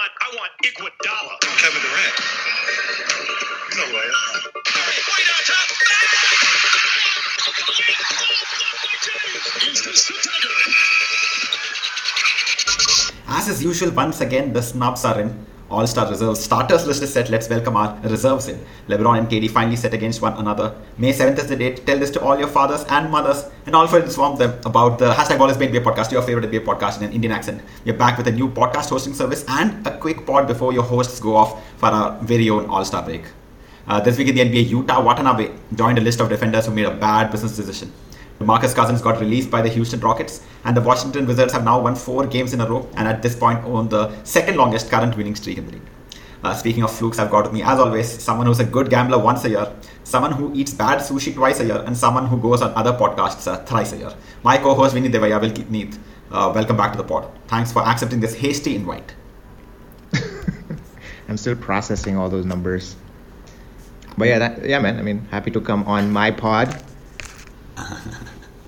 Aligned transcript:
want? 0.00 0.12
I 0.20 0.28
want 0.36 0.52
Iguodala. 0.64 1.34
Kevin 1.60 1.82
Durant. 1.84 2.16
You 3.68 3.76
know 3.76 3.84
who 3.84 3.96
I 3.96 4.08
am. 4.08 4.40
Way 4.40 5.22
down 5.28 5.42
top. 5.44 5.68
Is 9.70 9.80
this 9.84 10.00
the 10.08 10.14
dagger? 10.24 10.56
As 13.28 13.48
is 13.48 13.62
usual, 13.62 13.90
once 13.92 14.20
again, 14.20 14.52
the 14.52 14.62
snubs 14.62 15.04
are 15.04 15.20
in. 15.20 15.49
All 15.70 15.86
star 15.86 16.10
reserves. 16.10 16.40
Starters 16.40 16.84
list 16.84 17.00
is 17.00 17.12
set. 17.12 17.30
Let's 17.30 17.48
welcome 17.48 17.76
our 17.76 17.96
reserves 18.02 18.48
in. 18.48 18.58
LeBron 18.88 19.18
and 19.18 19.28
KD 19.28 19.48
finally 19.48 19.76
set 19.76 19.94
against 19.94 20.20
one 20.20 20.32
another. 20.32 20.74
May 20.98 21.12
7th 21.12 21.38
is 21.38 21.46
the 21.46 21.54
date. 21.54 21.86
Tell 21.86 21.96
this 21.96 22.10
to 22.10 22.20
all 22.20 22.36
your 22.36 22.48
fathers 22.48 22.84
and 22.88 23.08
mothers 23.08 23.44
and 23.66 23.76
all 23.76 23.86
friends 23.86 24.06
inform 24.06 24.36
them 24.36 24.58
about 24.64 24.98
the 24.98 25.12
hashtag 25.12 25.48
is 25.48 25.58
Made 25.58 25.70
NBA 25.70 25.84
podcast, 25.84 26.10
your 26.10 26.22
favorite 26.22 26.50
NBA 26.50 26.64
podcast 26.64 26.98
in 26.98 27.04
an 27.04 27.12
Indian 27.12 27.32
accent. 27.32 27.62
We're 27.84 27.94
back 27.94 28.18
with 28.18 28.26
a 28.26 28.32
new 28.32 28.48
podcast 28.48 28.88
hosting 28.88 29.14
service 29.14 29.44
and 29.46 29.86
a 29.86 29.96
quick 29.96 30.26
pod 30.26 30.48
before 30.48 30.72
your 30.72 30.82
hosts 30.82 31.20
go 31.20 31.36
off 31.36 31.64
for 31.78 31.86
our 31.86 32.18
very 32.20 32.50
own 32.50 32.66
All 32.66 32.84
Star 32.84 33.04
break. 33.04 33.22
Uh, 33.86 34.00
this 34.00 34.18
week 34.18 34.26
in 34.26 34.34
the 34.34 34.40
NBA, 34.40 34.70
Yuta 34.70 35.04
Watanabe 35.04 35.52
joined 35.76 35.98
a 35.98 36.00
list 36.00 36.20
of 36.20 36.28
defenders 36.28 36.66
who 36.66 36.72
made 36.72 36.86
a 36.86 36.94
bad 36.94 37.30
business 37.30 37.56
decision. 37.56 37.92
Marcus 38.42 38.72
Cousins 38.72 39.02
got 39.02 39.20
released 39.20 39.50
by 39.50 39.60
the 39.60 39.68
Houston 39.68 40.00
Rockets, 40.00 40.40
and 40.64 40.74
the 40.74 40.80
Washington 40.80 41.26
Wizards 41.26 41.52
have 41.52 41.62
now 41.62 41.78
won 41.78 41.94
four 41.94 42.26
games 42.26 42.54
in 42.54 42.60
a 42.62 42.66
row, 42.66 42.88
and 42.96 43.06
at 43.06 43.20
this 43.20 43.36
point 43.36 43.62
own 43.64 43.90
the 43.90 44.10
second 44.24 44.56
longest 44.56 44.90
current 44.90 45.14
winning 45.14 45.34
streak 45.34 45.58
in 45.58 45.66
the 45.66 45.72
league. 45.72 45.90
Uh, 46.42 46.54
speaking 46.54 46.82
of 46.82 46.90
flukes, 46.90 47.18
I've 47.18 47.30
got 47.30 47.44
with 47.44 47.52
me, 47.52 47.62
as 47.62 47.78
always, 47.78 48.08
someone 48.22 48.46
who's 48.46 48.60
a 48.60 48.64
good 48.64 48.88
gambler 48.88 49.18
once 49.18 49.44
a 49.44 49.50
year, 49.50 49.70
someone 50.04 50.32
who 50.32 50.50
eats 50.54 50.72
bad 50.72 51.00
sushi 51.00 51.34
twice 51.34 51.60
a 51.60 51.66
year, 51.66 51.84
and 51.86 51.94
someone 51.94 52.26
who 52.28 52.38
goes 52.38 52.62
on 52.62 52.72
other 52.76 52.94
podcasts 52.94 53.46
uh, 53.46 53.58
thrice 53.64 53.92
a 53.92 53.98
year. 53.98 54.14
My 54.42 54.56
co-host 54.56 54.94
Vinny 54.94 55.10
Devaya 55.10 55.38
will 55.38 55.50
keep 55.50 55.68
neat. 55.68 55.98
Uh, 56.30 56.50
welcome 56.54 56.78
back 56.78 56.92
to 56.92 56.98
the 56.98 57.04
pod. 57.04 57.30
Thanks 57.48 57.72
for 57.72 57.82
accepting 57.82 58.20
this 58.20 58.34
hasty 58.34 58.74
invite. 58.74 59.14
I'm 61.28 61.36
still 61.36 61.56
processing 61.56 62.16
all 62.16 62.30
those 62.30 62.46
numbers. 62.46 62.96
But 64.16 64.28
yeah, 64.28 64.38
that, 64.38 64.64
yeah, 64.64 64.78
man. 64.78 64.98
I 64.98 65.02
mean, 65.02 65.26
happy 65.30 65.50
to 65.50 65.60
come 65.60 65.84
on 65.84 66.10
my 66.10 66.30
pod. 66.30 66.82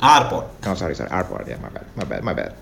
Our 0.02 0.28
pod. 0.28 0.50
Oh, 0.66 0.74
sorry, 0.74 0.94
sorry, 0.94 1.10
our 1.10 1.24
pod. 1.24 1.46
Yeah, 1.46 1.58
my 1.58 1.68
bad, 1.68 1.86
my 1.96 2.04
bad, 2.04 2.24
my 2.24 2.34
bad. 2.34 2.54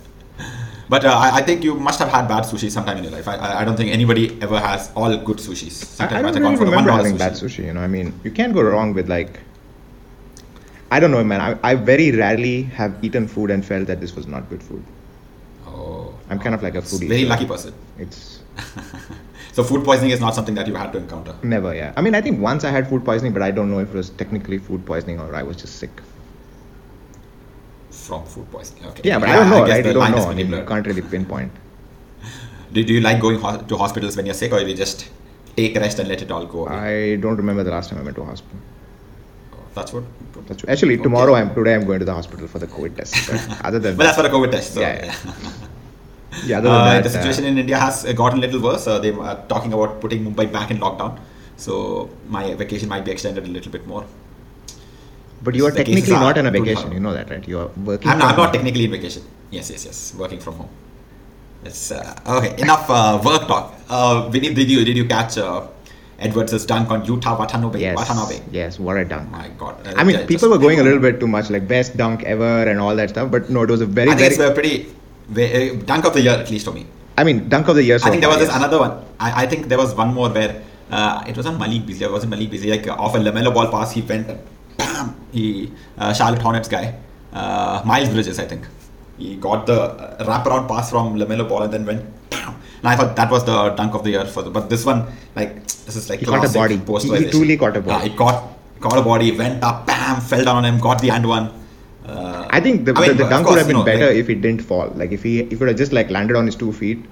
But 0.91 1.05
uh, 1.05 1.17
I, 1.17 1.37
I 1.39 1.43
think 1.43 1.65
you 1.65 1.75
must 1.75 1.99
have 2.01 2.09
had 2.09 2.27
bad 2.29 2.45
sushi 2.45 2.71
sometime 2.71 2.99
in 2.99 3.05
your 3.05 3.13
life. 3.13 3.29
I, 3.29 3.61
I, 3.61 3.65
don't 3.65 3.77
think 3.77 3.93
anybody 3.93 4.37
ever 4.43 4.59
has 4.59 4.91
all 4.97 5.17
good 5.17 5.39
sushis. 5.39 5.83
I, 5.83 6.09
Sometimes 6.09 6.37
I 6.37 6.41
don't 6.41 6.53
really 6.59 6.65
remember 6.65 6.91
$1 6.91 6.97
having 6.97 7.15
sushi. 7.15 7.19
bad 7.19 7.33
sushi. 7.33 7.65
You 7.67 7.75
know, 7.75 7.81
I 7.81 7.87
mean, 7.87 8.19
you 8.25 8.31
can't 8.31 8.53
go 8.53 8.63
wrong 8.63 8.93
with 8.93 9.09
like. 9.09 9.41
I 10.91 10.99
don't 10.99 11.13
know, 11.13 11.23
man. 11.23 11.41
I, 11.41 11.71
I 11.71 11.75
very 11.77 12.11
rarely 12.11 12.63
have 12.63 13.03
eaten 13.05 13.29
food 13.29 13.51
and 13.51 13.65
felt 13.65 13.87
that 13.87 14.01
this 14.01 14.17
was 14.17 14.27
not 14.27 14.49
good 14.51 14.63
food. 14.63 14.85
Oh, 15.67 16.13
I'm 16.29 16.41
kind 16.41 16.55
of 16.55 16.63
like 16.63 16.75
a 16.75 16.83
foodie. 16.83 17.09
very 17.09 17.25
lucky 17.25 17.47
person. 17.47 17.73
It's 17.99 18.41
So 19.53 19.65
food 19.65 19.85
poisoning 19.85 20.11
is 20.11 20.21
not 20.21 20.35
something 20.35 20.55
that 20.55 20.67
you 20.67 20.75
had 20.75 20.93
to 20.93 20.99
encounter. 20.99 21.35
never, 21.43 21.75
yeah. 21.75 21.93
I 21.97 22.03
mean, 22.03 22.15
I 22.15 22.21
think 22.21 22.41
once 22.41 22.65
I 22.65 22.71
had 22.71 22.89
food 22.89 23.05
poisoning, 23.05 23.33
but 23.33 23.43
I 23.43 23.51
don't 23.51 23.71
know 23.71 23.79
if 23.81 23.89
it 23.89 23.95
was 23.95 24.11
technically 24.11 24.59
food 24.59 24.85
poisoning 24.87 25.19
or 25.19 25.35
I 25.35 25.43
was 25.43 25.57
just 25.57 25.77
sick. 25.77 25.91
From 28.07 28.25
food 28.35 28.51
poisoning. 28.53 28.85
Okay. 28.91 29.03
Yeah, 29.09 29.19
but 29.19 29.29
I 29.29 29.37
don't 29.37 29.51
know, 29.51 29.67
guess 29.67 29.77
right? 29.77 29.85
the 29.93 29.95
line 30.03 30.15
is 30.15 30.25
know. 30.25 30.31
I 30.31 30.35
pretty 30.35 30.45
mean, 30.51 30.61
you 30.61 30.67
can't 30.67 30.87
really 30.91 31.03
pinpoint. 31.15 31.53
Do, 32.73 32.85
do 32.85 32.95
you 32.95 33.01
like 33.01 33.21
going 33.21 33.39
ho- 33.41 33.61
to 33.71 33.77
hospitals 33.77 34.17
when 34.17 34.27
you're 34.27 34.35
sick, 34.43 34.53
or 34.53 34.61
do 34.61 34.67
you 34.67 34.77
just 34.77 35.09
take 35.57 35.77
rest 35.85 35.99
and 35.99 36.09
let 36.09 36.23
it 36.23 36.31
all 36.31 36.47
go? 36.47 36.67
away? 36.67 37.13
I 37.13 37.17
don't 37.17 37.37
remember 37.37 37.65
the 37.65 37.73
last 37.77 37.91
time 37.91 37.99
I 37.99 38.03
went 38.09 38.17
to 38.17 38.23
a 38.23 38.27
hospital. 38.27 38.59
That's 39.75 39.93
what. 39.93 40.05
That's 40.47 40.61
true. 40.63 40.69
Actually, 40.75 40.95
Okay. 40.95 41.03
tomorrow 41.09 41.35
I'm 41.35 41.55
today 41.55 41.75
I'm 41.75 41.85
going 41.91 41.99
to 42.05 42.05
the 42.05 42.15
hospital 42.21 42.49
for 42.55 42.59
the 42.65 42.67
COVID 42.77 42.97
test. 42.97 43.15
But 43.31 43.65
other 43.71 43.79
than 43.79 43.97
But 43.97 44.05
that's 44.05 44.19
for 44.21 44.27
a 44.27 44.31
COVID 44.31 44.51
test. 44.53 44.75
So, 44.75 44.81
Yeah, 44.81 45.05
yeah. 45.05 45.15
yeah, 46.47 46.59
other 46.63 46.69
than 46.69 46.79
Uh, 46.81 46.85
that, 46.95 47.05
the 47.05 47.11
situation 47.11 47.45
uh, 47.45 47.49
in 47.49 47.59
India 47.59 47.79
has 47.79 48.05
uh, 48.05 48.13
gotten 48.23 48.39
a 48.39 48.43
little 48.47 48.61
worse. 48.69 48.87
Uh, 48.87 48.99
they 48.99 49.13
are 49.13 49.37
talking 49.53 49.73
about 49.73 50.01
putting 50.01 50.25
Mumbai 50.25 50.51
back 50.53 50.71
in 50.71 50.79
lockdown. 50.79 51.19
So 51.57 52.09
my 52.29 52.55
vacation 52.55 52.89
might 52.89 53.05
be 53.05 53.11
extended 53.13 53.45
a 53.45 53.53
little 53.59 53.71
bit 53.79 53.87
more. 53.87 54.05
But 55.43 55.55
you 55.55 55.67
are 55.67 55.71
technically 55.71 56.13
not 56.13 56.37
on 56.39 56.47
a 56.47 56.51
vacation. 56.51 56.93
You 56.93 57.01
know 57.01 57.13
that, 57.13 57.31
right? 57.31 57.47
You 57.49 57.59
are 57.61 57.69
working. 57.85 58.09
I'm, 58.09 58.19
not- 58.19 58.31
I'm 58.33 58.37
not 58.37 58.53
technically 58.53 58.85
in 58.85 58.91
vacation. 58.91 59.23
Yes, 59.51 59.71
yes, 59.71 59.85
yes. 59.85 60.15
Working 60.15 60.41
from 60.41 60.55
home. 60.55 60.69
It's 61.65 61.91
uh, 61.91 62.15
okay. 62.27 62.55
Enough 62.63 62.89
uh, 62.89 63.21
work 63.25 63.47
talk. 63.47 63.75
Uh, 63.89 64.29
Vinny, 64.29 64.55
did 64.55 64.71
you 64.71 64.85
did 64.85 64.97
you 64.97 65.05
catch 65.07 65.37
uh, 65.39 65.67
Edwards' 66.19 66.65
dunk 66.65 66.91
on 66.91 67.05
Yuta 67.05 67.39
Watanabe? 67.39 67.79
Yes. 67.81 67.97
Watanabe. 67.97 68.41
Yes. 68.51 68.79
What 68.79 68.97
a 68.97 69.05
dunk. 69.05 69.31
My 69.31 69.49
God. 69.59 69.77
I 69.97 70.05
mean, 70.05 70.27
people 70.27 70.49
were 70.49 70.59
going 70.59 70.81
a 70.81 70.83
little 70.83 71.01
bit 71.01 71.21
too 71.21 71.27
much, 71.27 71.51
like 71.51 71.67
best 71.69 71.97
dunk 71.97 72.23
ever 72.25 72.63
and 72.69 72.81
all 72.81 72.95
that 72.97 73.11
stuff. 73.11 73.31
But 73.31 73.51
no, 73.51 73.63
it 73.63 73.71
was 73.71 73.83
a 73.83 73.87
very, 73.87 74.11
I 74.11 74.15
think 74.17 74.33
very. 74.37 74.49
it's 74.49 74.51
a 74.51 74.55
pretty 74.55 75.75
uh, 75.77 75.83
dunk 75.85 76.05
of 76.07 76.15
the 76.15 76.23
year 76.23 76.33
at 76.33 76.51
least 76.51 76.65
for 76.67 76.73
me. 76.73 76.87
I 77.19 77.25
mean, 77.25 77.49
dunk 77.51 77.69
of 77.69 77.77
the 77.77 77.83
year. 77.83 77.99
So 77.99 78.07
I 78.07 78.11
think 78.11 78.23
there 78.23 78.31
was 78.31 78.39
this 78.39 78.55
another 78.55 78.79
one. 78.79 78.93
I, 79.19 79.45
I 79.45 79.47
think 79.47 79.69
there 79.69 79.77
was 79.79 79.95
one 79.95 80.15
more 80.15 80.31
where 80.31 80.63
uh, 80.91 81.25
it 81.27 81.37
was 81.37 81.45
on 81.45 81.59
Malik 81.59 81.85
Beasley. 81.87 82.07
It 82.07 82.13
wasn't 82.13 82.31
Malik 82.31 82.51
Beasley. 82.51 82.71
Like 82.71 82.89
uh, 82.89 82.95
off 82.95 83.15
a 83.15 83.19
Lamelo 83.19 83.53
ball 83.53 83.69
pass, 83.71 83.93
he 83.93 84.01
went 84.01 84.31
He 85.33 85.45
uh, 85.99 86.13
Charlotte 86.19 86.43
Hornets 86.47 86.69
guy, 86.77 86.85
uh, 87.33 87.83
Miles 87.91 88.09
Bridges, 88.17 88.39
I 88.45 88.47
think. 88.53 88.65
He 89.19 89.37
got 89.47 89.67
the 89.71 89.79
uh, 89.83 90.25
wraparound 90.29 90.67
pass 90.69 90.91
from 90.93 91.17
Lamelo 91.23 91.47
ball 91.49 91.63
and 91.67 91.73
then 91.77 91.85
went. 91.91 92.03
Bam. 92.31 92.55
And 92.81 92.89
I 92.93 92.97
thought 92.97 93.15
that 93.17 93.31
was 93.31 93.45
the 93.45 93.57
dunk 93.81 93.95
of 93.95 94.03
the 94.05 94.11
year 94.17 94.25
for 94.35 94.43
the. 94.43 94.51
But 94.59 94.71
this 94.75 94.85
one, 94.91 95.01
like 95.37 95.51
this 95.87 95.97
is 96.01 96.09
like 96.11 96.21
He 96.21 96.27
caught 96.27 96.45
a 96.51 96.53
body. 96.63 96.77
He- 97.05 97.11
he 97.27 97.31
truly 97.39 97.57
caught 97.63 97.77
a 97.77 97.83
body. 97.89 97.97
Yeah, 98.07 98.11
he 98.11 98.17
caught 98.23 98.39
caught 98.85 98.99
a 98.99 99.03
body, 99.03 99.33
went 99.41 99.63
up, 99.71 99.87
bam, 99.87 100.21
fell 100.23 100.45
down 100.45 100.57
on 100.61 100.65
him, 100.65 100.79
got 100.89 101.01
the 101.03 101.11
and 101.11 101.27
one. 101.37 101.47
Uh, 102.07 102.47
I 102.51 102.61
think 102.61 102.87
the, 102.87 102.95
I 102.97 103.01
mean, 103.01 103.17
the, 103.19 103.25
the 103.25 103.31
dunk 103.31 103.47
course, 103.47 103.57
would 103.57 103.59
have 103.63 103.69
you 103.69 103.75
been 103.75 103.81
know, 103.81 103.85
better 103.93 104.07
like- 104.07 104.17
if 104.23 104.31
it 104.31 104.41
didn't 104.47 104.63
fall. 104.63 104.89
Like 105.03 105.13
if 105.13 105.23
he 105.23 105.41
if 105.41 105.61
it 105.61 105.69
had 105.69 105.77
just 105.77 105.93
like 105.93 106.09
landed 106.11 106.37
on 106.37 106.47
his 106.47 106.57
two 106.57 106.73
feet, 106.73 107.05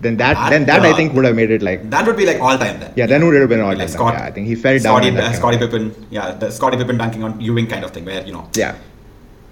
then 0.00 0.16
that, 0.16 0.34
That, 0.34 0.50
then 0.50 0.64
that 0.66 0.82
I 0.82 0.92
uh, 0.92 0.96
think 0.96 1.12
would 1.14 1.24
have 1.26 1.36
made 1.36 1.50
it 1.50 1.62
like 1.62 1.88
That 1.90 2.06
would 2.06 2.16
be 2.16 2.24
like 2.26 2.40
all 2.40 2.56
time 2.56 2.80
then. 2.80 2.92
yeah, 2.96 3.06
then 3.06 3.24
would 3.26 3.34
have 3.38 3.48
been 3.50 3.60
all 3.60 3.68
Like 3.68 3.78
time. 3.78 3.88
Scott- 3.88 4.14
yeah, 4.14 4.24
I 4.24 4.30
think 4.30 4.46
he 4.46 4.54
fell 4.54 4.72
down. 4.78 4.82
Scottie, 4.82 5.08
and 5.08 5.18
uh, 5.18 5.32
Scottie 5.32 5.58
Pippen, 5.58 6.06
yeah, 6.10 6.30
the 6.32 6.50
Scottie 6.50 6.76
Pippen 6.78 6.96
dunking 6.98 7.22
on 7.22 7.40
Ewing 7.40 7.66
kind 7.66 7.84
of 7.84 7.90
thing, 7.90 8.04
where 8.06 8.22
you 8.24 8.32
know, 8.32 8.48
Yeah, 8.56 8.76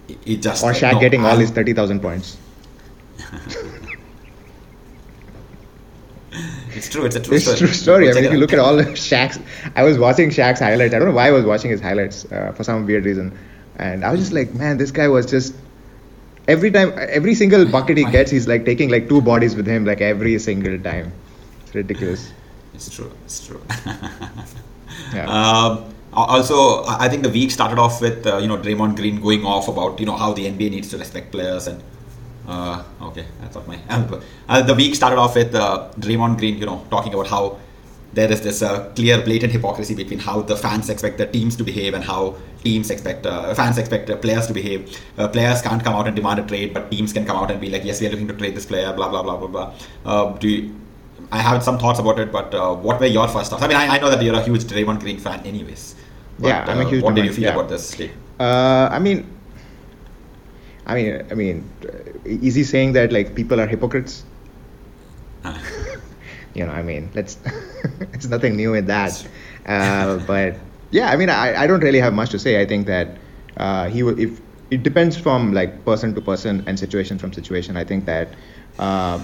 he- 0.06 0.18
he 0.24 0.36
just 0.38 0.64
or 0.64 0.72
Shaq 0.72 0.94
no, 0.94 1.00
getting 1.00 1.20
all 1.24 1.32
I'm- 1.32 1.40
his 1.40 1.50
thirty 1.50 1.72
thousand 1.74 2.00
points. 2.00 2.36
It's 6.74 6.88
true. 6.88 7.04
It's 7.06 7.16
a 7.16 7.20
true 7.20 7.34
It's 7.36 7.46
a 7.46 7.56
story. 7.56 7.58
true 7.58 7.74
story. 7.74 8.10
I 8.10 8.14
mean, 8.14 8.24
if 8.24 8.32
you 8.32 8.38
look 8.38 8.52
at 8.52 8.58
all 8.58 8.76
the 8.76 8.84
Shaq's, 9.08 9.38
I 9.74 9.82
was 9.82 9.98
watching 9.98 10.28
Shaq's 10.30 10.60
highlights. 10.60 10.94
I 10.94 10.98
don't 10.98 11.08
know 11.08 11.14
why 11.14 11.28
I 11.28 11.30
was 11.32 11.44
watching 11.44 11.70
his 11.70 11.80
highlights 11.80 12.24
uh, 12.30 12.52
for 12.54 12.62
some 12.64 12.86
weird 12.86 13.04
reason, 13.04 13.36
and 13.76 14.04
I 14.04 14.10
was 14.12 14.20
just 14.20 14.32
like, 14.32 14.54
man, 14.54 14.76
this 14.76 14.90
guy 14.90 15.08
was 15.08 15.26
just 15.26 15.54
every 16.48 16.70
time, 16.70 16.92
every 16.96 17.34
single 17.34 17.64
bucket 17.66 17.98
he 17.98 18.04
gets, 18.04 18.30
he's 18.30 18.48
like 18.48 18.64
taking 18.64 18.90
like 18.90 19.08
two 19.08 19.20
bodies 19.20 19.54
with 19.54 19.66
him, 19.66 19.84
like 19.84 20.00
every 20.00 20.38
single 20.38 20.78
time. 20.80 21.12
It's 21.62 21.74
ridiculous. 21.74 22.32
It's 22.74 22.90
true. 22.94 23.12
It's 23.24 23.46
true. 23.46 23.62
Yeah. 25.14 25.26
um, 25.26 25.94
also, 26.12 26.84
I 26.86 27.08
think 27.08 27.22
the 27.22 27.28
week 27.28 27.50
started 27.50 27.78
off 27.78 28.00
with 28.00 28.26
uh, 28.26 28.38
you 28.38 28.48
know 28.48 28.58
Draymond 28.58 28.96
Green 28.96 29.20
going 29.20 29.44
off 29.44 29.68
about 29.68 30.00
you 30.00 30.06
know 30.06 30.16
how 30.16 30.32
the 30.32 30.46
NBA 30.46 30.70
needs 30.70 30.88
to 30.88 30.98
respect 30.98 31.30
players 31.30 31.66
and 31.66 31.82
uh, 32.48 32.82
okay, 33.02 33.24
I 33.42 33.46
thought 33.46 33.68
my 33.68 33.78
uh, 34.48 34.62
the 34.62 34.74
week 34.74 34.94
started 34.94 35.18
off 35.18 35.36
with 35.36 35.54
uh, 35.54 35.90
Draymond 36.00 36.38
Green 36.38 36.58
you 36.58 36.66
know 36.66 36.84
talking 36.90 37.14
about 37.14 37.28
how 37.28 37.58
there 38.18 38.32
is 38.32 38.40
this 38.40 38.62
uh, 38.62 38.90
clear, 38.96 39.22
blatant 39.22 39.52
hypocrisy 39.52 39.94
between 39.94 40.18
how 40.18 40.42
the 40.42 40.56
fans 40.56 40.90
expect 40.94 41.18
the 41.18 41.26
teams 41.26 41.56
to 41.56 41.64
behave 41.70 41.94
and 41.94 42.02
how 42.02 42.36
teams 42.64 42.90
expect 42.90 43.26
uh, 43.26 43.54
fans 43.54 43.78
expect 43.78 44.10
uh, 44.10 44.16
players 44.16 44.46
to 44.48 44.54
behave. 44.60 44.98
Uh, 45.16 45.28
players 45.28 45.62
can't 45.62 45.84
come 45.84 45.94
out 45.94 46.06
and 46.08 46.16
demand 46.16 46.40
a 46.40 46.46
trade, 46.52 46.74
but 46.74 46.90
teams 46.90 47.12
can 47.12 47.24
come 47.24 47.36
out 47.36 47.50
and 47.52 47.60
be 47.60 47.70
like, 47.70 47.84
yes, 47.84 48.00
we 48.00 48.08
are 48.08 48.10
looking 48.10 48.28
to 48.32 48.34
trade 48.34 48.56
this 48.56 48.66
player. 48.66 48.92
Blah 48.92 49.08
blah 49.08 49.22
blah 49.22 49.36
blah 49.36 49.46
blah. 49.54 49.74
Uh, 50.04 50.36
do 50.38 50.48
you, 50.48 50.74
I 51.30 51.38
have 51.38 51.62
some 51.62 51.78
thoughts 51.78 52.00
about 52.00 52.18
it, 52.18 52.32
but 52.32 52.54
uh, 52.54 52.74
what 52.74 52.98
were 52.98 53.06
your 53.06 53.28
first 53.28 53.50
thoughts? 53.50 53.62
I 53.62 53.68
mean, 53.68 53.76
I, 53.76 53.86
I 53.96 53.98
know 53.98 54.10
that 54.10 54.22
you're 54.22 54.40
a 54.42 54.42
huge 54.42 54.64
Draymond 54.64 55.00
Green 55.00 55.18
fan, 55.18 55.40
anyways. 55.46 55.94
But, 56.38 56.48
Yeah, 56.48 56.64
I'm 56.68 56.80
a 56.80 56.88
huge 56.88 57.02
What 57.02 57.14
did 57.14 57.24
you 57.24 57.32
feel 57.32 57.44
yeah. 57.44 57.54
about 57.54 57.68
this? 57.68 58.00
Uh, 58.40 58.88
I 58.90 58.98
mean, 58.98 59.26
I 60.86 60.94
mean, 60.94 61.26
I 61.30 61.34
mean, 61.34 61.70
is 62.24 62.54
he 62.54 62.64
saying 62.64 62.94
that 62.94 63.12
like 63.12 63.34
people 63.34 63.60
are 63.60 63.66
hypocrites? 63.66 64.24
you 66.54 66.66
know, 66.66 66.72
I 66.72 66.82
mean, 66.82 67.10
let's. 67.14 67.38
it's 68.12 68.26
nothing 68.26 68.56
new 68.56 68.74
in 68.74 68.86
that, 68.86 69.26
uh, 69.66 70.18
but 70.26 70.56
yeah, 70.90 71.10
I 71.10 71.16
mean, 71.16 71.28
I, 71.28 71.62
I 71.62 71.66
don't 71.66 71.80
really 71.80 72.00
have 72.00 72.14
much 72.14 72.30
to 72.30 72.38
say. 72.38 72.60
I 72.60 72.66
think 72.66 72.86
that 72.86 73.08
uh, 73.56 73.88
he 73.88 74.02
will 74.02 74.18
if 74.18 74.40
it 74.70 74.82
depends 74.82 75.16
from 75.16 75.52
like 75.52 75.84
person 75.84 76.14
to 76.14 76.20
person 76.20 76.64
and 76.66 76.78
situation 76.78 77.18
from 77.18 77.32
situation. 77.32 77.76
I 77.76 77.84
think 77.84 78.04
that 78.06 78.28
uh, 78.78 79.22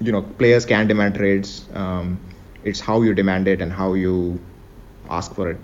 you 0.00 0.12
know 0.12 0.22
players 0.22 0.66
can 0.66 0.86
demand 0.86 1.14
trades. 1.14 1.66
Um, 1.74 2.20
it's 2.64 2.80
how 2.80 3.02
you 3.02 3.14
demand 3.14 3.48
it 3.48 3.60
and 3.60 3.72
how 3.72 3.94
you 3.94 4.40
ask 5.10 5.34
for 5.34 5.50
it. 5.50 5.58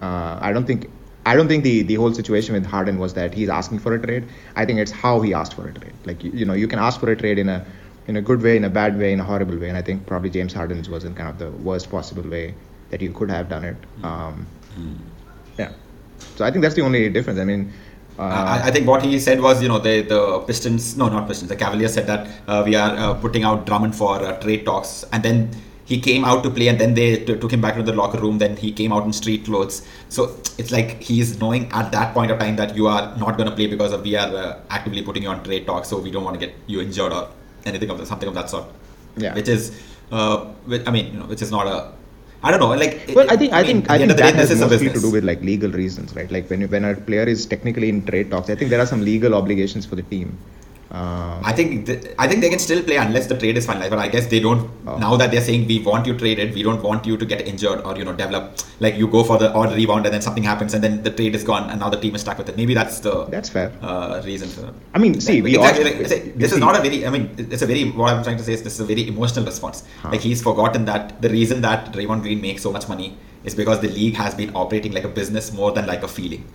Uh, 0.00 0.38
I 0.40 0.52
don't 0.52 0.66
think 0.66 0.88
I 1.26 1.34
don't 1.34 1.48
think 1.48 1.64
the, 1.64 1.82
the 1.82 1.94
whole 1.96 2.14
situation 2.14 2.54
with 2.54 2.64
Harden 2.64 2.98
was 2.98 3.14
that 3.14 3.34
he's 3.34 3.48
asking 3.48 3.80
for 3.80 3.94
a 3.94 4.00
trade. 4.00 4.28
I 4.54 4.64
think 4.64 4.78
it's 4.78 4.92
how 4.92 5.20
he 5.20 5.34
asked 5.34 5.54
for 5.54 5.68
a 5.68 5.72
trade. 5.72 5.92
Like 6.04 6.22
you, 6.22 6.30
you 6.32 6.44
know, 6.44 6.54
you 6.54 6.68
can 6.68 6.78
ask 6.78 7.00
for 7.00 7.10
a 7.10 7.16
trade 7.16 7.38
in 7.38 7.48
a 7.48 7.66
in 8.08 8.16
a 8.16 8.22
good 8.22 8.42
way, 8.42 8.56
in 8.56 8.64
a 8.64 8.70
bad 8.70 8.98
way, 8.98 9.12
in 9.12 9.20
a 9.20 9.24
horrible 9.24 9.58
way. 9.58 9.68
And 9.68 9.78
I 9.78 9.82
think 9.82 10.06
probably 10.06 10.30
James 10.30 10.52
Harden's 10.52 10.88
was 10.88 11.04
in 11.04 11.14
kind 11.14 11.28
of 11.28 11.38
the 11.38 11.50
worst 11.68 11.90
possible 11.90 12.28
way 12.36 12.54
that 12.90 13.00
you 13.00 13.12
could 13.12 13.30
have 13.30 13.48
done 13.48 13.64
it. 13.64 13.76
Um, 14.04 14.46
yeah. 15.58 15.72
So 16.36 16.44
I 16.44 16.50
think 16.50 16.62
that's 16.62 16.74
the 16.74 16.82
only 16.82 17.08
difference. 17.08 17.38
I 17.38 17.44
mean, 17.44 17.72
Uh, 18.18 18.22
I, 18.52 18.68
I 18.68 18.70
think 18.74 18.86
what 18.90 19.02
he 19.06 19.18
said 19.22 19.40
was, 19.46 19.62
you 19.62 19.68
know, 19.70 19.78
the 19.86 19.94
the 20.12 20.18
Pistons, 20.48 20.84
no, 21.00 21.06
not 21.14 21.24
Pistons, 21.30 21.50
the 21.54 21.56
Cavaliers 21.62 21.94
said 21.96 22.06
that 22.10 22.22
uh, 22.52 22.62
we 22.68 22.74
are 22.82 22.92
uh, 22.96 23.14
putting 23.24 23.44
out 23.48 23.66
Drummond 23.66 23.94
for 23.98 24.14
uh, 24.28 24.30
trade 24.44 24.62
talks, 24.68 24.92
and 25.12 25.26
then 25.26 25.50
he 25.90 25.96
came 26.06 26.24
out 26.30 26.40
to 26.46 26.50
play, 26.58 26.68
and 26.72 26.78
then 26.82 26.94
they 26.98 27.08
t- 27.26 27.36
took 27.42 27.52
him 27.56 27.60
back 27.66 27.74
into 27.76 27.90
the 27.90 27.96
locker 27.98 28.20
room. 28.22 28.38
Then 28.44 28.56
he 28.62 28.70
came 28.78 28.94
out 28.98 29.04
in 29.08 29.12
street 29.18 29.44
clothes. 29.48 29.76
So 30.08 30.24
it's 30.62 30.72
like 30.76 30.96
he's 31.08 31.38
knowing 31.42 31.68
at 31.80 31.92
that 31.96 32.14
point 32.14 32.30
of 32.36 32.38
time 32.44 32.56
that 32.62 32.74
you 32.78 32.86
are 32.94 33.04
not 33.24 33.36
going 33.40 33.50
to 33.50 33.56
play 33.58 33.68
because 33.74 33.92
of 33.98 34.00
we 34.10 34.16
are 34.22 34.30
uh, 34.44 34.76
actively 34.78 35.02
putting 35.10 35.24
you 35.28 35.32
on 35.34 35.44
trade 35.50 35.66
talks, 35.72 35.92
so 35.94 35.98
we 36.06 36.10
don't 36.16 36.24
want 36.30 36.40
to 36.40 36.46
get 36.46 36.54
you 36.74 36.80
injured 36.86 37.12
or 37.18 37.28
anything 37.66 37.90
of 37.90 37.98
the, 37.98 38.06
something 38.06 38.28
of 38.28 38.34
that 38.34 38.48
sort. 38.48 38.66
Yeah. 39.16 39.34
Which 39.34 39.48
is, 39.48 39.62
uh, 40.12 40.44
which, 40.72 40.82
I 40.86 40.90
mean, 40.90 41.12
you 41.12 41.18
know, 41.20 41.26
which 41.26 41.42
is 41.42 41.50
not 41.50 41.66
a. 41.66 41.92
I 42.42 42.50
don't 42.50 42.60
know. 42.60 42.68
Like, 42.74 43.10
Well, 43.14 43.28
I 43.30 43.36
think 43.36 43.52
I 43.52 43.62
mean, 43.62 43.82
think 43.82 43.90
I 43.90 43.98
think 43.98 44.12
that 44.16 44.34
has 44.34 44.50
this 44.50 44.58
is 44.58 44.60
a 44.62 44.68
mostly 44.68 44.90
to 44.90 45.00
do 45.00 45.10
with 45.10 45.24
like 45.24 45.40
legal 45.40 45.70
reasons, 45.70 46.14
right? 46.14 46.30
Like 46.30 46.48
when 46.50 46.60
you- 46.60 46.68
when 46.68 46.84
a 46.84 46.94
player 46.94 47.24
is 47.34 47.46
technically 47.46 47.88
in 47.88 48.04
trade 48.10 48.30
talks, 48.30 48.50
I 48.50 48.54
think 48.54 48.70
there 48.70 48.80
are 48.80 48.86
some 48.86 49.00
legal 49.02 49.34
obligations 49.34 49.86
for 49.86 49.96
the 49.96 50.02
team. 50.02 50.36
Uh, 50.90 51.40
I 51.42 51.52
think 51.52 51.86
th- 51.86 52.14
I 52.16 52.28
think 52.28 52.40
they 52.42 52.48
can 52.48 52.60
still 52.60 52.80
play 52.82 52.96
unless 52.96 53.26
the 53.26 53.36
trade 53.36 53.56
is 53.56 53.66
finalized. 53.66 53.90
But 53.90 53.98
I 53.98 54.08
guess 54.08 54.26
they 54.26 54.38
don't. 54.38 54.70
Oh. 54.86 54.96
Now 54.96 55.16
that 55.16 55.32
they're 55.32 55.40
saying 55.40 55.66
we 55.66 55.80
want 55.80 56.06
you 56.06 56.16
traded, 56.16 56.54
we 56.54 56.62
don't 56.62 56.80
want 56.82 57.04
you 57.04 57.16
to 57.16 57.26
get 57.26 57.40
injured 57.46 57.80
or 57.84 57.96
you 57.98 58.04
know 58.04 58.12
develop. 58.12 58.58
Like 58.78 58.94
you 58.96 59.08
go 59.08 59.24
for 59.24 59.36
the 59.36 59.52
odd 59.52 59.72
rebound 59.74 60.06
and 60.06 60.14
then 60.14 60.22
something 60.22 60.44
happens 60.44 60.74
and 60.74 60.84
then 60.84 61.02
the 61.02 61.10
trade 61.10 61.34
is 61.34 61.42
gone 61.42 61.70
and 61.70 61.80
now 61.80 61.88
the 61.88 61.98
team 61.98 62.14
is 62.14 62.20
stuck 62.20 62.38
with 62.38 62.48
it. 62.48 62.56
Maybe 62.56 62.72
that's 62.74 63.00
the 63.00 63.24
that's 63.24 63.48
fair. 63.48 63.72
uh, 63.82 64.22
reason 64.24 64.48
for. 64.48 64.72
I 64.94 64.98
mean, 64.98 65.20
see, 65.20 65.42
we 65.42 65.56
exactly. 65.56 65.84
all- 65.92 65.98
like, 65.98 66.06
say, 66.06 66.20
this 66.30 66.52
is 66.52 66.58
not 66.58 66.78
a 66.78 66.82
very. 66.82 67.04
I 67.04 67.10
mean, 67.10 67.34
it's 67.36 67.62
a 67.62 67.66
very. 67.66 67.90
What 67.90 68.12
I'm 68.14 68.22
trying 68.22 68.36
to 68.36 68.44
say 68.44 68.52
is 68.52 68.62
this 68.62 68.74
is 68.74 68.80
a 68.80 68.84
very 68.84 69.08
emotional 69.08 69.44
response. 69.44 69.82
Huh. 70.02 70.10
Like 70.12 70.20
he's 70.20 70.40
forgotten 70.42 70.84
that 70.84 71.20
the 71.20 71.30
reason 71.30 71.62
that 71.62 71.92
Draymond 71.92 72.22
Green 72.22 72.40
makes 72.40 72.62
so 72.62 72.70
much 72.70 72.88
money 72.88 73.16
is 73.42 73.54
because 73.56 73.80
the 73.80 73.88
league 73.88 74.14
has 74.14 74.34
been 74.36 74.54
operating 74.54 74.92
like 74.92 75.04
a 75.04 75.08
business 75.08 75.52
more 75.52 75.72
than 75.72 75.86
like 75.86 76.04
a 76.04 76.08
feeling. 76.08 76.46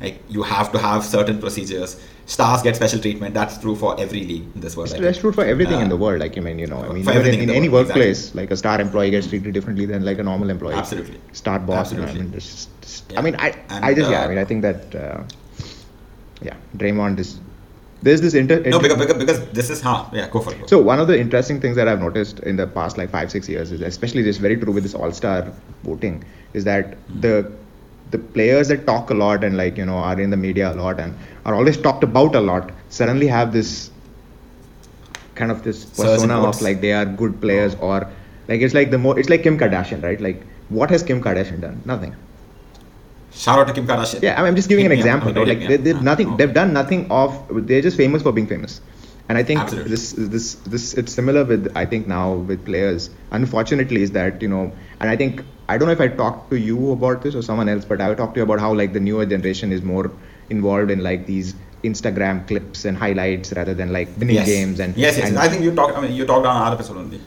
Like 0.00 0.22
you 0.28 0.42
have 0.42 0.70
to 0.72 0.78
have 0.78 1.04
certain 1.04 1.38
procedures. 1.40 2.00
Stars 2.26 2.62
get 2.62 2.76
special 2.76 3.00
treatment. 3.00 3.34
That's 3.34 3.56
true 3.58 3.74
for 3.74 3.98
every 3.98 4.20
league 4.24 4.44
in 4.54 4.60
this 4.60 4.76
world. 4.76 4.92
I 4.94 4.98
That's 5.00 5.18
true 5.18 5.32
for 5.32 5.44
everything 5.44 5.80
in 5.80 5.86
Uh, 5.86 5.88
the 5.88 5.96
world. 5.96 6.20
Like, 6.20 6.36
I 6.36 6.40
mean, 6.40 6.58
you 6.58 6.66
know, 6.66 6.78
I 6.84 6.92
mean, 6.92 7.02
for 7.04 7.12
everything 7.12 7.40
in, 7.40 7.48
in 7.48 7.50
in 7.50 7.56
any 7.56 7.68
world, 7.68 7.86
workplace, 7.86 8.34
like 8.34 8.50
a 8.50 8.56
star 8.56 8.80
employee 8.80 9.10
gets 9.10 9.26
treated 9.26 9.54
differently 9.54 9.86
than 9.86 10.04
like 10.04 10.18
a 10.18 10.22
normal 10.22 10.50
employee. 10.50 10.74
Absolutely. 10.74 11.18
Star 11.32 11.58
boss, 11.58 11.90
you 11.90 11.98
know, 11.98 12.04
I 12.04 12.06
Absolutely. 12.06 12.30
mean, 12.30 12.40
just, 12.40 12.68
just- 12.82 13.10
Yeah. 13.12 13.18
I 13.18 13.22
mean, 13.22 13.36
I, 13.36 13.48
And, 13.70 13.84
I 13.84 13.94
just, 13.94 14.10
yeah, 14.10 14.20
I 14.22 14.24
uh, 14.26 14.28
mean, 14.28 14.38
I 14.38 14.44
think 14.44 14.62
that, 14.62 14.94
uh, 14.94 15.22
yeah, 16.42 16.54
Draymond 16.76 17.18
is, 17.18 17.40
there's 18.02 18.20
this 18.20 18.34
inter. 18.34 18.60
No, 18.60 18.78
inter- 18.78 18.80
because, 18.80 18.98
because, 18.98 19.18
because 19.24 19.40
this 19.60 19.70
is 19.70 19.80
how 19.80 20.08
Yeah, 20.12 20.28
go 20.30 20.40
for 20.40 20.52
it. 20.54 20.68
So 20.68 20.80
one 20.80 21.00
of 21.00 21.08
the 21.08 21.18
interesting 21.18 21.60
things 21.60 21.76
that 21.76 21.88
I've 21.88 22.00
noticed 22.00 22.38
in 22.40 22.56
the 22.56 22.66
past 22.66 22.96
like 22.98 23.10
five 23.10 23.30
six 23.32 23.48
years 23.48 23.72
is 23.72 23.80
especially 23.80 24.22
this 24.22 24.36
very 24.36 24.56
true 24.56 24.72
with 24.72 24.84
this 24.84 24.94
All 24.94 25.10
Star 25.12 25.50
voting 25.82 26.22
is 26.54 26.64
that 26.64 26.96
the 27.20 27.50
the 28.10 28.18
players 28.18 28.68
that 28.68 28.86
talk 28.86 29.10
a 29.10 29.14
lot 29.14 29.44
and 29.44 29.56
like 29.56 29.76
you 29.76 29.84
know 29.86 29.96
are 29.96 30.20
in 30.20 30.30
the 30.30 30.36
media 30.36 30.72
a 30.72 30.76
lot 30.82 30.98
and 31.00 31.14
are 31.44 31.54
always 31.54 31.76
talked 31.76 32.04
about 32.04 32.34
a 32.34 32.40
lot 32.40 32.70
suddenly 32.88 33.26
have 33.26 33.52
this 33.52 33.90
kind 35.34 35.50
of 35.50 35.62
this 35.62 35.84
persona 35.84 36.40
of 36.48 36.60
like 36.60 36.80
they 36.80 36.92
are 36.92 37.04
good 37.04 37.40
players 37.40 37.74
or 37.76 37.98
like 38.48 38.60
it's 38.60 38.74
like 38.74 38.90
the 38.90 38.98
more 38.98 39.18
it's 39.18 39.28
like 39.28 39.42
Kim 39.42 39.58
Kardashian 39.58 40.02
right 40.02 40.20
like 40.20 40.42
what 40.68 40.90
has 40.90 41.02
Kim 41.02 41.22
Kardashian 41.22 41.60
done 41.60 41.80
nothing 41.84 42.14
Shout 43.30 43.58
out 43.58 43.66
to 43.68 43.72
Kim 43.74 43.86
Kardashian. 43.86 44.22
yeah, 44.22 44.34
I 44.34 44.38
mean, 44.38 44.48
I'm 44.48 44.56
just 44.56 44.68
giving 44.68 44.86
an 44.86 44.90
me 44.90 44.96
up. 44.96 44.98
example, 44.98 45.32
right? 45.34 45.46
Like 45.46 45.60
they 45.68 45.76
me 45.76 45.76
did 45.76 46.02
nothing. 46.02 46.30
Ah, 46.30 46.36
They've 46.36 46.52
done 46.52 46.72
nothing 46.72 47.10
of. 47.10 47.36
They're 47.68 47.82
just 47.82 47.96
famous 47.96 48.22
for 48.22 48.32
being 48.32 48.46
famous, 48.46 48.80
and 49.28 49.36
I 49.38 49.42
think 49.42 49.60
Absolutely. 49.60 49.90
this 49.90 50.12
this 50.12 50.54
this 50.74 50.94
it's 50.94 51.12
similar 51.12 51.44
with 51.44 51.70
I 51.76 51.84
think 51.84 52.08
now 52.08 52.32
with 52.34 52.64
players. 52.64 53.10
Unfortunately, 53.30 54.02
is 54.02 54.12
that 54.12 54.40
you 54.42 54.48
know, 54.48 54.72
and 54.98 55.10
I 55.10 55.16
think 55.16 55.44
I 55.68 55.76
don't 55.76 55.86
know 55.86 55.92
if 55.92 56.00
I 56.00 56.08
talked 56.08 56.50
to 56.50 56.58
you 56.58 56.92
about 56.92 57.22
this 57.22 57.34
or 57.34 57.42
someone 57.42 57.68
else, 57.68 57.84
but 57.84 58.00
I 58.00 58.14
talked 58.14 58.34
to 58.34 58.40
you 58.40 58.44
about 58.44 58.60
how 58.60 58.72
like 58.72 58.92
the 58.92 59.00
newer 59.00 59.26
generation 59.26 59.72
is 59.72 59.82
more 59.82 60.10
involved 60.50 60.90
in 60.90 61.02
like 61.02 61.26
these 61.26 61.54
Instagram 61.84 62.46
clips 62.48 62.84
and 62.84 62.96
highlights 62.96 63.52
rather 63.52 63.74
than 63.74 63.92
like 63.92 64.08
winning 64.18 64.36
yes. 64.36 64.46
games 64.46 64.80
and 64.80 64.96
yes, 64.96 65.16
yes. 65.16 65.28
and- 65.28 65.38
I 65.38 65.48
think 65.48 65.62
you 65.62 65.74
talked. 65.74 65.96
I 65.96 66.00
mean, 66.00 66.12
you 66.12 66.26
talked 66.26 66.46
on 66.46 66.56
our 66.56 66.72
episode 66.72 66.96
only, 66.96 67.20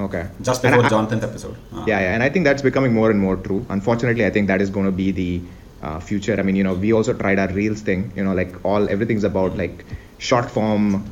okay 0.00 0.26
just 0.40 0.62
before 0.62 0.84
I- 0.84 0.88
Jonathan's 0.88 1.22
episode. 1.22 1.56
Ah. 1.72 1.84
yeah, 1.86 2.00
yeah, 2.00 2.14
and 2.14 2.22
I 2.22 2.28
think 2.28 2.44
that's 2.44 2.62
becoming 2.62 2.94
more 2.94 3.10
and 3.10 3.20
more 3.20 3.36
true. 3.36 3.64
Unfortunately, 3.68 4.24
I 4.26 4.30
think 4.30 4.48
that 4.48 4.60
is 4.60 4.70
going 4.70 4.86
to 4.86 4.92
be 4.92 5.10
the 5.12 5.42
uh, 5.82 6.00
future. 6.00 6.38
I 6.38 6.42
mean, 6.42 6.56
you 6.56 6.64
know, 6.64 6.74
we 6.74 6.92
also 6.92 7.12
tried 7.12 7.38
our 7.38 7.52
reels 7.52 7.82
thing. 7.82 8.10
You 8.16 8.24
know, 8.24 8.32
like 8.34 8.64
all 8.64 8.88
everything's 8.88 9.24
about 9.24 9.56
like 9.56 9.84
short 10.18 10.50
form. 10.50 11.04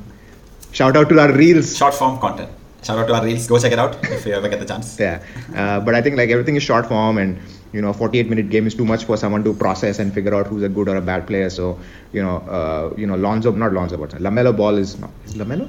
Shout 0.73 0.97
out 0.97 1.09
to 1.11 1.21
our 1.21 1.33
reels. 1.33 1.77
Short 1.77 1.95
form 1.95 2.19
content. 2.19 2.51
Shout 2.83 2.99
out 2.99 3.07
to 3.09 3.15
our 3.15 3.25
reels. 3.25 3.47
Go 3.47 3.59
check 3.59 3.73
it 3.73 3.79
out 3.79 4.03
if 4.11 4.25
you 4.27 4.33
ever 4.33 4.49
get 4.49 4.59
the 4.61 4.67
chance. 4.67 4.99
Yeah, 4.99 5.23
uh, 5.55 5.81
but 5.81 5.95
I 5.95 6.01
think 6.03 6.17
like 6.17 6.31
everything 6.31 6.57
is 6.57 6.63
short 6.63 6.87
form, 6.87 7.19
and 7.19 7.39
you 7.73 7.83
know, 7.83 7.93
48 7.93 8.29
minute 8.29 8.49
game 8.51 8.67
is 8.67 8.75
too 8.75 8.85
much 8.85 9.05
for 9.05 9.17
someone 9.17 9.45
to 9.45 9.53
process 9.55 9.99
and 9.99 10.13
figure 10.13 10.35
out 10.35 10.47
who's 10.47 10.63
a 10.63 10.69
good 10.69 10.89
or 10.89 10.97
a 10.97 11.01
bad 11.01 11.27
player. 11.27 11.51
So 11.51 11.79
you 12.13 12.23
know, 12.23 12.39
uh, 12.59 12.95
you 12.97 13.07
know, 13.07 13.17
Lonzo, 13.17 13.53
not 13.53 13.73
Lonzo, 13.73 13.97
but 13.97 14.11
Lamelo 14.13 14.57
Ball 14.57 14.79
is 14.79 14.99
no, 14.99 15.11
is 15.27 15.35
Lamelo. 15.35 15.69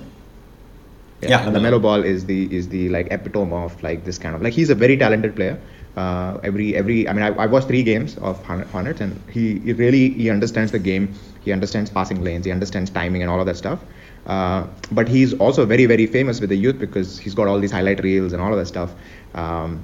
Yeah, 1.21 1.45
Lamelo. 1.45 1.57
LaMelo. 1.57 1.81
Ball 1.81 2.03
is 2.03 2.25
the 2.25 2.53
is 2.55 2.69
the 2.69 2.89
like 2.89 3.07
epitome 3.11 3.53
of 3.53 3.81
like 3.83 4.05
this 4.05 4.17
kind 4.17 4.35
of 4.35 4.41
like 4.41 4.53
he's 4.53 4.69
a 4.69 4.75
very 4.75 4.97
talented 4.97 5.35
player. 5.35 5.59
Uh, 5.95 6.39
every 6.43 6.75
every 6.75 7.07
I 7.07 7.13
mean 7.13 7.23
I, 7.23 7.27
I 7.35 7.45
watched 7.45 7.67
three 7.67 7.83
games 7.83 8.17
of 8.19 8.43
Hornet- 8.45 8.67
Hornets 8.67 9.01
and 9.01 9.21
he, 9.29 9.59
he 9.59 9.73
really 9.73 10.09
he 10.09 10.29
understands 10.29 10.71
the 10.71 10.79
game. 10.79 11.13
He 11.41 11.51
understands 11.51 11.89
passing 11.89 12.23
lanes. 12.23 12.45
He 12.45 12.51
understands 12.51 12.89
timing 12.89 13.21
and 13.21 13.29
all 13.29 13.39
of 13.39 13.45
that 13.47 13.57
stuff. 13.57 13.79
Uh, 14.25 14.67
but 14.91 15.07
he's 15.07 15.33
also 15.35 15.65
very 15.65 15.85
very 15.85 16.05
famous 16.05 16.39
with 16.39 16.49
the 16.49 16.55
youth 16.57 16.77
because 16.79 17.17
he's 17.17 17.33
got 17.33 17.47
all 17.47 17.59
these 17.59 17.71
highlight 17.71 18.01
reels 18.03 18.33
and 18.33 18.41
all 18.41 18.51
of 18.53 18.57
that 18.59 18.67
stuff. 18.67 18.91
Um, 19.33 19.83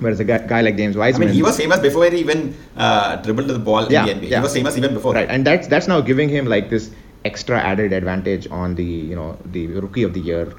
whereas 0.00 0.18
a 0.20 0.24
guy, 0.24 0.38
guy 0.46 0.60
like 0.62 0.76
James 0.76 0.96
Wiseman, 0.96 1.28
I 1.28 1.30
mean, 1.30 1.34
he 1.36 1.42
was 1.42 1.56
famous 1.56 1.80
before 1.80 2.08
he 2.10 2.18
even 2.18 2.56
uh, 2.76 3.16
dribbled 3.16 3.48
the 3.48 3.58
ball 3.58 3.90
Yeah, 3.90 4.06
in 4.06 4.20
the 4.20 4.26
NBA. 4.26 4.30
yeah. 4.30 4.36
He 4.38 4.42
was 4.42 4.54
famous 4.54 4.76
even 4.78 4.94
before. 4.94 5.12
right, 5.14 5.28
and 5.28 5.46
that's 5.46 5.66
that's 5.68 5.88
now 5.88 6.00
giving 6.00 6.28
him 6.28 6.46
like 6.46 6.70
this 6.70 6.90
extra 7.24 7.58
added 7.58 7.92
advantage 7.92 8.48
on 8.50 8.74
the 8.76 8.84
you 8.84 9.14
know 9.16 9.36
the 9.46 9.66
rookie 9.66 10.02
of 10.04 10.14
the 10.14 10.20
year 10.20 10.52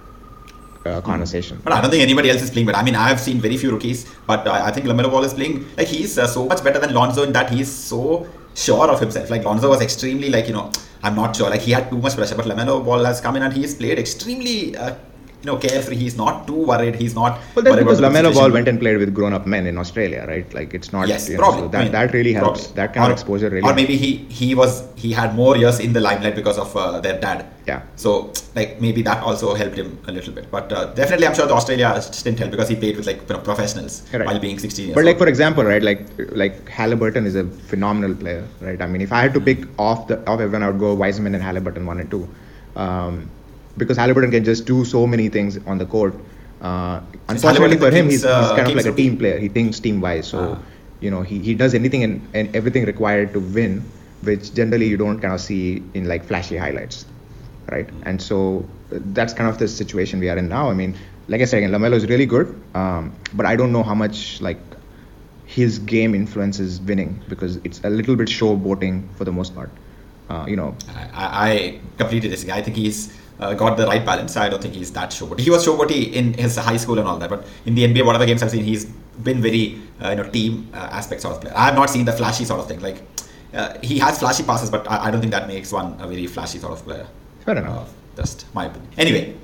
uh, 0.86 1.02
conversation. 1.02 1.60
But 1.64 1.74
I 1.74 1.82
don't 1.82 1.90
think 1.90 2.04
anybody 2.04 2.30
else 2.30 2.42
is 2.42 2.52
playing. 2.52 2.68
But 2.68 2.76
I 2.76 2.84
mean, 2.84 2.96
I 2.96 3.08
have 3.10 3.20
seen 3.20 3.40
very 3.42 3.58
few 3.58 3.72
rookies. 3.72 4.06
But 4.28 4.48
I, 4.48 4.68
I 4.68 4.72
think 4.72 4.86
Lamelo 4.86 5.10
Ball 5.10 5.24
is 5.24 5.34
playing 5.34 5.66
like 5.78 5.88
he's 5.88 6.18
uh, 6.20 6.28
so 6.28 6.46
much 6.46 6.64
better 6.64 6.80
than 6.80 6.94
Lonzo 6.94 7.24
in 7.24 7.34
that 7.34 7.50
he's 7.50 7.72
so 7.72 8.28
sure 8.56 8.90
of 8.90 9.00
himself. 9.00 9.30
Like 9.30 9.44
Lonzo 9.44 9.70
was 9.70 9.82
extremely 9.82 10.30
like 10.30 10.48
you 10.48 10.54
know 10.54 10.72
I'm 11.04 11.16
not 11.16 11.36
sure. 11.36 11.50
Like 11.50 11.62
he 11.62 11.72
had 11.72 11.90
too 11.90 11.98
much 11.98 12.16
pressure. 12.16 12.36
But 12.36 12.46
Lamelo 12.46 12.84
Ball 12.84 13.06
has 13.06 13.22
come 13.22 13.36
in 13.36 13.44
and 13.44 13.54
he 13.54 13.62
has 13.62 13.76
played 13.76 14.00
extremely 14.00 14.76
uh, 14.76 14.96
you 15.42 15.46
know 15.46 15.58
carefree. 15.58 15.96
He's 15.96 16.18
not 16.18 16.48
too 16.48 16.66
worried. 16.72 16.96
He's 16.96 17.16
not. 17.16 17.40
Well, 17.56 17.64
that's 17.64 17.78
because 17.78 18.02
Lamelo 18.02 18.34
Ball 18.34 18.52
went 18.52 18.68
and 18.68 18.80
played 18.80 18.98
with 18.98 19.14
grown-up 19.14 19.46
men 19.46 19.68
in 19.68 19.78
Australia, 19.78 20.26
right? 20.28 20.52
Like 20.54 20.74
it's 20.74 20.92
not. 20.92 21.08
Yes, 21.08 21.30
you 21.30 21.36
know, 21.36 21.44
probably. 21.44 21.62
so 21.62 21.68
that, 21.70 21.80
I 21.80 21.84
mean, 21.84 21.92
that 21.92 22.14
really 22.14 22.34
helps. 22.34 22.62
probably. 22.62 22.76
That 22.76 22.94
kind 22.94 23.08
or, 23.08 23.12
of 23.12 23.18
exposure 23.20 23.50
really. 23.50 23.70
Or 23.70 23.74
maybe 23.74 23.98
he 23.98 24.18
he 24.40 24.56
was 24.56 24.84
he 24.96 25.12
had 25.12 25.36
more 25.36 25.56
years 25.58 25.80
in 25.80 25.94
the 25.94 26.00
limelight 26.00 26.36
because 26.36 26.58
of 26.58 26.76
uh, 26.76 27.00
their 27.00 27.20
dad. 27.20 27.46
Yeah. 27.68 27.82
So 27.98 28.32
like 28.56 28.82
maybe 28.82 29.02
that 29.04 29.22
also 29.24 29.54
helped 29.54 29.76
him 29.76 30.00
a 30.08 30.12
little 30.12 30.34
bit. 30.34 30.50
But 30.50 30.72
uh, 30.72 30.86
definitely, 30.94 31.28
I'm 31.28 31.36
sure 31.36 31.46
the 31.46 31.54
Australia 31.54 32.02
didn't 32.24 32.40
help 32.40 32.52
because 32.52 32.70
he 32.70 32.76
played 32.76 32.98
with 32.98 33.06
like 33.06 33.22
you 33.30 33.36
know, 33.36 33.40
professionals 33.40 34.04
Right. 34.14 34.26
while 34.26 34.40
being 34.40 34.58
16 34.58 34.86
years. 34.86 34.96
But 34.96 35.06
like 35.06 35.18
for 35.18 35.28
example, 35.28 35.64
right? 35.64 35.84
Like 35.84 36.06
like 36.44 36.68
Halliburton 36.68 37.26
is 37.26 37.36
a 37.36 37.44
phenomenal 37.44 38.16
player, 38.16 38.48
right? 38.62 38.82
I 38.82 38.88
mean, 38.88 39.02
if 39.02 39.12
I 39.12 39.22
had 39.22 39.34
to 39.36 39.42
pick 39.42 39.66
off 39.78 40.08
the 40.08 40.20
off 40.28 40.40
everyone, 40.40 40.64
I 40.64 40.70
would 40.70 40.80
go 40.80 40.94
Wiseman 40.94 41.36
and 41.36 41.44
Halliburton 41.44 41.86
one 41.86 42.00
and 42.00 42.10
two, 42.10 42.28
um, 42.76 43.30
because 43.78 43.98
Halliburton 43.98 44.32
can 44.32 44.44
just 44.44 44.66
do 44.66 44.84
so 44.86 45.06
many 45.08 45.30
things 45.30 45.58
on 45.66 45.78
the 45.78 45.86
court. 45.86 46.16
Uh, 46.62 47.02
unfortunately 47.30 47.78
for 47.78 47.92
him, 47.92 48.10
Kings, 48.10 48.14
he's, 48.14 48.22
he's 48.24 48.26
uh, 48.26 48.56
kind 48.56 48.68
of 48.70 48.76
like 48.76 48.86
a 48.86 48.92
team 48.94 49.18
player. 49.18 49.38
He 49.40 49.48
thinks 49.48 49.80
team 49.80 50.02
wise, 50.02 50.28
so 50.28 50.40
Ah. 50.40 50.60
you 51.00 51.12
know 51.12 51.22
he, 51.22 51.40
he 51.40 51.54
does 51.54 51.74
anything 51.76 52.04
and, 52.04 52.28
and 52.34 52.56
everything 52.56 52.86
required 52.86 53.34
to 53.34 53.40
win, 53.40 53.84
which 54.24 54.54
generally 54.54 54.88
you 54.88 54.98
don't 54.98 55.20
kind 55.20 55.34
of 55.34 55.42
see 55.42 55.84
in 55.94 56.08
like 56.08 56.26
flashy 56.26 56.58
highlights, 56.58 57.06
right? 57.72 57.88
And 58.04 58.20
so 58.22 58.66
uh, 58.92 58.98
that's 59.14 59.34
kind 59.34 59.50
of 59.50 59.60
the 59.60 59.68
situation 59.68 60.20
we 60.20 60.30
are 60.30 60.38
in 60.38 60.50
now. 60.50 60.70
I 60.72 60.74
mean, 60.74 60.96
like 61.28 61.42
I 61.42 61.46
said, 61.46 61.58
again, 61.58 61.72
Lamelo 61.72 61.94
is 61.94 62.08
really 62.08 62.26
good, 62.26 62.60
um, 62.74 63.14
but 63.34 63.46
I 63.46 63.56
don't 63.56 63.72
know 63.72 63.84
how 63.84 63.94
much 63.94 64.42
like 64.42 64.58
his 65.46 65.80
game 65.80 66.14
influences 66.16 66.82
winning 66.82 67.22
because 67.30 67.58
it's 67.64 67.80
a 67.84 67.90
little 67.90 68.16
bit 68.16 68.28
showboating 68.28 69.04
for 69.16 69.26
the 69.26 69.32
most 69.32 69.54
part. 69.56 69.70
Uh, 70.30 70.46
you 70.48 70.56
know, 70.58 70.76
I, 71.14 71.52
I 71.52 71.80
completely 71.98 72.30
disagree. 72.30 72.54
I 72.54 72.62
think 72.62 72.76
he's 72.76 73.14
uh, 73.40 73.54
got 73.54 73.78
the 73.78 73.86
right 73.86 74.06
balance. 74.06 74.36
I 74.36 74.50
don't 74.50 74.62
think 74.62 74.74
he's 74.74 74.92
that 74.94 75.12
showboaty. 75.12 75.40
He 75.42 75.50
was 75.50 75.66
showboaty 75.66 76.14
in 76.14 76.34
his 76.34 76.56
high 76.58 76.78
school 76.78 77.00
and 77.00 77.08
all 77.08 77.18
that, 77.18 77.30
but 77.30 77.46
in 77.66 77.76
the 77.76 77.84
NBA, 77.86 78.06
whatever 78.06 78.26
games 78.26 78.42
I've 78.44 78.52
seen, 78.52 78.64
he's 78.64 78.86
been 79.24 79.42
very 79.42 79.82
uh, 80.04 80.10
you 80.12 80.16
know 80.18 80.30
team 80.30 80.70
uh, 80.74 80.78
aspect 80.92 81.22
sort 81.22 81.36
of 81.36 81.42
player. 81.42 81.54
I 81.56 81.66
have 81.66 81.76
not 81.76 81.90
seen 81.90 82.06
the 82.06 82.14
flashy 82.14 82.46
sort 82.46 82.60
of 82.60 82.68
thing. 82.68 82.80
Like 82.80 83.02
uh, 83.54 83.78
he 83.82 84.00
has 84.00 84.20
flashy 84.20 84.44
passes, 84.44 84.70
but 84.70 84.90
I, 84.90 85.06
I 85.06 85.12
don't 85.12 85.22
think 85.22 85.32
that 85.32 85.48
makes 85.48 85.72
one 85.72 85.96
a 86.00 86.08
very 86.08 86.28
flashy 86.28 86.60
sort 86.60 86.74
of 86.74 86.84
player. 86.84 87.08
fair 87.46 87.58
enough. 87.58 87.90
Uh, 87.90 88.22
just 88.22 88.46
my 88.54 88.66
opinion. 88.66 88.92
Anyway, 88.98 89.36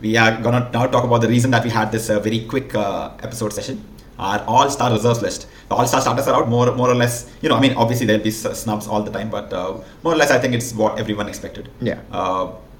we 0.00 0.16
are 0.16 0.40
gonna 0.40 0.70
now 0.72 0.86
talk 0.86 1.04
about 1.04 1.20
the 1.20 1.28
reason 1.28 1.50
that 1.50 1.62
we 1.64 1.70
had 1.70 1.92
this 1.92 2.08
uh, 2.10 2.18
very 2.18 2.40
quick 2.46 2.74
uh, 2.74 3.10
episode 3.22 3.52
session. 3.52 3.84
Our 4.18 4.40
all-star 4.46 4.92
reserves 4.92 5.20
list. 5.22 5.46
The 5.68 5.74
all-star 5.74 6.00
starters 6.00 6.28
are 6.28 6.34
out 6.42 6.48
more, 6.48 6.74
more 6.76 6.88
or 6.90 6.94
less. 6.94 7.30
You 7.40 7.48
know, 7.48 7.56
I 7.56 7.60
mean, 7.60 7.74
obviously 7.74 8.06
there'll 8.06 8.22
be 8.22 8.30
snubs 8.30 8.86
all 8.86 9.02
the 9.02 9.10
time, 9.10 9.30
but 9.30 9.52
uh, 9.52 9.80
more 10.04 10.12
or 10.12 10.16
less, 10.16 10.30
I 10.30 10.38
think 10.38 10.54
it's 10.54 10.72
what 10.74 10.98
everyone 10.98 11.28
expected. 11.28 11.70
Yeah. 11.80 12.00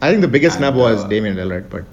Uh, 0.02 0.06
I 0.06 0.10
think 0.10 0.20
the 0.20 0.28
biggest 0.28 0.58
snub 0.58 0.74
was 0.74 1.04
uh, 1.04 1.08
Damian 1.08 1.36
Lillard, 1.36 1.70
but 1.70 1.84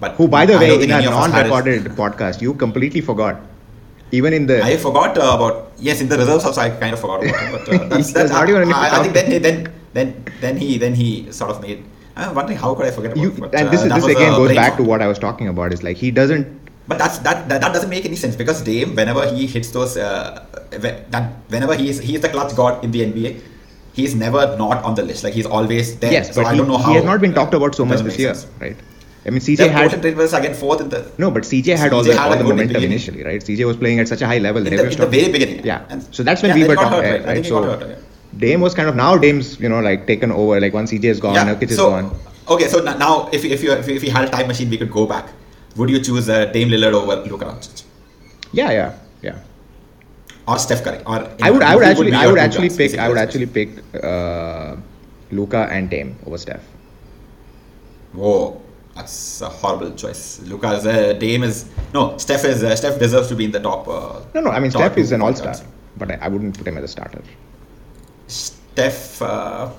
but 0.00 0.12
who, 0.12 0.28
by 0.28 0.44
the 0.46 0.58
way, 0.58 0.82
in 0.82 0.90
a 0.90 0.94
any 0.94 1.06
of 1.06 1.12
us 1.12 1.32
had 1.32 1.46
it. 1.46 1.48
non-recorded 1.48 1.84
podcast, 1.96 2.42
you 2.42 2.54
completely 2.54 3.00
forgot. 3.00 3.40
Even 4.12 4.32
in 4.32 4.46
the 4.46 4.62
I 4.62 4.76
forgot 4.76 5.16
uh, 5.18 5.32
about 5.36 5.72
yes 5.78 6.00
in 6.00 6.08
the 6.08 6.18
reserves 6.18 6.44
also 6.44 6.60
I 6.60 6.70
kind 6.70 6.92
of 6.92 7.00
forgot 7.00 7.24
about 7.24 7.42
it, 7.42 7.52
but 7.52 7.74
uh, 7.74 7.88
that's, 7.94 8.12
that's 8.12 8.30
not 8.30 8.48
even 8.48 8.72
I, 8.72 8.98
I 8.98 9.02
think 9.02 9.14
then 9.14 9.42
then 9.42 9.72
then 9.92 10.24
then 10.40 10.56
he 10.56 10.78
then 10.78 10.94
he 10.94 11.30
sort 11.32 11.50
of 11.50 11.62
made. 11.62 11.84
I'm 12.16 12.34
wondering 12.34 12.58
how 12.58 12.74
could 12.74 12.86
I 12.86 12.90
forget 12.92 13.12
about 13.12 13.22
You, 13.22 13.30
but, 13.30 13.54
and 13.54 13.68
uh, 13.68 13.70
this 13.70 13.82
is 13.82 13.92
this 13.92 14.04
again 14.06 14.32
goes 14.32 14.54
back 14.54 14.76
to 14.76 14.84
what 14.84 15.02
I 15.02 15.08
was 15.08 15.18
talking 15.18 15.48
about. 15.48 15.72
Is 15.72 15.82
like 15.82 15.96
he 15.96 16.10
doesn't. 16.10 16.46
But 16.86 16.98
that's 16.98 17.18
that, 17.18 17.48
that 17.48 17.60
that 17.62 17.72
doesn't 17.72 17.88
make 17.88 18.04
any 18.04 18.14
sense 18.14 18.36
because 18.36 18.62
Dame, 18.62 18.94
whenever 18.94 19.26
he 19.26 19.46
hits 19.46 19.70
those, 19.70 19.96
uh, 19.96 20.44
whenever 21.48 21.74
he 21.74 21.88
is 21.88 21.98
he 21.98 22.14
is 22.14 22.20
the 22.20 22.28
clutch 22.28 22.54
god 22.54 22.84
in 22.84 22.90
the 22.90 23.00
NBA, 23.00 23.40
he's 23.94 24.14
never 24.14 24.56
not 24.58 24.82
on 24.84 24.94
the 24.94 25.02
list. 25.02 25.24
Like 25.24 25.34
he's 25.34 25.46
always 25.46 25.98
there. 25.98 26.12
Yes, 26.12 26.34
so 26.34 26.42
but 26.42 26.48
I 26.48 26.52
he, 26.52 26.58
don't 26.58 26.68
know 26.68 26.76
how 26.76 26.90
he 26.90 26.96
has 26.96 27.04
not 27.04 27.20
been 27.20 27.34
talked 27.34 27.54
about 27.54 27.74
so 27.74 27.84
much 27.84 28.00
this 28.00 28.18
year, 28.18 28.34
sense. 28.34 28.60
right? 28.60 28.76
I 29.26 29.30
mean, 29.30 29.40
CJ 29.40 29.70
had 29.70 30.16
was 30.16 30.34
again 30.34 30.54
fourth 30.54 30.80
in 30.82 30.90
the 30.90 31.10
no, 31.16 31.30
but 31.30 31.44
CJ 31.44 31.76
had 31.78 31.92
all 31.94 32.02
the 32.04 32.14
had 32.14 32.30
all 32.30 32.36
the 32.36 32.44
momentum 32.44 32.74
beginning. 32.74 32.90
initially, 32.90 33.24
right? 33.24 33.40
CJ 33.40 33.66
was 33.66 33.76
playing 33.76 34.00
at 34.00 34.08
such 34.08 34.20
a 34.20 34.26
high 34.26 34.38
level. 34.38 34.66
in 34.66 34.76
the, 34.76 34.90
in 34.90 34.98
the 34.98 35.06
very 35.06 35.32
beginning. 35.32 35.64
Yeah. 35.64 35.86
And- 35.88 36.02
so 36.14 36.22
that's 36.22 36.42
when 36.42 36.50
yeah, 36.50 36.62
we 36.62 36.68
were 36.68 36.74
talking, 36.74 36.90
hurt, 36.90 37.04
right? 37.04 37.22
I 37.22 37.26
right? 37.26 37.34
think 37.34 37.46
he 37.46 37.50
got 37.50 37.62
So 37.62 37.86
hurt, 37.86 37.88
yeah. 37.88 38.38
Dame 38.44 38.60
was 38.60 38.74
kind 38.74 38.88
of 38.88 38.96
now 38.96 39.16
Dame's 39.16 39.58
you 39.60 39.68
know 39.68 39.80
like 39.80 40.06
taken 40.06 40.30
over. 40.32 40.60
Like 40.60 40.74
once 40.74 40.92
CJ 40.92 41.04
is 41.04 41.20
gone, 41.20 41.34
yeah. 41.34 41.46
Nurkic 41.54 41.70
is 41.70 41.76
so, 41.76 41.90
gone. 41.90 42.14
Okay, 42.48 42.68
so 42.68 42.82
now 42.82 43.28
if 43.32 43.44
you, 43.44 43.50
if 43.50 43.62
you 43.62 43.72
if 43.72 43.88
if 43.88 44.04
you 44.04 44.10
had 44.10 44.28
a 44.28 44.30
time 44.30 44.48
machine, 44.48 44.68
we 44.68 44.76
could 44.76 44.90
go 44.90 45.06
back. 45.06 45.28
Would 45.76 45.88
you 45.88 46.00
choose 46.00 46.28
uh, 46.28 46.44
Dame 46.46 46.68
Lillard 46.68 46.92
over 46.92 47.16
Luka 47.28 47.46
Doncic 47.46 47.82
Yeah, 48.52 48.70
yeah, 48.70 48.98
yeah. 49.22 49.38
Or 50.46 50.58
Steph 50.58 50.82
Curry? 50.84 50.98
Or 51.06 51.28
I 51.42 51.50
would, 51.50 51.62
I 51.62 51.74
would 51.74 51.84
actually, 51.84 52.10
be 52.10 52.16
I 52.16 52.26
would 52.26 52.38
actually 52.38 52.68
pick, 52.70 52.98
I 52.98 53.08
would 53.08 53.16
actually 53.18 53.46
pick 53.46 53.70
uh, 54.02 54.76
Luka 55.30 55.68
and 55.70 55.88
Dame 55.88 56.16
over 56.26 56.36
Steph. 56.38 56.60
Whoa, 58.12 58.60
that's 58.94 59.40
a 59.40 59.48
horrible 59.48 59.92
choice. 59.92 60.40
Luka's 60.42 60.86
uh, 60.86 61.14
Dame 61.14 61.42
is 61.44 61.70
no. 61.94 62.16
Steph 62.18 62.44
is 62.44 62.62
uh, 62.62 62.76
Steph 62.76 62.98
deserves 62.98 63.28
to 63.28 63.34
be 63.36 63.46
in 63.46 63.50
the 63.52 63.60
top. 63.60 63.88
Uh, 63.88 64.20
No, 64.34 64.42
no, 64.42 64.50
I 64.50 64.60
mean 64.60 64.70
Steph 64.70 64.98
is 64.98 65.12
an 65.12 65.22
all-star, 65.22 65.54
guards. 65.54 65.64
but 65.96 66.10
I, 66.10 66.18
I 66.20 66.28
wouldn't 66.28 66.56
put 66.58 66.66
him 66.68 66.76
as 66.78 66.84
a 66.84 66.88
starter. 66.88 67.22
Steph. 68.26 69.22
Uh, 69.22 69.70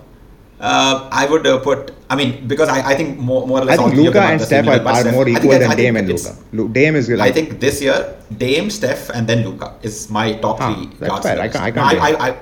uh, 0.59 1.09
I 1.12 1.25
would 1.25 1.45
uh, 1.45 1.59
put. 1.59 1.91
I 2.09 2.15
mean, 2.15 2.47
because 2.47 2.69
I, 2.69 2.91
I 2.91 2.95
think 2.95 3.19
more, 3.19 3.45
more 3.47 3.62
or 3.62 3.65
less. 3.65 3.79
I 3.79 3.83
think 3.83 3.95
Luka 3.95 4.21
and 4.21 4.41
Steph 4.41 4.67
are, 4.67 4.79
are 4.88 5.12
more 5.12 5.27
equal 5.27 5.50
than 5.59 5.75
Dame 5.75 5.97
and 5.97 6.07
Luka. 6.07 6.35
Lu- 6.53 6.69
Dame 6.69 6.95
is 6.95 7.09
I 7.19 7.31
think 7.31 7.59
this 7.59 7.81
year 7.81 8.15
Dame, 8.38 8.69
Steph, 8.69 9.09
and 9.09 9.27
then 9.27 9.43
Luka 9.43 9.75
is 9.81 10.09
my 10.09 10.33
top 10.33 10.62
Ah, 10.62 10.74
three. 10.74 10.85
that's 11.00 11.09
guards 11.12 11.25
fair. 11.25 11.39
I 11.41 11.47
can't- 11.50 11.63
I 11.63 11.71
can't 11.71 12.01
I, 12.01 12.09
I, 12.12 12.29
I, 12.29 12.38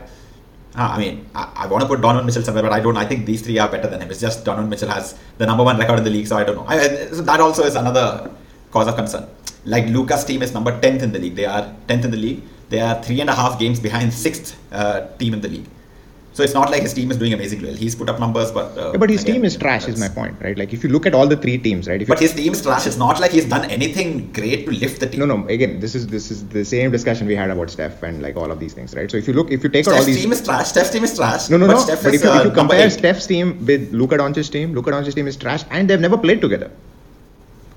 I 0.76 0.98
mean, 1.00 1.26
I, 1.34 1.52
I 1.56 1.68
want 1.68 1.82
to 1.84 1.88
put 1.88 2.02
Donovan 2.02 2.26
Mitchell 2.26 2.44
somewhere, 2.44 2.64
but 2.64 2.74
I 2.74 2.80
don't. 2.80 2.98
I 2.98 3.06
think 3.06 3.26
these 3.26 3.42
three 3.42 3.58
are 3.60 3.70
better 3.70 3.88
than 3.88 4.02
him. 4.02 4.10
It's 4.12 4.20
just 4.20 4.44
Donovan 4.46 4.70
Mitchell 4.70 4.90
has 4.90 5.18
the 5.38 5.46
number 5.46 5.64
one 5.64 5.78
record 5.78 6.00
in 6.00 6.04
the 6.04 6.10
league, 6.10 6.28
so 6.28 6.38
I 6.38 6.44
don't 6.44 6.56
know. 6.56 6.68
So 7.18 7.22
that 7.24 7.40
also 7.40 7.64
is 7.64 7.76
another 7.76 8.30
cause 8.72 8.88
of 8.88 8.96
concern. 8.96 9.28
Like 9.66 9.86
Luka's 9.88 10.26
team 10.26 10.42
is 10.42 10.54
number 10.54 10.78
tenth 10.82 11.04
in 11.04 11.12
the 11.12 11.20
league. 11.20 11.36
They 11.36 11.46
are 11.46 11.74
tenth 11.88 12.06
in 12.06 12.12
the 12.12 12.18
league. 12.18 12.42
They 12.70 12.80
are 12.80 13.02
three 13.04 13.22
and 13.22 13.30
a 13.30 13.36
half 13.36 13.60
games 13.60 13.80
behind 13.80 14.12
sixth 14.14 14.58
uh, 14.72 15.08
team 15.20 15.34
in 15.36 15.42
the 15.42 15.48
league. 15.48 15.68
So 16.36 16.42
it's 16.42 16.56
not 16.56 16.72
like 16.72 16.82
his 16.82 16.94
team 16.96 17.12
is 17.12 17.18
doing 17.18 17.34
amazingly 17.34 17.68
well. 17.70 17.76
He's 17.78 17.94
put 17.96 18.10
up 18.10 18.20
numbers, 18.20 18.52
but 18.52 18.76
uh, 18.76 18.92
Yeah, 18.92 18.98
but 18.98 19.10
his 19.12 19.22
again, 19.22 19.36
team 19.36 19.46
is 19.46 19.54
you 19.54 19.60
trash. 19.60 19.88
Is 19.88 20.00
my 20.00 20.08
point, 20.10 20.36
right? 20.42 20.58
Like 20.58 20.74
if 20.74 20.84
you 20.84 20.90
look 20.90 21.06
at 21.06 21.14
all 21.14 21.28
the 21.28 21.38
three 21.38 21.58
teams, 21.60 21.88
right? 21.88 22.02
If 22.02 22.08
you, 22.08 22.14
But 22.14 22.20
his 22.20 22.34
team 22.34 22.54
is 22.54 22.62
trash. 22.64 22.88
It's 22.88 22.98
not 22.98 23.20
like 23.20 23.30
he's 23.32 23.46
done 23.46 23.70
anything 23.70 24.32
great 24.34 24.66
to 24.66 24.72
lift 24.72 25.00
the 25.00 25.08
team. 25.08 25.20
no, 25.20 25.28
no. 25.28 25.48
Again, 25.48 25.80
this 25.80 25.94
is 25.94 26.08
this 26.08 26.32
is 26.32 26.48
the 26.48 26.66
same 26.66 26.90
discussion 26.92 27.28
we 27.28 27.36
had 27.36 27.52
about 27.52 27.70
Steph 27.70 28.02
and 28.02 28.24
like 28.24 28.36
all 28.36 28.50
of 28.56 28.60
these 28.60 28.74
things, 28.74 28.96
right? 28.96 29.12
So 29.12 29.18
if 29.18 29.28
you 29.28 29.34
look, 29.34 29.52
if 29.52 29.64
you 29.64 29.70
take 29.70 29.88
out 29.88 29.94
all 29.94 30.02
Steph's 30.02 30.08
these, 30.08 30.22
team 30.24 30.32
is 30.32 30.42
trash. 30.44 30.68
Steph's 30.70 30.90
team 30.90 31.04
is 31.04 31.16
trash. 31.16 31.50
no, 31.50 31.58
no, 31.58 31.68
but 31.68 31.74
no. 31.74 31.80
Steph 31.80 32.04
but 32.04 32.14
is, 32.16 32.22
if 32.22 32.26
you, 32.26 32.32
uh, 32.32 32.40
if 32.40 32.46
you 32.46 32.52
number 32.52 32.74
compare. 32.74 32.90
Steph's 32.90 33.28
team 33.28 33.64
with 33.66 33.92
Luka 33.94 34.18
Doncic's 34.18 34.50
team, 34.50 34.74
Luka 34.74 34.90
Doncic's 34.90 35.14
team 35.14 35.28
is 35.28 35.38
trash, 35.38 35.64
and 35.70 35.88
they've 35.88 36.00
never 36.10 36.18
played 36.18 36.42
together. 36.42 36.72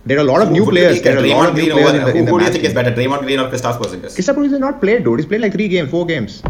There 0.06 0.16
are 0.18 0.20
a 0.20 0.24
lot 0.24 0.40
of 0.40 0.48
Who 0.48 0.54
new 0.54 0.64
players. 0.64 1.02
There 1.02 1.16
are 1.18 1.24
a 1.24 1.28
lot 1.28 1.48
of 1.48 1.54
new 1.56 1.64
Green 1.64 1.72
players 1.74 1.90
over- 1.90 1.98
in 1.98 2.04
the, 2.06 2.12
who, 2.12 2.18
in 2.20 2.24
the 2.26 2.30
who 2.30 2.38
do 2.38 2.44
you 2.46 2.50
think 2.52 2.64
is 2.64 2.74
better, 2.74 2.92
Draymond 2.92 3.22
Green 3.22 3.40
or 3.40 3.50
Kristaps 3.50 3.76
Porzingis? 3.80 4.14
Kristaps 4.16 4.36
Porzingis 4.36 4.60
not 4.60 4.80
played, 4.80 5.02
dude. 5.04 5.18
He's 5.18 5.26
played 5.26 5.40
like 5.40 5.52
three 5.52 5.66
games, 5.68 5.90
four 5.90 6.06
games. 6.06 6.42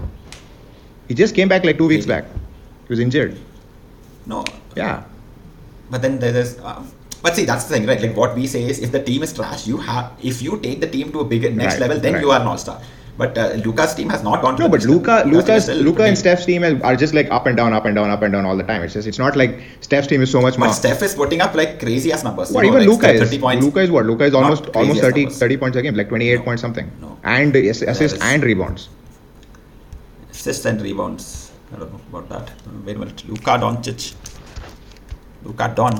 He 1.09 1.15
just 1.15 1.35
came 1.35 1.49
back 1.49 1.65
like 1.65 1.79
two 1.79 1.87
weeks 1.87 2.07
Really? 2.07 2.23
back. 2.23 2.31
He 2.87 2.93
was 2.93 2.99
injured. 3.01 3.39
No. 4.27 4.45
Yeah. 4.77 5.03
But 5.91 6.03
then 6.03 6.19
there 6.19 6.35
is. 6.37 6.59
Um, 6.63 6.91
but 7.23 7.35
see, 7.35 7.45
that's 7.45 7.65
the 7.65 7.75
thing, 7.75 7.87
right? 7.87 8.01
Like 8.01 8.17
what 8.17 8.35
we 8.35 8.47
say 8.47 8.65
is, 8.65 8.79
if 8.81 8.93
the 8.93 9.03
team 9.03 9.23
is 9.23 9.33
trash, 9.33 9.67
you 9.67 9.77
have. 9.79 10.13
If 10.23 10.43
you 10.43 10.59
take 10.59 10.81
the 10.81 10.87
team 10.89 11.13
to 11.13 11.21
a 11.21 11.25
bigger 11.25 11.51
next 11.51 11.75
Right, 11.75 11.81
level, 11.83 11.99
then 12.01 12.15
right. 12.15 12.23
you 12.23 12.31
are 12.31 12.41
an 12.41 12.47
all-star. 12.47 12.81
But 13.19 13.39
uh, 13.39 13.53
Luka's 13.65 13.95
team 13.95 14.11
has 14.11 14.23
not 14.23 14.43
gone 14.43 14.57
to 14.57 14.63
No, 14.65 14.69
the 14.69 14.77
but. 14.77 14.85
Luka, 14.87 15.23
Luka's 15.27 15.47
team 15.47 15.55
is 15.57 15.69
Luka's, 15.69 15.85
Luka 15.87 16.05
and 16.05 16.19
Steph's 16.19 16.45
team 16.45 16.63
are 16.85 16.97
just 16.97 17.15
like 17.15 17.31
up 17.31 17.47
and 17.47 17.57
down, 17.57 17.73
up 17.73 17.87
and 17.87 17.95
down, 17.97 18.11
up 18.11 18.21
and 18.23 18.31
down 18.33 18.45
all 18.45 18.57
the 18.59 18.63
time. 18.63 18.83
It's 18.83 18.93
just, 18.93 19.09
it's 19.09 19.19
not 19.19 19.37
like 19.37 19.59
Steph's 19.81 20.07
team 20.07 20.21
is 20.21 20.31
so 20.31 20.43
much 20.43 20.59
more. 20.59 20.69
But 20.69 20.75
Steph 20.75 21.01
is 21.03 21.15
putting 21.15 21.41
up 21.41 21.55
like 21.55 21.81
crazy 21.81 22.13
ass 22.13 22.23
numbers. 22.25 22.51
What 22.53 22.67
you 22.67 22.71
know, 22.73 22.77
even 22.77 22.89
like 22.91 23.01
Luka 23.03 23.13
is? 23.15 23.31
30 23.31 23.39
points. 23.41 23.65
Luka 23.65 23.81
is 23.81 23.91
what? 23.91 24.05
Luka 24.05 24.25
is 24.25 24.35
almost 24.35 24.67
almost 24.75 24.99
as 24.99 25.05
30, 25.07 25.27
30 25.31 25.57
points 25.57 25.77
a 25.79 25.83
game, 25.83 25.95
like 25.95 26.11
28 26.11 26.37
No. 26.37 26.43
points 26.45 26.61
something. 26.61 26.91
No. 27.01 27.17
And 27.25 27.57
ass- 27.57 27.81
assists 27.83 28.21
and 28.21 28.43
rebounds. 28.43 28.91
Assists 30.47 30.65
and 30.67 30.81
rebounds. 30.81 31.51
I 31.73 31.79
don't 31.79 31.93
know 31.93 32.01
about 32.11 32.29
that. 32.29 32.53
Wait 32.85 32.97
a 32.97 32.99
minute. 32.99 33.29
Luka 33.29 33.59
Doncic. 33.59 34.15
Luka 35.45 35.73
Don. 35.75 35.95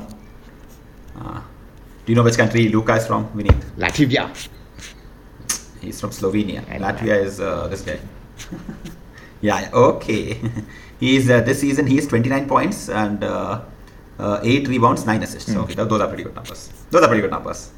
Ah. 1.17 1.43
do 2.05 2.11
you 2.11 2.15
know 2.15 2.23
which 2.23 2.37
country 2.37 2.69
Luka 2.69 2.95
is 2.95 3.05
from, 3.07 3.27
Vinith? 3.35 3.61
Latvia. 3.77 4.23
He's 5.81 5.99
from 5.99 6.11
Slovenia. 6.11 6.61
Latvia 6.79 7.21
is 7.23 7.41
uh, 7.41 7.67
this 7.67 7.81
guy. 7.81 7.99
yeah, 9.41 9.69
okay. 9.73 10.39
he's 10.99 11.29
uh, 11.29 11.41
this 11.41 11.59
season 11.59 11.85
he's 11.87 12.07
29 12.07 12.47
points 12.47 12.89
and 12.89 13.23
uh, 13.23 13.61
uh, 14.19 14.39
8 14.43 14.67
rebounds, 14.69 15.05
9 15.05 15.23
assists. 15.23 15.51
Hmm. 15.51 15.59
Okay, 15.59 15.73
those 15.73 15.99
are 15.99 16.07
pretty 16.07 16.23
good 16.23 16.35
numbers. 16.35 16.69
Those 16.91 17.03
are 17.03 17.07
pretty 17.07 17.21
good 17.21 17.31
numbers. 17.31 17.71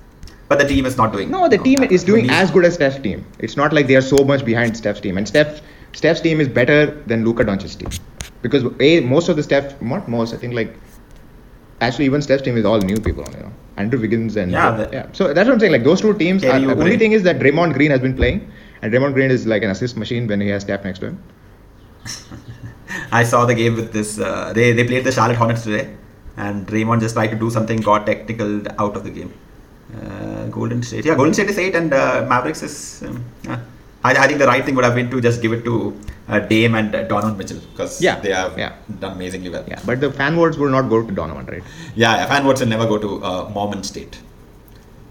But 0.48 0.60
the 0.60 0.68
team 0.68 0.86
is 0.86 0.98
not 0.98 1.14
doing 1.14 1.32
No, 1.32 1.48
the 1.48 1.60
team 1.60 1.84
is 1.84 2.04
doing 2.04 2.30
as 2.30 2.52
good 2.52 2.66
as 2.66 2.74
Steph's 2.76 3.00
team. 3.00 3.26
It's 3.40 3.56
not 3.56 3.72
like 3.72 3.88
they 3.88 3.96
are 3.96 4.02
so 4.02 4.24
much 4.24 4.44
behind 4.44 4.76
Steph's 4.76 5.00
team. 5.00 5.18
And 5.18 5.28
Steph, 5.28 5.62
Steph's 5.94 6.22
team 6.22 6.40
is 6.40 6.48
better 6.48 6.92
than 7.08 7.26
Luka 7.26 7.44
Doncic's 7.44 7.76
team. 7.76 7.90
Because 8.42 8.64
a 8.80 9.00
most 9.02 9.30
of 9.30 9.36
the 9.36 9.44
Steph, 9.44 9.82
not 9.82 10.08
most, 10.08 10.34
I 10.34 10.38
think 10.38 10.54
like 10.54 10.76
actually 11.82 12.06
even 12.06 12.22
Steph's 12.22 12.44
team 12.44 12.58
is 12.58 12.66
all 12.66 12.80
new 12.80 13.00
people, 13.00 13.26
you 13.36 13.44
know. 13.44 13.54
Andrew 13.78 14.00
Wiggins 14.00 14.36
and 14.36 14.52
Yeah, 14.52 14.88
yeah. 14.92 15.08
So 15.14 15.34
that's 15.34 15.48
what 15.48 15.54
I'm 15.54 15.60
saying. 15.60 15.72
Like 15.72 15.84
those 15.84 16.02
two 16.02 16.14
teams. 16.18 16.44
Are, 16.44 16.60
the 16.60 16.72
only 16.72 16.98
thing 16.98 17.14
is 17.14 17.24
that 17.24 17.40
Draymond 17.40 17.74
Green 17.74 17.92
has 17.92 18.02
been 18.02 18.16
playing, 18.16 18.52
and 18.82 18.94
Draymond 18.94 19.14
Green 19.14 19.32
is 19.32 19.48
like 19.48 19.64
an 19.64 19.70
assist 19.70 19.96
machine 19.96 20.28
when 20.28 20.42
he 20.42 20.50
has 20.50 20.64
Steph 20.64 20.84
next 20.84 21.00
to 21.00 21.08
him. 21.08 21.24
I 23.12 23.24
saw 23.24 23.46
the 23.46 23.56
game 23.56 23.76
with 23.76 23.94
this. 23.94 24.20
Uh, 24.20 24.52
they 24.54 24.74
they 24.74 24.84
played 24.84 25.06
the 25.06 25.14
Charlotte 25.14 25.38
Hornets 25.38 25.64
today, 25.64 25.96
and 26.36 26.68
Draymond 26.68 27.00
just 27.00 27.16
tried 27.16 27.28
to 27.28 27.38
do 27.38 27.50
something, 27.50 27.80
got 27.80 28.06
technical 28.06 28.62
out 28.82 28.98
of 28.98 29.04
the 29.06 29.10
game. 29.10 29.34
Uh, 29.96 30.48
Golden 30.48 30.84
State, 30.84 31.06
yeah, 31.06 31.16
Golden 31.16 31.34
State 31.34 31.50
is 31.50 31.58
eight, 31.58 31.76
and 31.76 31.94
uh, 31.94 32.26
Mavericks 32.28 32.64
is. 32.64 33.04
Um. 33.04 33.24
I, 34.04 34.12
I 34.14 34.28
think 34.28 34.40
the 34.40 34.48
right 34.48 34.64
thing 34.66 34.76
would 34.76 34.86
have 34.86 34.96
been 34.96 35.10
to 35.12 35.20
just 35.22 35.42
give 35.42 35.52
it 35.54 35.64
to 35.66 36.00
uh, 36.30 36.40
Dame 36.40 36.76
and 36.76 36.94
uh, 36.96 37.04
Donovan 37.04 37.38
Mitchell 37.38 37.60
because 37.72 38.02
Yeah, 38.02 38.20
they 38.20 38.32
have 38.32 38.58
yeah. 38.58 38.76
done 39.00 39.14
amazingly 39.14 39.50
well. 39.50 39.66
Yeah, 39.68 39.80
but 39.86 40.00
the 40.00 40.12
fan 40.12 40.36
votes 40.36 40.58
will 40.58 40.70
not 40.70 40.90
go 40.90 41.06
to 41.06 41.12
Donovan, 41.14 41.46
right? 41.48 41.64
yeah, 41.96 42.16
yeah, 42.18 42.26
fan 42.28 42.44
votes 42.44 42.62
will 42.62 42.68
never 42.70 42.88
go 42.88 42.98
to 42.98 43.24
uh, 43.24 43.50
Mormon 43.50 43.84
State 43.84 44.20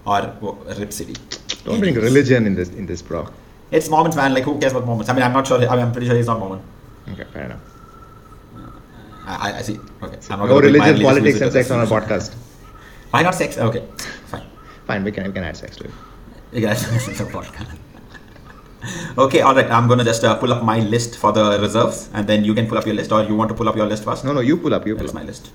or 0.05 0.17
uh, 0.21 0.75
Rip 0.79 0.91
City. 0.93 1.13
Don't 1.65 1.79
bring 1.79 1.93
religion 1.95 2.47
in 2.47 2.55
this 2.55 2.69
in 2.69 2.85
this, 2.87 3.01
bro. 3.01 3.27
It's 3.69 3.89
Mormons, 3.89 4.15
man. 4.15 4.33
Like, 4.33 4.43
who 4.45 4.57
cares 4.59 4.71
about 4.71 4.85
Mormons? 4.87 5.09
I 5.09 5.13
mean, 5.13 5.21
I'm 5.23 5.33
not 5.33 5.45
sure. 5.45 5.57
I 5.57 5.75
mean, 5.75 5.85
I'm 5.85 5.91
pretty 5.91 6.07
sure 6.07 6.15
he's 6.15 6.25
not 6.25 6.39
Mormon. 6.39 6.61
Okay, 7.11 7.25
fair 7.33 7.43
enough. 7.45 7.59
I, 9.27 9.51
I- 9.51 9.57
I 9.59 9.61
see. 9.61 9.77
Okay. 10.01 10.17
I'm 10.31 10.39
not 10.39 10.47
No 10.47 10.47
gonna 10.47 10.61
bring 10.61 10.77
my 10.77 10.87
religion, 10.89 11.05
politics, 11.05 11.41
and 11.41 11.51
sex 11.51 11.69
on 11.69 11.81
a 11.81 11.85
podcast. 11.85 12.33
Why 13.11 13.21
not 13.21 13.35
sex? 13.35 13.57
Okay, 13.57 13.83
fine. 14.27 14.47
Fine, 14.87 15.03
we 15.03 15.11
can 15.11 15.25
we 15.27 15.33
can 15.33 15.43
add 15.43 15.57
sex 15.57 15.77
to 15.77 15.83
it. 15.83 15.91
You 16.53 16.61
guys 16.61 16.81
listen 16.91 17.13
to 17.15 17.25
the 17.25 17.31
podcast. 17.31 17.77
Okay, 19.17 19.41
all 19.41 19.55
right. 19.55 19.69
I'm 19.69 19.87
gonna 19.87 20.03
just 20.03 20.23
uh, 20.23 20.35
pull 20.35 20.53
up 20.53 20.63
my 20.63 20.79
list 20.79 21.17
for 21.17 21.31
the 21.31 21.59
reserves, 21.61 22.09
and 22.13 22.27
then 22.27 22.43
you 22.43 22.53
can 22.53 22.67
pull 22.67 22.77
up 22.77 22.85
your 22.85 22.95
list, 22.95 23.11
or 23.11 23.23
you 23.23 23.35
want 23.35 23.49
to 23.49 23.55
pull 23.55 23.67
up 23.67 23.75
your 23.75 23.85
list 23.85 24.03
first? 24.03 24.23
No, 24.25 24.33
no, 24.33 24.39
you 24.39 24.57
pull 24.57 24.73
up, 24.73 24.87
you 24.87 24.95
pull 24.95 25.05
is 25.05 25.11
up. 25.11 25.15
my 25.15 25.23
list? 25.23 25.51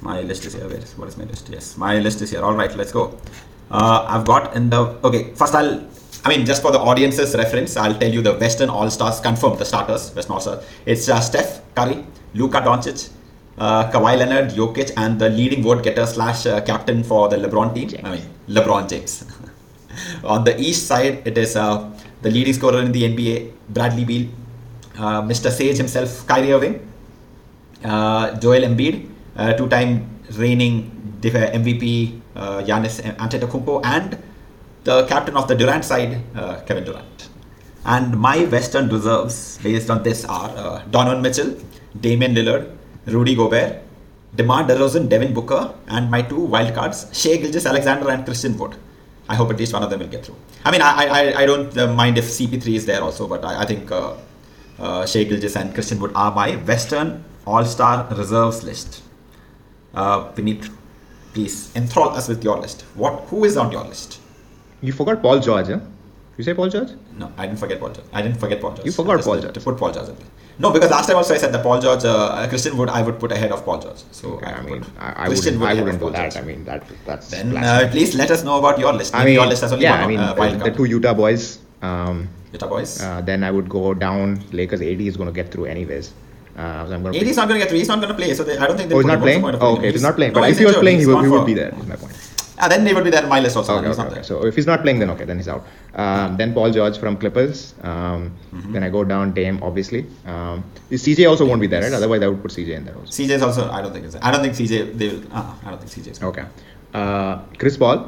My 0.00 0.20
list 0.20 0.44
is 0.46 0.54
here. 0.54 0.66
Where 0.68 0.78
is 0.78 0.96
what 0.98 1.08
is 1.08 1.16
my 1.16 1.24
list? 1.24 1.48
Yes, 1.48 1.76
my 1.76 1.98
list 1.98 2.22
is 2.22 2.30
here. 2.30 2.42
All 2.42 2.54
right, 2.54 2.74
let's 2.76 2.92
go. 2.92 3.18
Uh, 3.70 4.04
I've 4.08 4.24
got 4.24 4.54
in 4.56 4.70
the 4.70 4.80
okay. 5.04 5.34
First, 5.34 5.54
I'll. 5.54 5.86
I 6.24 6.28
mean, 6.28 6.44
just 6.44 6.62
for 6.62 6.72
the 6.72 6.78
audience's 6.78 7.36
reference, 7.36 7.76
I'll 7.76 7.94
tell 7.98 8.12
you 8.12 8.20
the 8.20 8.34
Western 8.34 8.68
All 8.68 8.90
Stars 8.90 9.20
confirmed. 9.20 9.58
The 9.58 9.64
starters, 9.64 10.14
Western 10.14 10.34
All 10.34 10.40
Stars. 10.40 10.64
It's 10.84 11.08
uh, 11.08 11.20
Steph 11.20 11.62
Curry, 11.76 12.04
Luka 12.34 12.60
Doncic, 12.60 13.10
uh, 13.58 13.90
Kawhi 13.92 14.18
Leonard, 14.18 14.50
Jokic, 14.50 14.92
and 14.96 15.20
the 15.20 15.28
leading 15.28 15.62
vote 15.62 15.84
getter 15.84 16.06
slash 16.06 16.46
uh, 16.46 16.60
captain 16.62 17.04
for 17.04 17.28
the 17.28 17.36
LeBron 17.36 17.74
team. 17.74 18.00
I 18.04 18.16
mean, 18.16 18.24
LeBron 18.48 18.88
James. 18.88 19.24
On 20.24 20.44
the 20.44 20.60
East 20.60 20.86
side, 20.86 21.22
it 21.24 21.38
is 21.38 21.56
uh, 21.56 21.90
the 22.26 22.32
leading 22.36 22.54
scorer 22.58 22.80
in 22.86 22.90
the 22.96 23.02
NBA, 23.10 23.34
Bradley 23.76 24.04
Beal, 24.04 24.24
uh, 24.98 25.22
Mr. 25.30 25.48
Sage 25.58 25.76
himself, 25.76 26.26
Kyrie 26.26 26.52
Irving, 26.52 26.76
uh, 27.84 28.34
Joel 28.42 28.62
Embiid, 28.70 29.08
uh, 29.36 29.52
two-time 29.52 29.92
reigning 30.32 30.74
MVP 31.22 32.20
uh, 32.34 32.62
Giannis 32.68 33.00
Antetokounmpo, 33.24 33.84
and 33.84 34.18
the 34.84 35.06
captain 35.06 35.36
of 35.36 35.46
the 35.48 35.54
Durant 35.54 35.84
side, 35.84 36.20
uh, 36.34 36.60
Kevin 36.66 36.84
Durant. 36.84 37.28
And 37.84 38.18
my 38.18 38.44
Western 38.46 38.88
reserves 38.88 39.58
based 39.62 39.90
on 39.90 40.02
this 40.02 40.24
are 40.24 40.50
uh, 40.56 40.82
Donovan 40.90 41.22
Mitchell, 41.22 41.56
Damian 42.00 42.34
Lillard, 42.34 42.76
Rudy 43.06 43.34
Gobert, 43.36 43.82
DeMar 44.34 44.64
DeRozan, 44.64 45.08
Devin 45.08 45.32
Booker, 45.32 45.74
and 45.88 46.10
my 46.10 46.22
two 46.22 46.42
wildcards, 46.54 46.98
Shai 47.14 47.36
Gilgeous-Alexander 47.36 48.10
and 48.10 48.24
Christian 48.24 48.58
Wood. 48.58 48.76
I 49.28 49.34
hope 49.34 49.50
at 49.50 49.58
least 49.58 49.72
one 49.72 49.82
of 49.82 49.90
them 49.90 50.00
will 50.00 50.08
get 50.08 50.24
through. 50.24 50.36
I 50.64 50.70
mean, 50.70 50.82
I 50.82 51.06
I, 51.06 51.42
I 51.42 51.46
don't 51.46 51.74
mind 51.96 52.18
if 52.18 52.26
CP3 52.26 52.74
is 52.74 52.86
there 52.86 53.02
also, 53.02 53.26
but 53.26 53.44
I, 53.44 53.62
I 53.62 53.66
think 53.66 53.90
uh, 53.90 54.14
uh, 54.78 55.06
Shai 55.06 55.24
Gilgeous 55.24 55.56
and 55.56 55.74
Christian 55.74 55.98
Wood 56.00 56.12
are 56.14 56.32
my 56.34 56.56
Western 56.56 57.24
All 57.46 57.64
Star 57.64 58.06
reserves 58.14 58.62
list. 58.62 59.02
Uh, 59.94 60.30
Vineet, 60.34 60.70
please 61.34 61.74
enthrall 61.74 62.10
us 62.10 62.28
with 62.28 62.44
your 62.44 62.58
list. 62.58 62.82
What? 62.94 63.20
Who 63.30 63.44
is 63.44 63.56
on 63.56 63.72
your 63.72 63.84
list? 63.84 64.20
You 64.82 64.92
forgot 64.92 65.22
Paul 65.22 65.40
George, 65.40 65.68
huh? 65.68 65.80
You 66.36 66.44
say 66.44 66.52
Paul 66.54 66.68
George? 66.68 66.90
No, 67.16 67.32
I 67.38 67.46
didn't 67.46 67.58
forget 67.58 67.80
Paul 67.80 67.90
George. 67.90 68.06
I 68.12 68.20
didn't 68.22 68.38
forget 68.38 68.60
Paul 68.60 68.74
George. 68.74 68.84
You 68.86 68.92
forgot 68.92 69.22
Paul 69.24 69.36
to- 69.36 69.46
To 69.46 69.52
George. 69.52 69.64
put 69.64 69.78
Paul 69.78 69.92
George. 69.92 70.08
in 70.10 70.16
there. 70.16 70.26
No, 70.58 70.72
because 70.72 70.90
last 70.90 71.06
time 71.06 71.16
also 71.16 71.34
I 71.34 71.38
said 71.38 71.52
that 71.52 71.62
Paul 71.62 71.80
George, 71.80 72.04
uh, 72.04 72.46
Christian 72.48 72.76
Wood, 72.78 72.88
I 72.88 73.02
would 73.02 73.18
put 73.20 73.30
ahead 73.30 73.52
of 73.52 73.64
Paul 73.64 73.78
George. 73.78 74.02
So 74.10 74.28
Okay, 74.34 74.46
I 74.46 74.60
would 74.60 74.70
mean, 74.70 74.84
I, 74.98 75.24
I 75.24 75.26
Christian 75.26 75.60
wouldn't, 75.60 75.60
Wood 75.60 75.68
I 75.68 75.82
wouldn't 75.82 76.00
do 76.00 76.10
that. 76.10 76.32
George. 76.32 76.42
I 76.42 76.46
mean, 76.46 76.64
that 76.64 76.82
that's. 77.04 77.30
Then 77.30 77.56
uh, 77.56 77.88
please 77.90 78.14
let 78.14 78.30
us 78.30 78.42
know 78.42 78.58
about 78.58 78.78
your 78.78 78.92
list. 78.92 79.14
I 79.14 79.24
mean, 79.24 79.34
your 79.34 79.46
list 79.46 79.62
has 79.62 79.72
only 79.72 79.84
yeah, 79.84 79.92
one 79.92 80.04
I 80.04 80.06
mean, 80.06 80.18
uh, 80.18 80.34
wild 80.36 80.60
the 80.60 80.70
two 80.70 80.84
Utah 80.84 81.14
boys. 81.14 81.58
Um, 81.82 82.28
Utah 82.52 82.68
boys. 82.68 83.02
uh, 83.02 83.20
then 83.20 83.44
I 83.44 83.50
would 83.50 83.68
go 83.68 83.92
down. 83.92 84.40
Lakers 84.52 84.80
80 84.80 85.08
is 85.08 85.16
going 85.18 85.28
to 85.28 85.32
get 85.32 85.52
through 85.52 85.66
anyways. 85.66 86.14
Uh, 86.56 86.86
so 86.86 86.94
I'm 86.94 87.04
to. 87.04 87.20
AD 87.20 87.26
is 87.26 87.36
not 87.36 87.48
going 87.48 87.60
to 87.60 87.64
get 87.64 87.68
through. 87.68 87.78
He's 87.78 87.88
not 87.88 88.00
going 88.00 88.08
to 88.08 88.14
play. 88.14 88.32
So 88.32 88.42
they, 88.42 88.56
I 88.56 88.66
don't 88.66 88.78
think 88.78 88.88
they'll 88.88 88.96
Oh, 88.98 89.02
he's 89.02 89.06
not 89.06 89.20
playing. 89.20 89.42
What's 89.42 89.58
the 89.58 89.58
point 89.58 89.72
of 89.72 89.76
Oh, 89.76 89.78
okay, 89.78 89.92
he's 89.92 90.02
not 90.02 90.16
playing, 90.16 90.32
but 90.32 90.48
if 90.48 90.58
he 90.58 90.64
was 90.64 90.72
injured. 90.72 90.82
playing, 90.82 91.00
he 91.00 91.06
would, 91.06 91.12
gone 91.12 91.24
he 91.24 91.30
would 91.30 91.46
be 91.46 91.52
there. 91.52 91.74
Is 91.78 91.86
my 91.86 91.96
point. 91.96 92.16
Ah, 92.58 92.68
then 92.68 92.84
they 92.84 92.94
will 92.94 93.04
be 93.04 93.10
there 93.10 93.22
in 93.22 93.28
my 93.28 93.38
list 93.40 93.56
also. 93.56 93.76
Okay, 93.78 93.88
okay, 93.88 94.02
okay. 94.02 94.22
So 94.22 94.44
if 94.46 94.54
he's 94.56 94.66
not 94.66 94.80
playing, 94.82 94.98
then 94.98 95.10
okay, 95.10 95.24
then 95.24 95.36
he's 95.36 95.48
out. 95.48 95.66
Um, 95.94 96.36
then 96.38 96.54
Paul 96.54 96.70
George 96.70 96.98
from 96.98 97.16
Clippers. 97.16 97.74
Um, 97.82 98.32
Mm-hmm. 98.56 98.72
Then 98.72 98.84
I 98.84 98.88
go 98.88 99.04
down 99.04 99.32
Dame, 99.34 99.58
obviously. 99.62 100.06
Um, 100.24 100.64
CJ 100.90 101.28
also 101.28 101.44
won't 101.44 101.60
be 101.60 101.66
there, 101.66 101.82
right? 101.82 101.92
Otherwise, 101.92 102.22
I 102.22 102.28
would 102.28 102.40
put 102.40 102.50
CJ 102.52 102.70
in 102.76 102.84
there 102.86 102.94
also. 102.96 103.10
CJ 103.22 103.30
is 103.38 103.42
also. 103.42 103.70
I 103.70 103.82
don't 103.82 103.92
think. 103.92 104.06
It's, 104.06 104.16
I 104.22 104.30
don't 104.30 104.40
think 104.40 104.54
CJ. 104.54 104.96
They 104.96 105.08
will. 105.08 105.22
Uh, 105.30 105.54
I 105.66 105.70
don't 105.70 105.82
think 105.82 105.92
CJ 106.06 106.12
is. 106.12 106.22
Okay. 106.22 106.44
Uh, 106.94 107.42
Chris 107.58 107.76
Paul. 107.76 107.98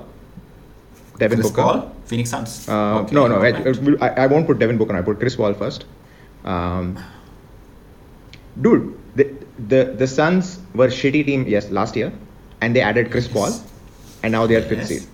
Devin 1.19 1.41
Chris 1.41 1.51
Booker. 1.51 1.63
Paul, 1.63 1.93
Phoenix 2.07 2.31
Suns. 2.31 2.67
Uh, 2.69 3.01
Okay, 3.03 3.15
no, 3.15 3.27
no, 3.27 3.43
I. 3.43 3.51
I, 4.07 4.25
I 4.25 4.27
won't 4.27 4.47
put 4.47 4.59
Devin 4.59 4.79
Booker. 4.79 4.97
I 4.97 5.03
put 5.03 5.19
Chris 5.19 5.37
Paul 5.37 5.53
first. 5.53 5.85
Um, 6.45 6.97
dude, 8.63 8.97
the, 9.17 9.25
the 9.69 9.95
the 9.99 10.07
Suns 10.07 10.61
were 10.75 10.87
a 10.87 10.95
shitty 11.01 11.27
team 11.27 11.45
yes 11.47 11.69
last 11.71 11.97
year, 11.97 12.13
and 12.63 12.75
they 12.75 12.81
added 12.81 13.11
Chris 13.11 13.29
Paul, 13.29 13.53
and 14.29 14.33
now 14.37 14.47
they 14.47 14.57
are 14.57 14.65
Yes. 14.75 14.91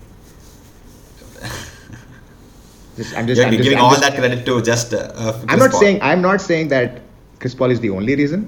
Just, 2.97 3.16
I'm 3.18 3.26
just, 3.26 3.38
You're 3.40 3.49
I'm 3.49 3.56
giving 3.61 3.78
all 3.78 3.90
just- 3.90 4.02
that 4.02 4.14
credit 4.16 4.44
to 4.47 4.62
just. 4.62 4.94
Uh, 4.94 4.99
uh, 4.99 5.44
I'm 5.49 5.59
not 5.59 5.73
Paul. 5.73 5.80
saying 5.80 5.97
I'm 6.00 6.23
not 6.23 6.40
saying 6.40 6.68
that 6.68 7.00
Chris 7.40 7.54
Paul 7.61 7.73
is 7.73 7.80
the 7.80 7.90
only 7.90 8.14
reason, 8.14 8.42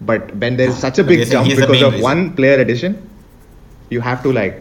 but 0.00 0.34
when 0.44 0.56
there 0.56 0.68
is 0.70 0.76
such 0.76 0.98
a 0.98 1.04
big 1.04 1.24
jump 1.28 1.48
because 1.48 1.70
of 1.70 1.92
reason. 1.92 2.00
one 2.00 2.34
player 2.34 2.56
addition, 2.64 2.96
you 3.90 4.00
have 4.00 4.20
to 4.24 4.32
like. 4.32 4.56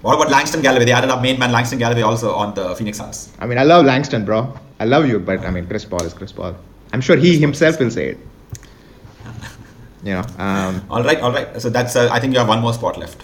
What 0.00 0.14
about 0.14 0.30
Langston 0.30 0.62
Galloway? 0.62 0.86
They 0.86 0.92
added 0.92 1.10
up 1.10 1.20
main 1.20 1.38
man 1.38 1.52
Langston 1.52 1.78
Galloway 1.78 2.00
also 2.12 2.32
on 2.34 2.54
the 2.54 2.74
Phoenix 2.74 2.96
Suns. 3.02 3.20
I 3.38 3.46
mean, 3.46 3.58
I 3.58 3.64
love 3.64 3.84
Langston, 3.84 4.24
bro. 4.24 4.38
I 4.80 4.86
love 4.86 5.06
you, 5.06 5.18
but 5.18 5.40
I 5.40 5.50
mean, 5.50 5.66
Chris 5.66 5.84
Paul 5.84 6.02
is 6.02 6.14
Chris 6.14 6.32
Paul. 6.32 6.56
I'm 6.94 7.02
sure 7.02 7.16
he 7.16 7.38
himself 7.38 7.78
will 7.80 7.90
say 7.90 8.06
it. 8.12 8.18
You 10.04 10.14
know, 10.14 10.24
um, 10.38 10.80
All 10.90 11.04
right, 11.04 11.20
all 11.20 11.32
right. 11.32 11.60
So 11.60 11.68
that's. 11.68 11.96
Uh, 11.96 12.08
I 12.10 12.18
think 12.18 12.32
you 12.32 12.38
have 12.38 12.48
one 12.48 12.60
more 12.62 12.72
spot 12.72 12.98
left. 12.98 13.22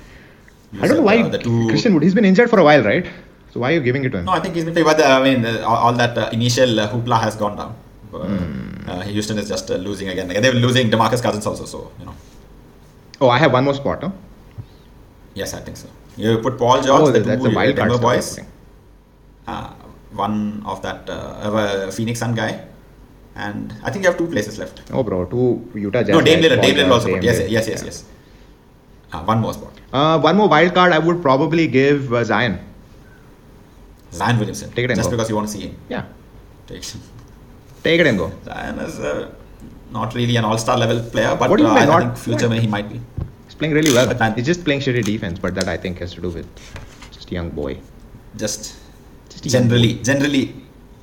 I 0.83 0.87
don't 0.87 0.99
know 0.99 1.03
why 1.03 1.19
uh, 1.23 1.29
the 1.29 1.39
two. 1.39 1.69
Christian 1.69 1.95
Wood. 1.95 2.03
He's 2.03 2.15
been 2.15 2.25
injured 2.25 2.51
for 2.51 2.59
a 2.59 2.65
while, 2.65 2.83
right? 2.83 3.07
So 3.53 3.61
why 3.61 3.71
are 3.71 3.75
you 3.75 3.81
giving 3.81 4.05
it 4.05 4.11
to 4.11 4.19
him? 4.19 4.27
No, 4.27 4.33
I 4.33 4.41
think 4.41 4.55
he's 4.55 4.65
been. 4.65 4.75
But 4.75 5.01
uh, 5.01 5.05
I 5.05 5.23
mean, 5.25 5.45
uh, 5.45 5.65
all, 5.67 5.93
that 5.95 6.17
uh, 6.19 6.29
initial 6.33 6.79
uh, 6.81 6.89
hoopla 6.91 7.21
has 7.21 7.37
gone 7.37 7.57
down. 7.57 7.75
Uh, 8.15 9.01
Houston 9.03 9.39
is 9.39 9.49
just 9.49 9.69
losing 9.71 10.09
again. 10.09 10.29
They 10.29 10.41
were 10.51 10.57
losing 10.67 10.91
Demarcus 10.91 11.23
Cousins 11.23 11.47
also. 11.47 11.65
So 11.65 11.93
you 11.99 12.07
know. 12.07 12.15
Oh, 13.21 13.29
I 13.29 13.39
have 13.39 13.53
one 13.53 13.65
more 13.65 13.75
spot. 13.75 14.03
Huh? 14.03 14.11
Yes, 15.35 15.55
I 15.55 15.61
think 15.61 15.77
so. 15.77 15.89
You 16.17 16.39
put 16.39 16.59
Paul 16.59 16.83
George, 16.83 17.03
Oh, 17.09 17.11
the 17.13 17.21
that's 17.21 17.43
two 17.43 17.55
wild 17.55 17.77
Denver 17.77 17.99
boys, 17.99 18.41
uh, 19.47 19.73
one 20.13 20.63
of 20.67 20.83
that 20.83 21.09
uh, 21.09 21.91
Phoenix 21.93 22.19
Sun 22.19 22.35
guy, 22.35 22.65
and 23.37 23.73
I 23.85 23.91
think 23.91 24.05
you 24.05 24.11
have 24.11 24.19
two 24.19 24.27
places 24.27 24.59
left. 24.59 24.83
Oh, 24.93 25.03
bro, 25.05 25.27
two 25.27 25.71
Utah 25.75 26.03
Jazz. 26.03 26.09
no, 26.09 26.21
Dame 26.21 26.43
Lillard. 26.43 26.61
Dame 26.63 26.75
Lillard 26.77 26.91
also 26.91 27.07
Dame 27.07 27.17
put. 27.17 27.25
Yes, 27.25 27.39
yes, 27.49 27.69
yes, 27.69 27.81
Yeah. 27.81 27.85
yes. 27.85 28.05
Uh, 29.13 29.23
one 29.25 29.41
more 29.41 29.55
spot. 29.55 29.73
Uh, 29.93 30.19
one 30.21 30.37
more 30.37 30.49
wild 30.49 30.75
card. 30.75 30.93
I 30.93 30.99
would 30.99 31.23
probably 31.23 31.67
give 31.67 32.13
uh, 32.13 32.25
Zion. 32.25 32.59
Zion 34.13 34.39
Williamson. 34.39 34.71
Take 34.71 34.85
it 34.85 34.91
and 34.91 34.99
just 34.99 35.11
go. 35.11 35.17
because 35.17 35.29
you 35.29 35.37
want 35.37 35.49
to 35.49 35.53
see 35.53 35.61
him. 35.69 35.77
Yeah, 35.89 36.05
Take. 36.67 36.83
take 37.83 38.01
it 38.01 38.07
and 38.07 38.19
go. 38.19 38.33
Zion 38.45 38.79
is 38.81 38.99
uh, 39.01 39.31
not 39.91 40.15
really 40.15 40.37
an 40.37 40.45
all-star 40.45 40.77
level 40.79 41.01
player, 41.11 41.37
but 41.39 41.51
What 41.51 41.57
do 41.57 41.63
you 41.65 41.69
uh, 41.69 41.75
mean 41.75 41.83
I 41.83 41.87
not- 41.87 42.19
think 42.19 42.39
future 42.39 42.49
what? 42.49 42.59
he 42.59 42.67
might 42.67 42.89
be. 42.89 43.01
He's 43.47 43.55
playing 43.55 43.75
really 43.75 43.93
well. 43.93 44.07
But 44.07 44.19
man- 44.19 44.35
He's 44.35 44.47
just 44.47 44.65
playing 44.65 44.81
shitty 44.81 45.05
defense, 45.05 45.39
but 45.39 45.55
that 45.55 45.69
I 45.69 45.77
think 45.77 45.99
has 45.99 46.13
to 46.15 46.21
do 46.21 46.31
with 46.31 46.47
just 47.13 47.31
a 47.31 47.35
young 47.35 47.51
boy. 47.51 47.79
Just 48.37 48.77
Just 49.31 49.47
a 49.47 49.49
young 49.49 49.63
generally, 49.69 49.95
generally, 50.03 50.55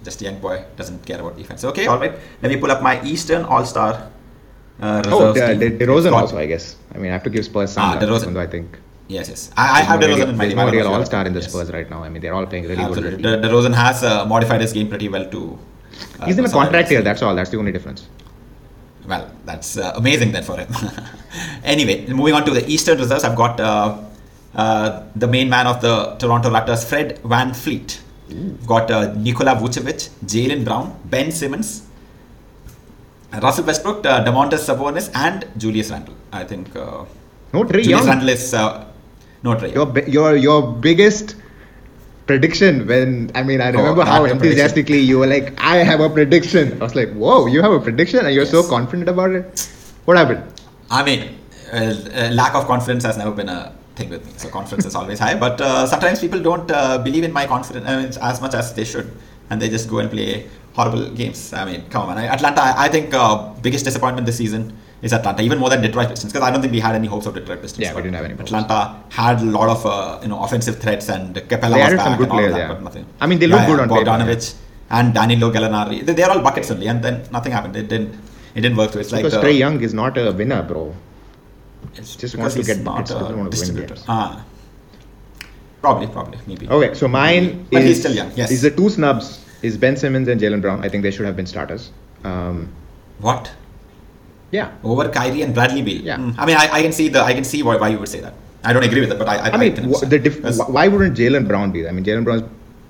just 0.03 0.21
a 0.21 0.25
young 0.25 0.39
boy 0.39 0.63
doesn't 0.77 1.05
care 1.05 1.19
about 1.19 1.37
defense. 1.37 1.63
Okay, 1.63 1.87
all 1.87 1.99
right. 1.99 2.13
Let 2.41 2.51
me 2.51 2.57
pull 2.57 2.71
up 2.71 2.81
my 2.83 3.01
Eastern 3.03 3.45
All-Star 3.45 4.11
uh, 4.81 5.01
Oh, 5.07 5.33
De- 5.33 5.55
De- 5.57 5.85
DeRozan 5.85 6.11
got- 6.11 6.21
also, 6.23 6.37
I 6.37 6.45
guess. 6.45 6.75
I 6.93 6.97
mean, 6.97 7.09
I 7.11 7.13
have 7.13 7.23
to 7.23 7.29
give 7.29 7.45
Spurs 7.45 7.71
some 7.71 7.83
Ah, 7.83 7.99
DeRozan. 7.99 8.21
even 8.23 8.33
though 8.35 8.41
I 8.41 8.47
think 8.47 8.77
Yes, 9.07 9.29
yes. 9.29 9.51
I, 9.55 9.79
I 9.79 9.81
have 9.83 9.99
there's 10.01 10.17
no 10.17 10.25
DeRozan 10.25 10.25
real, 10.25 10.29
in 10.29 10.37
my 10.37 10.43
there's 10.45 10.53
team. 10.53 10.57
no 10.57 10.67
I 10.67 10.71
real 10.71 10.87
all-star 10.87 11.25
in 11.27 11.33
the 11.33 11.39
yes. 11.41 11.49
Spurs 11.51 11.71
right 11.71 11.89
now. 11.89 12.03
I 12.03 12.09
mean, 12.09 12.21
they're 12.23 12.33
all 12.33 12.45
playing 12.47 12.63
really 12.67 12.83
Absolutely. 12.83 13.21
good. 13.21 13.41
De- 13.41 13.47
DeRozan 13.47 13.73
has 13.75 14.03
uh, 14.03 14.25
modified 14.25 14.61
his 14.61 14.73
game 14.73 14.87
pretty 14.89 15.09
well 15.09 15.25
to. 15.29 15.59
Uh, 16.19 16.25
He's 16.25 16.37
in 16.39 16.45
a 16.45 16.49
contract 16.49 16.89
here. 16.89 17.01
That's 17.03 17.21
all. 17.21 17.35
That's 17.35 17.51
the 17.51 17.57
only 17.57 17.71
difference. 17.71 18.07
Well, 19.07 19.29
that's 19.45 19.77
uh, 19.77 19.93
amazing 19.95 20.31
then 20.31 20.41
for 20.43 20.57
him. 20.57 20.67
anyway, 21.63 22.07
moving 22.07 22.33
on 22.33 22.43
to 22.45 22.51
the 22.51 22.67
Eastern 22.67 22.97
reserves, 22.97 23.23
I've 23.23 23.35
got 23.35 23.59
uh, 23.59 23.97
uh, 24.55 25.03
the 25.15 25.27
main 25.27 25.49
man 25.49 25.67
of 25.67 25.81
the 25.81 26.15
Toronto 26.17 26.49
Raptors, 26.49 26.83
Fred 26.89 27.19
VanVleet. 27.23 27.99
We've 28.29 28.65
got 28.65 28.89
uh, 28.89 29.13
Nikola 29.13 29.55
Vucevic, 29.55 30.09
Jaylen 30.25 30.65
Brown, 30.65 30.99
Ben 31.05 31.31
Simmons, 31.31 31.83
Russell 33.41 33.65
Westbrook, 33.65 34.05
uh, 34.05 34.23
Domantas 34.25 34.65
Sabonis, 34.69 35.09
and 35.15 35.45
Julius 35.57 35.91
Randle. 35.91 36.15
I 36.31 36.43
think 36.43 36.75
uh, 36.75 37.05
No, 37.53 37.63
Trae 37.63 37.83
Julius 37.83 37.87
Young. 37.89 38.07
Randle 38.07 38.29
is 38.29 38.53
uh, 38.53 38.85
no 39.43 39.55
Trae. 39.55 39.73
Your 39.73 39.87
your 40.17 40.35
your 40.35 40.61
biggest 40.87 41.35
prediction 42.27 42.87
when 42.87 43.31
I 43.35 43.43
mean 43.43 43.61
I 43.61 43.69
remember 43.69 44.01
Oh, 44.01 44.05
how 44.05 44.25
enthusiastically 44.25 44.99
you 44.99 45.19
were 45.19 45.27
like 45.27 45.53
I 45.59 45.77
have 45.77 45.99
a 45.99 46.09
prediction. 46.09 46.73
I 46.81 46.83
was 46.85 46.95
like, 46.95 47.13
whoa, 47.13 47.45
you 47.47 47.61
have 47.61 47.71
a 47.71 47.79
prediction 47.79 48.25
and 48.25 48.33
you're 48.33 48.45
so 48.57 48.67
confident 48.67 49.09
about 49.09 49.31
it. 49.31 49.69
What 50.05 50.17
happened? 50.17 50.43
I 50.89 51.03
mean, 51.03 51.37
uh, 51.73 51.77
uh, 51.77 52.29
lack 52.31 52.55
of 52.55 52.65
confidence 52.65 53.03
has 53.03 53.17
never 53.17 53.31
been 53.31 53.49
a 53.49 53.73
thing 53.95 54.09
with 54.09 54.25
me. 54.25 54.31
So 54.37 54.49
confidence 54.49 54.85
is 54.85 54.95
always 54.95 55.19
high. 55.19 55.35
But 55.35 55.61
uh, 55.61 55.85
sometimes 55.87 56.19
people 56.19 56.39
don't 56.41 56.69
uh, 56.71 56.97
believe 56.99 57.23
in 57.23 57.31
my 57.33 57.45
confidence 57.47 57.87
I 57.87 57.95
mean, 58.01 58.11
as 58.21 58.41
much 58.41 58.53
as 58.53 58.73
they 58.73 58.83
should, 58.83 59.11
and 59.49 59.61
they 59.61 59.69
just 59.69 59.89
go 59.89 59.99
and 59.99 60.09
play 60.09 60.47
horrible 60.75 61.09
games. 61.11 61.53
I 61.53 61.65
mean, 61.65 61.81
come 61.89 62.09
on. 62.09 62.17
Atlanta. 62.17 62.61
I, 62.61 62.85
I 62.85 62.89
think 62.89 63.13
uh, 63.13 63.53
biggest 63.61 63.85
disappointment 63.85 64.25
this 64.25 64.37
season 64.37 64.77
is 65.01 65.13
Atlanta, 65.13 65.41
even 65.41 65.57
more 65.59 65.69
than 65.69 65.81
Detroit 65.81 66.09
Pistons, 66.09 66.33
because 66.33 66.45
I 66.47 66.51
don't 66.51 66.61
think 66.61 66.73
we 66.73 66.79
had 66.79 66.95
any 66.95 67.07
hopes 67.07 67.25
of 67.25 67.33
Detroit 67.33 67.61
Pistons. 67.61 67.83
Yeah, 67.83 67.95
we 67.95 68.01
didn't 68.01 68.15
have 68.15 68.25
any 68.25 68.35
hopes. 68.35 68.51
Atlanta 68.51 69.03
had 69.09 69.41
a 69.41 69.45
lot 69.45 69.69
of 69.69 69.85
uh, 69.85 70.19
you 70.21 70.27
know 70.27 70.43
offensive 70.43 70.79
threats, 70.79 71.09
and 71.09 71.35
Capela 71.35 71.75
They 71.75 71.83
was 71.83 71.93
back 71.95 72.19
and 72.19 72.31
all 72.31 72.37
players, 72.37 72.53
that, 72.53 72.59
yeah. 72.59 72.73
but 72.73 72.83
nothing. 72.83 73.05
I 73.21 73.27
mean, 73.27 73.39
they 73.39 73.47
look 73.47 73.65
good 73.65 73.79
on 73.79 73.89
paper, 73.89 74.05
Bogdanovic 74.05 74.55
and 74.89 75.13
Danilo 75.13 75.51
Gallinari. 75.51 76.05
They, 76.05 76.13
they're 76.13 76.29
all 76.29 76.41
buckets 76.41 76.71
only, 76.71 76.87
and 76.87 77.03
then 77.03 77.23
nothing 77.31 77.51
happened. 77.51 77.75
It 77.75 77.87
didn't. 77.87 78.13
It 78.55 78.61
didn't 78.61 78.77
work 78.77 78.91
through. 78.91 79.01
It's 79.01 79.11
like 79.11 79.23
because 79.23 79.33
the, 79.33 79.47
Trae 79.47 79.57
Young 79.57 79.81
is 79.81 79.93
not 79.93 80.17
a 80.17 80.31
winner, 80.31 80.63
bro. 80.63 80.95
It's 81.95 82.15
Just 82.15 82.37
wants 82.37 82.55
to 82.55 82.63
get 82.63 82.83
buckets, 82.83 83.11
doesn't 83.11 83.37
want 83.37 83.51
to 83.53 83.73
win 83.73 83.87
games. 83.87 84.03
Ah, 84.07 84.43
probably, 85.81 86.07
probably, 86.07 86.39
maybe. 86.47 86.67
Okay, 86.67 86.93
so 86.93 87.07
mine 87.07 87.67
But 87.71 87.83
is 87.83 87.87
he's 87.89 87.99
still 87.99 88.15
young, 88.15 88.31
yes. 88.35 88.51
is 88.51 88.63
the 88.63 88.71
two 88.71 88.89
snubs 88.89 89.44
is 89.67 89.77
Ben 89.83 89.95
Simmons 89.97 90.27
and 90.27 90.39
Jaylen 90.41 90.61
Brown. 90.61 90.83
I 90.85 90.89
think 90.89 91.03
they 91.03 91.11
should 91.11 91.25
have 91.25 91.35
been 91.41 91.45
starters. 91.55 91.91
Um, 92.23 92.57
What 93.27 93.51
yeah, 94.51 94.71
over 94.83 95.09
Kyrie 95.09 95.41
and 95.45 95.53
Bradley 95.53 95.81
Beal? 95.81 96.01
Yeah. 96.01 96.17
Mm, 96.17 96.35
I 96.37 96.45
mean, 96.45 96.57
I, 96.63 96.65
I 96.77 96.81
can 96.81 96.91
see 96.97 97.07
the 97.15 97.21
I 97.29 97.33
can 97.33 97.43
see 97.51 97.61
why, 97.67 97.75
why 97.83 97.89
you 97.93 97.99
would 98.01 98.09
say 98.15 98.21
that. 98.25 98.33
I 98.63 98.73
don't 98.73 98.83
agree 98.89 99.01
with 99.05 99.11
it, 99.15 99.19
but 99.23 99.27
I 99.33 99.35
I, 99.37 99.49
I 99.55 99.57
mean, 99.57 99.77
understand. 99.79 100.11
the 100.13 100.19
diff- 100.19 100.69
why 100.75 100.87
wouldn't 100.87 101.17
Jaylen 101.21 101.47
Brown 101.49 101.71
be? 101.71 101.81
there? 101.81 101.89
I 101.91 101.93
mean, 101.97 102.05
Jaylen 102.05 102.23
Brown's 102.27 102.43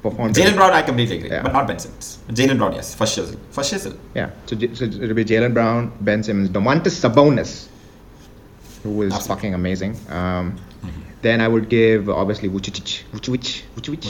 performed. 0.03 0.35
Jaylen 0.35 0.55
Brown, 0.59 0.71
I 0.79 0.81
completely 0.89 1.17
agree, 1.19 1.29
Yeah. 1.35 1.41
but 1.45 1.53
not 1.57 1.67
Ben 1.67 1.79
Simmons. 1.79 2.19
Jaylen 2.39 2.57
Brown, 2.61 2.73
yes, 2.79 2.93
for 2.99 3.05
shizzle, 3.13 3.37
for 3.55 3.61
shizzle. 3.69 3.95
Yeah, 4.19 4.29
so, 4.45 4.55
so 4.79 4.85
it'll 4.85 5.15
be 5.23 5.25
Jaylen 5.25 5.53
Brown, 5.53 5.91
Ben 6.01 6.21
Simmons, 6.23 6.49
Domantas 6.57 6.95
Sabonis, 7.03 7.67
who 8.83 9.01
is 9.01 9.13
Absolutely. 9.13 9.35
fucking 9.35 9.53
amazing. 9.61 9.97
Um, 10.09 10.55
Then 11.25 11.41
I 11.41 11.47
would 11.53 11.69
give 11.69 12.09
obviously 12.21 12.49
Vucevic, 12.55 12.89
Vucevic, 13.13 13.45
Vucevic. 13.75 14.03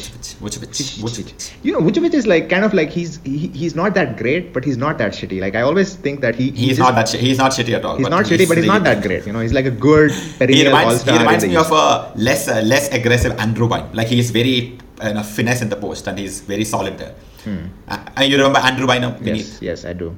Vucevic, 0.45 0.80
Vucevic. 1.04 1.43
You 1.63 1.71
know, 1.73 1.80
Vucevic 1.88 2.13
is 2.19 2.25
like 2.32 2.49
kind 2.54 2.65
of 2.67 2.73
like 2.80 2.89
he's 2.89 3.13
he, 3.23 3.47
he's 3.62 3.75
not 3.82 3.93
that 3.99 4.17
great, 4.21 4.51
but 4.56 4.65
he's 4.69 4.80
not 4.86 4.97
that 5.04 5.13
shitty. 5.19 5.39
Like 5.45 5.56
I 5.56 5.62
always 5.62 5.95
think 6.08 6.19
that 6.25 6.36
he 6.36 6.51
He's 6.51 6.69
just- 6.78 6.80
not 6.80 6.95
that. 6.95 7.08
Sh- 7.12 7.21
he's 7.28 7.38
not 7.43 7.51
shitty 7.58 7.73
at 7.80 7.86
all. 7.86 7.97
he's 8.01 8.10
not 8.15 8.25
shitty, 8.25 8.47
but 8.49 8.58
he's 8.58 8.67
not 8.73 8.84
that 8.84 9.01
great. 9.06 9.25
You 9.28 9.34
know, 9.36 9.39
he's 9.45 9.54
like 9.60 9.65
a 9.65 9.71
good 9.71 10.12
He 10.12 10.34
perennial 10.39 10.65
reminds, 10.73 10.93
all-star. 10.93 11.13
he 11.13 11.19
reminds 11.23 11.45
me 11.45 11.56
of 11.56 11.71
a 11.71 12.12
less 12.30 12.47
uh, 12.49 12.62
less 12.73 12.89
aggressive 12.99 13.39
Andrew 13.45 13.69
Bynum. 13.75 13.93
Like 14.01 14.08
he's 14.15 14.32
very 14.39 14.58
uh, 15.01 15.08
you 15.10 15.13
know, 15.19 15.23
finesse 15.23 15.62
in 15.62 15.69
the 15.69 15.80
post 15.86 16.08
and 16.08 16.19
he's 16.19 16.41
very 16.41 16.65
solid 16.65 16.97
there. 16.97 17.15
Uh, 17.47 17.97
and 18.17 18.30
you 18.32 18.38
remember 18.38 18.60
Andrew 18.60 18.88
Bynum? 18.88 19.13
Hmm. 19.13 19.28
Yes, 19.28 19.62
yes, 19.62 19.86
I 19.86 19.93
do. 19.93 20.12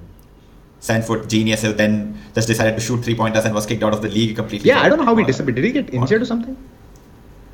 foot 1.11 1.29
genius 1.35 1.61
who 1.61 1.73
then 1.73 2.17
just 2.33 2.47
decided 2.47 2.73
to 2.79 2.81
shoot 2.81 3.03
three 3.05 3.15
pointers 3.21 3.45
and 3.45 3.53
was 3.53 3.65
kicked 3.67 3.83
out 3.83 3.93
of 3.93 4.01
the 4.01 4.09
league 4.17 4.35
completely. 4.41 4.67
Yeah, 4.73 4.81
I 4.81 4.89
don't 4.89 4.97
know 4.97 5.05
how 5.11 5.15
he 5.15 5.25
disappeared. 5.31 5.55
Did 5.61 5.65
he 5.69 5.71
get 5.79 5.93
injured 6.01 6.23
or 6.23 6.29
something? 6.33 6.57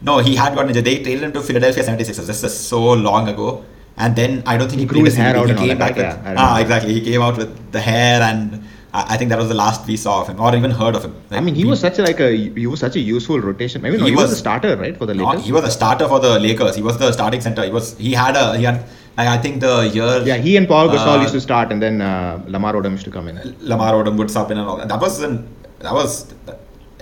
No, 0.10 0.18
he 0.20 0.36
had 0.36 0.54
gotten 0.56 0.70
injured. 0.70 0.86
They 0.86 0.98
traded 1.04 1.24
him 1.24 1.34
to 1.34 1.42
Philadelphia 1.42 1.84
76ers. 1.84 2.28
This 2.28 2.44
is 2.44 2.58
so 2.74 2.82
long 3.08 3.30
ago. 3.30 3.63
And 3.96 4.16
then 4.16 4.44
I 4.46 4.58
don't 4.58 4.68
think 4.70 4.80
He 4.80 4.86
he, 4.86 4.92
grew 4.94 5.04
his 5.06 5.16
hair 5.16 5.36
out 5.38 5.50
He 5.50 5.56
came 5.56 5.78
back 5.78 5.96
with 5.96 6.06
I 6.06 6.34
ah 6.44 6.60
exactly. 6.60 6.94
He 6.94 7.02
came 7.10 7.22
out 7.22 7.38
with 7.38 7.52
the 7.76 7.82
hair 7.89 8.22
and 8.30 8.63
I, 8.94 9.13
I 9.13 9.18
think 9.18 9.30
that 9.34 9.39
was 9.44 9.50
the 9.54 9.60
last 9.60 9.86
we 9.92 9.98
saw 9.98 10.22
of 10.22 10.28
him, 10.32 10.39
or 10.39 10.56
even 10.56 10.72
heard 10.72 10.96
of 10.96 11.04
him. 11.06 11.13
I 11.32 11.42
mean, 11.46 11.56
he 11.60 11.63
we- 11.63 11.70
was 11.72 11.80
such 11.80 12.00
a, 12.00 12.04
like 12.08 12.20
a 12.20 12.30
he 12.63 12.66
was 12.74 12.80
such 12.80 12.96
a 12.96 13.00
useful 13.00 13.39
rotation. 13.50 13.82
Maybe 13.86 13.98
no, 13.98 14.06
He 14.06 14.12
he, 14.12 14.16
was, 14.16 14.26
was- 14.30 14.34
a 14.34 14.42
starter, 14.44 14.76
right, 14.84 14.98
for 14.98 15.06
the 15.12 15.13
No, 15.13 15.26
Lakers. 15.30 15.46
he 15.46 15.52
was 15.58 15.63
a 15.63 15.72
starter 15.78 16.08
for 16.13 16.20
the 16.20 16.34
Lakers. 16.48 16.76
He 16.76 16.84
was 16.89 16.98
the 17.04 17.12
starting 17.20 17.42
center. 17.48 17.63
He 17.70 17.72
was 17.78 17.98
he 18.08 18.13
had 18.24 18.36
a 18.44 18.58
he 18.58 18.63
had 18.70 18.84
like, 19.18 19.28
I 19.36 19.38
think 19.38 19.62
the 19.62 19.76
year 19.98 20.12
yeah, 20.32 20.38
he 20.38 20.58
and 20.58 20.68
Paul 20.68 20.89
Gasol 20.89 21.18
uh, 21.18 21.22
used 21.22 21.34
to 21.39 21.42
start, 21.42 21.72
and 21.72 21.82
then 21.82 22.02
uh, 22.02 22.44
Lamar 22.48 22.74
Odom 22.74 22.92
used 22.98 23.06
to 23.06 23.12
come 23.18 23.28
in. 23.28 23.39
Lamar 23.74 23.94
Odom 24.00 24.18
would 24.18 24.32
sub 24.38 24.50
in 24.52 24.58
and 24.58 24.68
all 24.68 24.78
that. 24.78 24.88
That 24.94 25.02
was 25.08 25.22
an, 25.22 25.36
that 25.80 25.94
was 25.94 26.34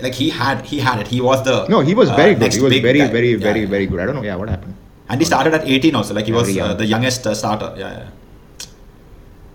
like 0.02 0.14
he 0.14 0.28
had 0.30 0.64
he 0.66 0.78
had 0.86 0.98
it. 1.02 1.08
He 1.08 1.20
was 1.20 1.42
the 1.44 1.66
No, 1.68 1.80
he 1.80 1.94
was 1.94 2.10
uh, 2.10 2.16
very 2.16 2.34
good. 2.34 2.52
He 2.52 2.60
was 2.60 2.78
very, 2.80 2.98
guy. 2.98 3.06
very, 3.06 3.34
very, 3.34 3.60
yeah. 3.62 3.74
very 3.74 3.86
good. 3.86 4.00
I 4.00 4.06
don't 4.06 4.16
know. 4.16 4.22
Yeah, 4.22 4.36
what 4.36 4.48
happened? 4.48 4.74
And 5.08 5.20
he 5.20 5.24
started 5.24 5.54
at 5.54 5.68
18 5.68 5.94
also. 5.94 6.14
Like 6.14 6.26
he 6.26 6.32
was 6.32 6.56
uh, 6.58 6.74
the 6.74 6.86
youngest 6.86 7.26
uh, 7.26 7.34
starter. 7.34 7.74
Yeah, 7.76 7.92
yeah. 7.98 8.68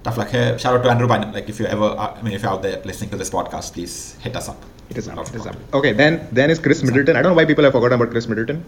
Tough 0.04 0.18
luck. 0.18 0.30
Hey, 0.30 0.58
shout 0.58 0.76
out 0.76 0.84
to 0.84 0.90
Andrew 0.90 1.08
Bynum. 1.08 1.34
Like 1.34 1.50
if 1.50 1.60
you 1.60 1.66
ever, 1.66 1.86
uh, 1.86 2.16
I 2.18 2.22
mean, 2.22 2.34
if 2.34 2.44
you're 2.44 2.52
out 2.52 2.62
there 2.62 2.82
listening 2.84 3.10
to 3.12 3.18
this 3.18 3.30
podcast, 3.30 3.74
please 3.74 4.16
hit 4.22 4.36
us 4.36 4.50
up. 4.50 4.64
It 4.90 4.98
is 4.98 5.08
up. 5.08 5.18
Love 5.18 5.30
It 5.30 5.36
is 5.36 5.48
up. 5.48 5.56
Okay, 5.74 5.92
then 5.92 6.28
then 6.32 6.50
is 6.50 6.60
Khris 6.60 6.84
Middleton. 6.84 7.18
I 7.18 7.22
don't 7.22 7.34
know 7.34 7.40
why 7.42 7.46
people 7.46 7.64
have 7.66 7.74
forgotten 7.74 8.00
about 8.00 8.12
Khris 8.12 8.28
Middleton. 8.28 8.64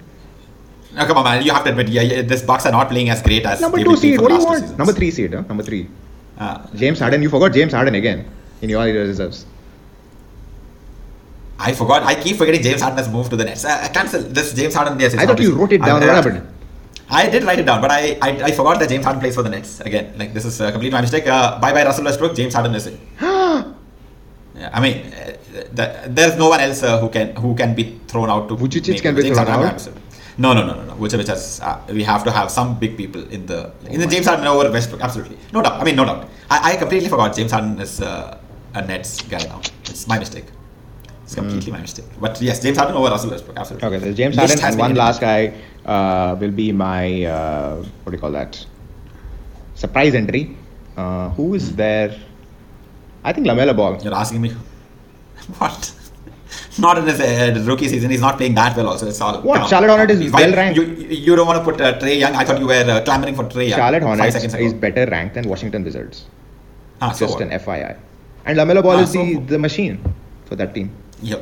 Now, 0.93 1.05
come 1.05 1.17
on, 1.17 1.23
man. 1.23 1.43
You 1.45 1.53
have 1.53 1.63
to 1.65 1.69
admit, 1.69 1.87
yeah, 1.89 2.01
yeah, 2.01 2.21
this 2.23 2.41
Bucks 2.41 2.65
are 2.65 2.71
not 2.71 2.89
playing 2.89 3.09
as 3.09 3.21
great 3.21 3.45
as 3.45 3.61
Number 3.61 3.83
two 3.83 3.95
seed. 3.95 4.19
What 4.19 4.29
do 4.29 4.35
you 4.35 4.45
want? 4.45 4.77
Number 4.77 4.91
three 4.91 5.11
seed. 5.11 5.33
Huh? 5.33 5.43
Number 5.47 5.63
three. 5.63 5.87
Uh, 6.37 6.65
James 6.75 6.99
Harden. 6.99 7.21
You 7.21 7.29
forgot 7.29 7.53
James 7.53 7.73
Harden 7.73 7.95
again 7.95 8.25
in 8.61 8.69
your 8.69 8.83
reserves. 8.83 9.45
I 11.59 11.73
forgot. 11.73 12.03
I 12.03 12.15
keep 12.15 12.37
forgetting 12.37 12.63
James 12.63 12.81
Harden 12.81 12.97
has 12.97 13.09
moved 13.09 13.29
to 13.31 13.35
the 13.35 13.43
Nets. 13.43 13.65
Uh, 13.65 13.87
cancel 13.93 14.21
this 14.23 14.53
James 14.53 14.73
Harden. 14.73 14.99
Yes, 14.99 15.13
I 15.15 15.25
thought 15.25 15.39
you 15.39 15.53
wrote 15.53 15.73
it 15.73 15.81
down. 15.81 15.99
What 15.99 16.09
happened? 16.09 16.47
I 17.09 17.27
did 17.29 17.43
write 17.43 17.59
it 17.59 17.65
down, 17.65 17.81
but 17.81 17.91
I, 17.91 18.17
I, 18.21 18.29
I 18.49 18.51
forgot 18.51 18.79
that 18.79 18.89
James 18.89 19.03
Harden 19.03 19.19
plays 19.19 19.35
for 19.35 19.41
the 19.43 19.49
Nets 19.49 19.79
again. 19.81 20.13
Like 20.17 20.33
this 20.33 20.45
is 20.45 20.61
a 20.61 20.71
complete 20.71 20.93
my 20.93 21.01
mistake. 21.01 21.27
Uh, 21.27 21.59
bye 21.59 21.73
bye 21.73 21.83
Russell 21.83 22.05
Westbrook. 22.05 22.35
James 22.35 22.53
Harden 22.53 22.73
is 22.75 22.87
it. 22.87 22.99
Yeah, 24.55 24.71
I 24.73 24.81
mean, 24.81 25.13
uh, 25.13 25.37
the, 25.71 25.85
there's 26.07 26.35
no 26.35 26.49
one 26.49 26.59
else 26.59 26.83
uh, 26.83 26.99
who 26.99 27.07
can 27.07 27.33
who 27.35 27.55
can 27.55 27.75
be 27.75 27.97
thrown 28.09 28.29
out 28.29 28.49
to. 28.49 28.57
Make 28.57 29.01
can 29.01 29.15
be 29.15 29.21
James 29.21 29.37
thrown 29.37 29.47
Harden, 29.47 29.69
out? 29.69 29.89
No, 30.37 30.53
no, 30.53 30.65
no, 30.65 30.73
no, 30.73 30.83
no. 30.83 30.95
Vucevic 30.95 31.27
has. 31.27 31.61
Uh, 31.61 31.79
we 31.89 32.03
have 32.03 32.25
to 32.25 32.31
have 32.31 32.51
some 32.51 32.77
big 32.77 32.97
people 32.97 33.23
in 33.29 33.45
the 33.45 33.71
in 33.85 34.01
the 34.01 34.05
my 34.05 34.11
James 34.11 34.25
Harden 34.25 34.45
over 34.47 34.69
Westbrook. 34.69 35.01
Absolutely, 35.01 35.37
no 35.53 35.61
doubt. 35.61 35.79
I 35.79 35.85
mean, 35.85 35.95
no 35.95 36.03
doubt. 36.03 36.27
I, 36.49 36.73
I 36.73 36.75
completely 36.75 37.07
forgot 37.07 37.33
James 37.33 37.51
Harden 37.51 37.79
is 37.79 38.01
uh, 38.01 38.37
a 38.73 38.81
Nets 38.85 39.21
guy 39.21 39.43
now. 39.43 39.61
It's 39.85 40.07
my 40.07 40.19
mistake. 40.19 40.45
It's 41.29 41.35
completely 41.35 41.71
my 41.71 41.81
mistake. 41.81 42.05
But 42.19 42.41
yes, 42.41 42.59
James 42.63 42.77
Harden 42.79 42.95
over 42.95 43.09
Russell 43.11 43.29
Westbrook. 43.29 43.55
Absolutely. 43.55 43.87
Okay, 43.87 43.99
so 44.05 44.13
James 44.13 44.35
Harden 44.35 44.59
and 44.65 44.79
one 44.79 44.95
last 44.95 45.21
guy 45.21 45.53
uh, 45.85 46.35
will 46.39 46.49
be 46.49 46.71
my 46.71 47.23
uh, 47.23 47.75
what 48.03 48.09
do 48.11 48.15
you 48.17 48.21
call 48.23 48.31
that? 48.31 48.65
Surprise 49.75 50.15
entry. 50.15 50.57
Uh, 50.97 51.29
who 51.29 51.53
is 51.53 51.75
there? 51.75 52.17
I 53.23 53.31
think 53.31 53.45
LaMelo 53.45 53.75
Ball. 53.77 54.01
You're 54.01 54.15
asking 54.15 54.41
me 54.41 54.49
what? 55.59 55.93
Not 56.79 56.97
in 56.97 57.05
his 57.05 57.19
uh, 57.19 57.63
rookie 57.67 57.87
season. 57.89 58.09
He's 58.09 58.21
not 58.21 58.37
playing 58.37 58.55
that 58.55 58.75
well. 58.75 58.87
Also, 58.89 59.07
it's 59.07 59.21
all. 59.21 59.39
What? 59.43 59.69
Charlotte 59.69 59.89
Hornets 59.95 60.19
is 60.21 60.31
Why- 60.33 60.41
well 60.47 60.55
ranked. 60.55 60.77
You, 60.79 60.85
you 61.27 61.35
don't 61.35 61.45
want 61.45 61.59
to 61.59 61.71
put 61.71 61.79
uh, 61.79 61.99
Trae 61.99 62.19
Young. 62.19 62.35
I 62.35 62.43
thought 62.43 62.59
you 62.59 62.65
were 62.65 62.73
uh, 62.95 63.03
clamoring 63.03 63.35
for 63.35 63.43
Trae 63.43 63.69
Young. 63.69 63.77
Charlotte 63.77 64.01
five 64.01 64.17
Hornets 64.17 64.33
seconds 64.35 64.53
ago. 64.55 64.63
is 64.65 64.73
better 64.73 65.05
ranked 65.11 65.35
than 65.35 65.47
Washington 65.47 65.83
Wizards. 65.83 66.25
Ah, 67.01 67.13
Just 67.13 67.35
what? 67.35 67.41
an 67.43 67.51
FYI. 67.51 67.97
And 68.45 68.57
LaMelo 68.57 68.81
Ball 68.81 68.97
Ah, 68.97 69.01
is 69.03 69.11
so 69.13 69.23
the, 69.23 69.37
the 69.41 69.59
machine 69.59 70.01
for 70.45 70.55
that 70.55 70.73
team. 70.73 70.91
Yeah, 71.21 71.37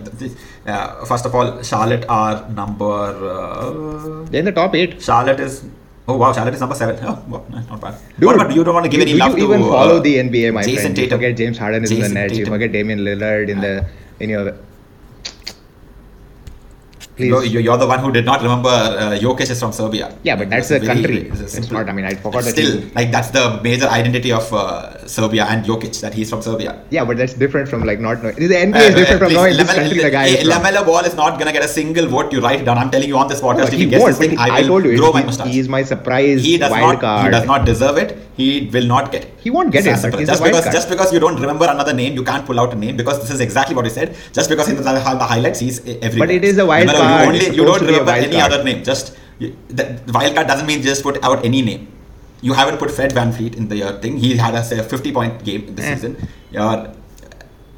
uh, 0.66 1.06
first 1.06 1.26
of 1.26 1.36
all, 1.36 1.62
Charlotte 1.62 2.06
are 2.10 2.50
number. 2.50 2.84
Uh, 2.86 4.24
They're 4.26 4.40
in 4.40 4.46
the 4.46 4.52
top 4.52 4.76
eight. 4.76 5.02
Charlotte 5.02 5.40
is. 5.40 5.66
Oh 6.08 6.16
wow, 6.18 6.32
Charlotte 6.34 6.54
is 6.54 6.62
number 6.62 6.76
seven. 6.76 6.98
Oh, 7.06 7.46
not 7.70 7.82
bad. 7.82 8.00
Dude, 8.18 8.26
what 8.28 8.36
about 8.36 8.56
you? 8.56 8.64
Don't 8.64 8.74
want 8.74 8.86
to 8.86 8.90
give 8.90 9.00
do, 9.00 9.04
any 9.04 9.14
do 9.14 9.18
love 9.20 9.38
you 9.38 9.48
to 9.48 9.54
even 9.54 9.62
follow 9.70 9.98
uh, 9.98 10.00
the 10.00 10.16
NBA, 10.16 10.54
my 10.54 10.64
Jayson 10.64 10.82
friend? 10.82 10.98
You 10.98 11.04
Tatum. 11.04 11.20
forget 11.20 11.38
James 11.38 11.58
Harden 11.58 11.84
is 11.84 11.92
in 11.92 11.98
the 11.98 12.04
Jayson 12.04 12.14
Nets. 12.14 12.34
You 12.34 12.46
Tatum. 12.46 12.54
forget 12.54 12.72
Damian 12.72 13.00
Lillard 13.00 13.50
in 13.50 13.60
the 13.62 13.86
in 14.20 14.30
your. 14.30 14.56
Please. 17.18 17.30
You're, 17.52 17.62
you're 17.66 17.78
the 17.78 17.88
one 17.88 18.00
who 18.00 18.12
did 18.12 18.26
not 18.26 18.42
remember 18.44 18.70
uh, 18.70 19.18
Jokic 19.20 19.50
is 19.50 19.60
from 19.60 19.72
Serbia. 19.74 20.16
Yeah, 20.24 20.36
but 20.36 20.50
that's 20.52 20.70
That's 20.70 20.84
a 20.84 20.86
very- 20.86 21.02
country. 21.02 21.44
it's 21.46 21.56
It's 21.58 21.72
not. 21.72 21.90
I 21.90 21.92
mean, 21.92 22.06
I 22.06 22.14
forgot 22.14 22.44
that. 22.44 22.52
Still, 22.52 22.82
he- 22.82 22.92
like 22.94 23.12
that's 23.12 23.32
the 23.32 23.60
major 23.64 23.88
identity 23.88 24.32
of 24.32 24.52
uh, 24.54 25.06
Serbia 25.08 25.46
and 25.46 25.66
Jokic 25.66 26.00
that 26.02 26.14
he's 26.14 26.30
from 26.30 26.44
Serbia. 26.44 26.80
Yeah, 26.92 27.06
but 27.06 27.18
that's 27.18 27.34
different 27.34 27.70
from 27.70 27.84
like 27.86 28.00
not 28.00 28.22
knowing. 28.22 28.36
The 28.36 28.48
NBA 28.54 28.90
is 28.90 28.96
different 28.96 29.20
from 29.20 29.30
please, 29.30 29.36
knowing 29.36 29.58
this 29.58 29.74
country 29.74 29.98
the 30.04 30.12
guy 30.12 30.26
eh, 30.30 30.42
is. 30.44 30.48
LaMelo 30.48 30.86
Ball 30.86 31.06
is 31.06 31.16
not 31.16 31.40
gonna 31.40 31.52
get 31.52 31.64
a 31.64 31.68
single 31.68 32.06
vote. 32.08 32.32
You 32.32 32.40
write 32.42 32.62
it 32.62 32.66
down. 32.66 32.78
I'm 32.78 32.92
telling 32.92 33.08
you 33.10 33.18
on 33.18 33.28
this 33.28 33.42
podcast. 33.42 33.58
No, 33.58 33.64
if 33.64 33.74
he 33.74 33.80
he 33.80 33.86
gets 33.88 34.04
won't. 34.04 34.16
thing, 34.18 34.38
I 34.38 34.58
I 34.58 34.62
told 34.64 34.86
you, 34.86 34.96
grow 34.98 35.12
my 35.12 35.22
he, 35.22 35.26
mustache. 35.26 35.48
he 35.48 35.60
is 35.60 35.68
my 35.68 35.82
surprise 35.84 36.44
he 36.44 36.58
does 36.60 36.70
wild 36.72 36.94
not. 36.94 37.02
card. 37.02 37.26
He 37.26 37.32
does 37.32 37.48
not 37.48 37.66
deserve 37.66 37.98
it. 37.98 38.16
He 38.38 38.48
will 38.74 38.86
not 38.86 39.12
get 39.12 39.24
it. 39.26 39.34
He 39.44 39.50
won't 39.50 39.72
get 39.72 39.80
It's 39.88 40.04
it, 40.04 40.14
he's 40.20 40.28
just 40.28 40.44
because 40.44 40.64
card. 40.66 40.74
just 40.78 40.90
because 40.90 41.12
you 41.14 41.20
don't 41.20 41.40
remember 41.44 41.66
another 41.66 41.94
name, 42.00 42.14
you 42.14 42.24
can't 42.24 42.46
pull 42.46 42.60
out 42.60 42.72
a 42.74 42.76
name 42.76 42.96
because 42.96 43.20
this 43.22 43.32
is 43.32 43.40
exactly 43.46 43.76
what 43.76 43.86
he 43.86 43.92
said. 43.92 44.16
Just 44.32 44.50
because 44.52 44.68
he 44.68 44.76
doesn't 44.76 45.02
have 45.08 45.18
the 45.24 45.26
highlights, 45.26 45.60
he's 45.60 45.80
everywhere. 45.88 46.28
But 46.28 46.32
it 46.36 46.44
is 46.44 46.58
a 46.60 46.66
wild 46.72 46.88
Remember, 46.88 47.02
card. 47.02 47.22
You, 47.22 47.28
only, 47.48 47.56
you 47.58 47.66
don't 47.70 47.80
to 47.80 47.86
be 47.88 47.96
a 47.96 48.00
remember 48.00 48.12
any 48.28 48.38
card. 48.40 48.54
other 48.54 48.64
name. 48.64 48.84
Just 48.84 49.18
you, 49.40 49.56
the 49.70 49.86
wild 50.14 50.36
card 50.36 50.48
doesn't 50.48 50.68
mean 50.68 50.84
just 50.84 51.02
put 51.04 51.24
out 51.24 51.44
any 51.44 51.62
name. 51.64 51.88
You 52.42 52.54
haven't 52.54 52.78
put 52.78 52.92
Fred 52.92 53.12
VanVleet 53.12 53.56
in 53.58 53.68
the 53.70 53.82
uh, 53.84 54.00
thing. 54.02 54.18
He 54.18 54.38
had 54.38 54.54
a 54.54 54.64
say, 54.64 54.82
50 54.84 55.12
point 55.12 55.44
game 55.44 55.76
this 55.76 55.86
Eh. 55.86 55.96
season. 55.96 56.28
You're, 56.52 56.94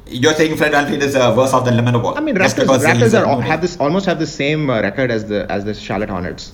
you're 0.06 0.34
saying 0.34 0.56
Fred 0.58 0.72
VanVleet 0.72 1.00
is 1.00 1.16
uh, 1.16 1.32
worse 1.36 1.54
off 1.54 1.64
than 1.64 1.76
Lemon 1.76 1.94
Ball. 2.02 2.18
I 2.18 2.20
mean, 2.20 2.34
Raptors, 2.36 2.66
Raptors 2.66 3.14
are 3.26 3.40
have 3.40 3.62
this 3.62 3.78
almost 3.78 4.04
have 4.06 4.18
the 4.18 4.26
same 4.26 4.68
uh, 4.68 4.82
record 4.82 5.10
as 5.10 5.24
the 5.26 5.46
as 5.50 5.64
the 5.64 5.72
Charlotte 5.72 6.10
Hornets, 6.10 6.52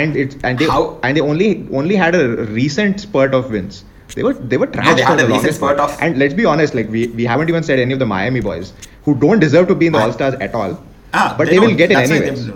and 0.00 0.16
it's 0.22 0.36
and 0.44 0.58
they 0.62 0.66
How- 0.72 0.98
and 1.02 1.16
they 1.16 1.20
only 1.32 1.50
only 1.80 1.96
had 2.04 2.14
a 2.20 2.22
recent 2.60 3.00
spurt 3.04 3.34
of 3.40 3.50
wins. 3.50 3.84
They 4.14 4.22
were 4.26 4.32
they 4.52 4.56
were 4.62 4.66
trash 4.74 4.88
they 4.96 5.02
for 5.02 5.08
had 5.08 5.18
the 5.20 5.24
a 5.26 5.32
recent 5.34 5.54
spurt 5.60 5.78
of- 5.86 5.96
And 6.00 6.18
let's 6.24 6.34
be 6.40 6.44
honest, 6.54 6.74
like 6.80 6.88
we, 6.96 7.06
we 7.20 7.24
haven't 7.24 7.48
even 7.54 7.62
said 7.70 7.78
any 7.86 7.92
of 7.92 7.98
the 8.04 8.06
Miami 8.12 8.40
boys 8.40 8.72
who 9.04 9.14
don't 9.24 9.40
deserve 9.46 9.68
to 9.68 9.74
be 9.74 9.88
in 9.88 9.92
the 9.92 9.98
All 10.06 10.12
Stars 10.12 10.34
at 10.48 10.54
all. 10.54 10.78
Ah, 11.14 11.34
but 11.38 11.48
they, 11.48 11.58
will 11.58 11.68
don't. 11.68 11.76
get 11.76 11.90
it 11.90 11.94
why 11.96 12.04
anyways. 12.04 12.50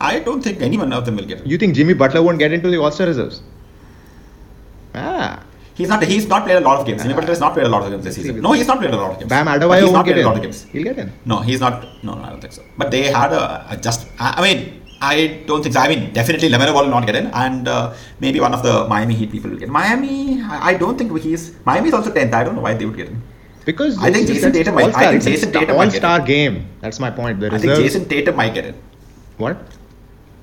I 0.00 0.18
don't 0.20 0.42
think 0.42 0.60
any 0.60 0.76
one 0.76 0.92
of 0.92 1.04
them 1.06 1.16
will 1.16 1.24
get 1.24 1.40
it. 1.40 1.46
You 1.46 1.58
think 1.58 1.74
Jimmy 1.74 1.94
Butler 1.94 2.22
won't 2.22 2.38
get 2.38 2.52
into 2.52 2.70
the 2.70 2.78
All 2.80 2.90
Star 2.90 3.06
reserves? 3.06 3.42
Ah, 4.94 5.42
He's 5.74 5.88
not. 5.90 6.02
He's 6.02 6.26
not 6.26 6.44
played 6.44 6.56
a 6.56 6.60
lot 6.60 6.78
of 6.80 6.86
games. 6.86 7.02
Jimmy 7.02 7.12
Butler 7.14 7.28
has 7.32 7.40
not 7.40 7.52
played 7.52 7.66
a 7.66 7.68
lot 7.68 7.82
of 7.82 7.90
games 7.90 8.02
this 8.04 8.14
season. 8.14 8.40
No, 8.40 8.52
he's 8.52 8.66
not 8.66 8.78
played 8.78 8.94
a 8.94 8.96
lot 8.96 9.10
of 9.12 9.18
games. 9.18 9.28
Bam 9.28 9.46
Adebayo 9.46 9.92
won't 9.92 10.06
get 10.06 10.14
played 10.14 10.18
in. 10.18 10.24
a 10.24 10.28
lot 10.28 10.36
of 10.36 10.42
games. 10.42 10.62
He'll 10.64 10.84
get 10.84 10.98
in. 10.98 11.12
No, 11.26 11.40
he's 11.40 11.60
not. 11.60 11.82
No, 12.02 12.14
no, 12.14 12.22
I 12.22 12.30
don't 12.30 12.40
think 12.40 12.54
so. 12.54 12.62
But 12.78 12.90
they 12.90 13.02
had 13.02 13.32
a, 13.32 13.66
a 13.72 13.76
just. 13.76 14.06
I 14.18 14.40
mean, 14.40 14.80
I 15.00 15.42
don't 15.46 15.62
think 15.62 15.74
so. 15.74 15.80
I 15.80 15.88
mean, 15.88 16.12
definitely 16.12 16.48
Lamelo 16.48 16.72
Ball 16.72 16.84
will 16.84 16.90
not 16.90 17.06
get 17.06 17.16
in, 17.16 17.26
and 17.28 17.68
uh, 17.68 17.92
maybe 18.20 18.40
one 18.40 18.54
of 18.54 18.62
the 18.62 18.86
Miami 18.88 19.14
Heat 19.14 19.30
people 19.30 19.50
will 19.50 19.58
get. 19.58 19.66
in. 19.66 19.72
Miami, 19.72 20.40
I, 20.42 20.74
don't 20.74 20.96
think 20.96 21.16
he's. 21.20 21.54
Miami 21.66 21.88
is 21.88 21.94
also 21.94 22.12
tenth. 22.12 22.32
I 22.32 22.44
don't 22.44 22.54
know 22.54 22.62
why 22.62 22.74
they 22.74 22.86
would 22.86 22.96
get 22.96 23.08
in. 23.08 23.22
Because 23.66 23.98
I 24.02 24.12
think 24.12 24.28
Jayson 24.28 24.52
Tatum 24.52 24.74
might- 24.76 24.94
I 24.96 25.10
think 25.10 25.24
Jayson 25.24 25.52
Tatum 25.52 25.76
might 25.76 25.92
get 25.92 26.04
All-Star 26.04 26.20
game. 26.20 26.66
That's 26.80 27.00
my 27.00 27.10
point. 27.10 27.40
The 27.40 27.52
I 27.52 27.58
think. 27.58 27.72
Jayson 27.72 28.08
Tatum 28.08 28.36
might 28.36 28.54
get 28.54 28.64
in. 28.64 28.74
What? 29.38 29.58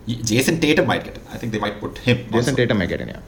Jayson 0.07 0.59
Tatum 0.59 0.87
might 0.87 1.03
get 1.05 1.17
in. 1.17 1.23
I 1.31 1.37
think 1.37 1.53
they 1.53 1.59
might 1.59 1.79
put 1.79 1.97
him. 1.97 2.17
Jayson 2.17 2.33
also. 2.35 2.55
Tatum 2.55 2.77
might 2.79 2.89
get 2.89 2.99
in, 3.01 3.07
yeah. 3.07 3.21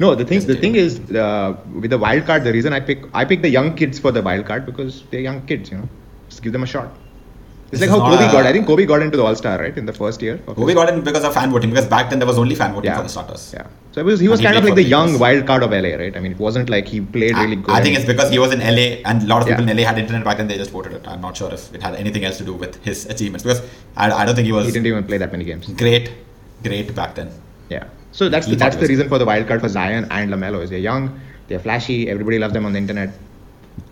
No, 0.00 0.14
the 0.14 0.24
thing 0.24 0.40
Jayson 0.40 0.46
the 0.48 0.56
thing 0.56 0.74
is 0.74 0.98
uh, 1.14 1.56
with 1.80 1.90
the 1.90 1.98
wild 1.98 2.24
card. 2.26 2.42
The 2.44 2.52
reason 2.52 2.72
I 2.72 2.80
pick 2.80 3.04
I 3.12 3.24
pick 3.24 3.42
the 3.42 3.50
young 3.50 3.76
kids 3.76 3.98
for 3.98 4.10
the 4.10 4.22
wild 4.22 4.46
card 4.46 4.64
because 4.66 5.04
they're 5.10 5.20
young 5.20 5.46
kids, 5.46 5.70
you 5.70 5.76
know. 5.78 5.88
Just 6.28 6.42
give 6.42 6.52
them 6.52 6.62
a 6.62 6.66
shot. 6.66 6.88
It's 7.74 7.80
like 7.82 7.90
how 7.90 7.98
Kobe 8.08 8.24
a- 8.26 8.32
got. 8.32 8.46
I 8.46 8.52
think 8.52 8.66
Kobe 8.66 8.84
got 8.86 9.02
into 9.02 9.16
the 9.16 9.24
All 9.24 9.34
Star 9.36 9.58
right 9.58 9.76
in 9.76 9.86
the 9.86 9.92
first 9.92 10.22
year. 10.22 10.38
Kobe 10.46 10.66
his- 10.66 10.74
got 10.74 10.88
in 10.92 11.00
because 11.08 11.24
of 11.24 11.34
fan 11.34 11.50
voting. 11.50 11.70
Because 11.70 11.86
back 11.86 12.10
then 12.10 12.18
there 12.20 12.26
was 12.32 12.38
only 12.38 12.54
fan 12.54 12.72
voting 12.72 12.90
yeah, 12.90 12.96
for 12.96 13.02
the 13.04 13.08
starters. 13.08 13.52
yeah. 13.56 13.66
So 13.92 14.00
it 14.00 14.04
was 14.04 14.20
he 14.20 14.28
was 14.28 14.40
And 14.40 14.48
he 14.48 14.52
kind 14.54 14.58
of 14.58 14.64
like 14.64 14.74
the 14.82 14.82
young 14.82 15.18
wild 15.18 15.46
card 15.46 15.62
of 15.62 15.70
LA, 15.70 15.90
right? 16.02 16.16
I 16.16 16.20
mean, 16.20 16.32
it 16.32 16.38
wasn't 16.38 16.68
like 16.68 16.88
he 16.88 17.00
played 17.00 17.36
really 17.36 17.52
I, 17.58 17.60
good. 17.66 17.70
I 17.70 17.80
think 17.82 17.96
it's 17.96 18.06
because 18.06 18.30
he 18.30 18.38
was 18.38 18.52
in 18.52 18.60
LA 18.60 18.86
and 19.10 19.22
a 19.22 19.26
lot 19.26 19.42
of 19.42 19.48
people 19.48 19.64
Yeah. 19.64 19.70
in 19.72 19.76
LA 19.78 19.84
had 19.90 19.98
internet 19.98 20.24
back 20.24 20.38
then. 20.38 20.48
They 20.48 20.56
just 20.56 20.72
voted 20.72 20.92
it. 20.92 21.06
I'm 21.06 21.20
not 21.20 21.36
sure 21.36 21.52
if 21.52 21.72
it 21.74 21.82
had 21.82 21.94
anything 21.94 22.24
else 22.24 22.38
to 22.38 22.44
do 22.44 22.54
with 22.54 22.82
his 22.84 23.06
achievements 23.06 23.44
because 23.44 23.62
I, 23.96 24.10
I 24.10 24.24
don't 24.24 24.34
think 24.34 24.46
he 24.46 24.52
was 24.52 24.66
he 24.66 24.72
didn't 24.72 24.86
even 24.86 25.04
play 25.04 25.18
that 25.18 25.32
many 25.32 25.44
games. 25.44 25.68
great, 25.84 26.12
great 26.62 26.94
back 26.94 27.14
then. 27.14 27.30
Yeah. 27.70 27.84
So 28.12 28.28
that's 28.28 28.46
He 28.46 28.52
the, 28.52 28.58
that's 28.58 28.76
the 28.76 28.86
reason 28.86 29.08
for 29.08 29.18
the 29.18 29.24
wild 29.24 29.46
card 29.48 29.60
for 29.60 29.68
Zion 29.68 30.06
and 30.10 30.30
Lamelo 30.32 30.62
is 30.62 30.70
they're 30.70 30.78
young, 30.90 31.20
they're 31.48 31.58
flashy, 31.58 32.08
everybody 32.08 32.38
loves 32.38 32.52
them 32.54 32.64
on 32.66 32.72
the 32.72 32.78
internet. 32.78 33.10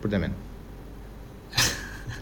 Put 0.00 0.10
them 0.10 0.24
in. 0.24 0.34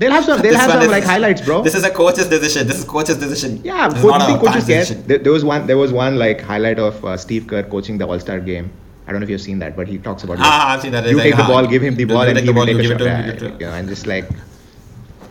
They'll 0.01 0.13
have 0.13 0.25
some. 0.25 0.41
They'll 0.41 0.57
have 0.57 0.71
some 0.71 0.83
is- 0.83 0.89
like 0.89 1.05
highlights, 1.05 1.43
bro. 1.43 1.63
This 1.63 1.75
is 1.75 1.85
a 1.85 1.91
coach's 1.91 2.29
decision. 2.29 2.67
This 2.67 2.79
is 2.79 2.85
coach's 2.85 3.19
decision. 3.19 3.61
Yeah, 3.63 3.89
this 3.89 3.99
is 3.99 4.05
coach, 4.11 4.23
think 4.29 4.41
coaches 4.41 4.65
care. 4.67 4.85
There, 5.09 5.19
there 5.19 5.33
was 5.33 5.45
one. 5.45 5.67
There 5.67 5.77
was 5.77 5.93
one 5.93 6.19
like 6.19 6.41
highlight 6.41 6.79
of 6.79 7.05
uh, 7.05 7.19
Steve 7.19 7.47
Kerr 7.47 7.63
coaching 7.65 7.99
the 7.99 8.07
All 8.07 8.19
Star 8.19 8.41
game. 8.41 8.71
I 9.07 9.13
don't 9.13 9.21
know 9.21 9.25
if 9.25 9.31
you've 9.31 9.43
seen 9.43 9.59
that, 9.59 9.77
but 9.77 9.89
he 9.89 9.99
talks 9.99 10.25
about. 10.25 10.39
Ah, 10.41 10.73
I've 10.73 10.81
seen 10.81 10.93
that. 10.93 11.05
You 11.05 11.11
It's 11.19 11.21
take 11.21 11.35
like, 11.35 11.43
the 11.47 11.53
ball, 11.53 11.65
ah, 11.67 11.71
give 11.75 11.83
him 11.83 11.97
the 11.97 12.07
ball, 12.07 12.23
and 12.23 12.35
the 12.39 12.41
he 12.41 12.51
will 12.51 12.65
take 12.65 12.77
a 12.77 12.81
it 12.81 12.89
shot. 12.93 13.01
Yeah, 13.03 13.19
you 13.19 13.25
give 13.27 13.35
it 13.35 13.39
to 13.41 13.49
him. 13.51 13.61
yeah, 13.61 13.75
and 13.75 13.89
just 13.89 14.07
like, 14.07 14.27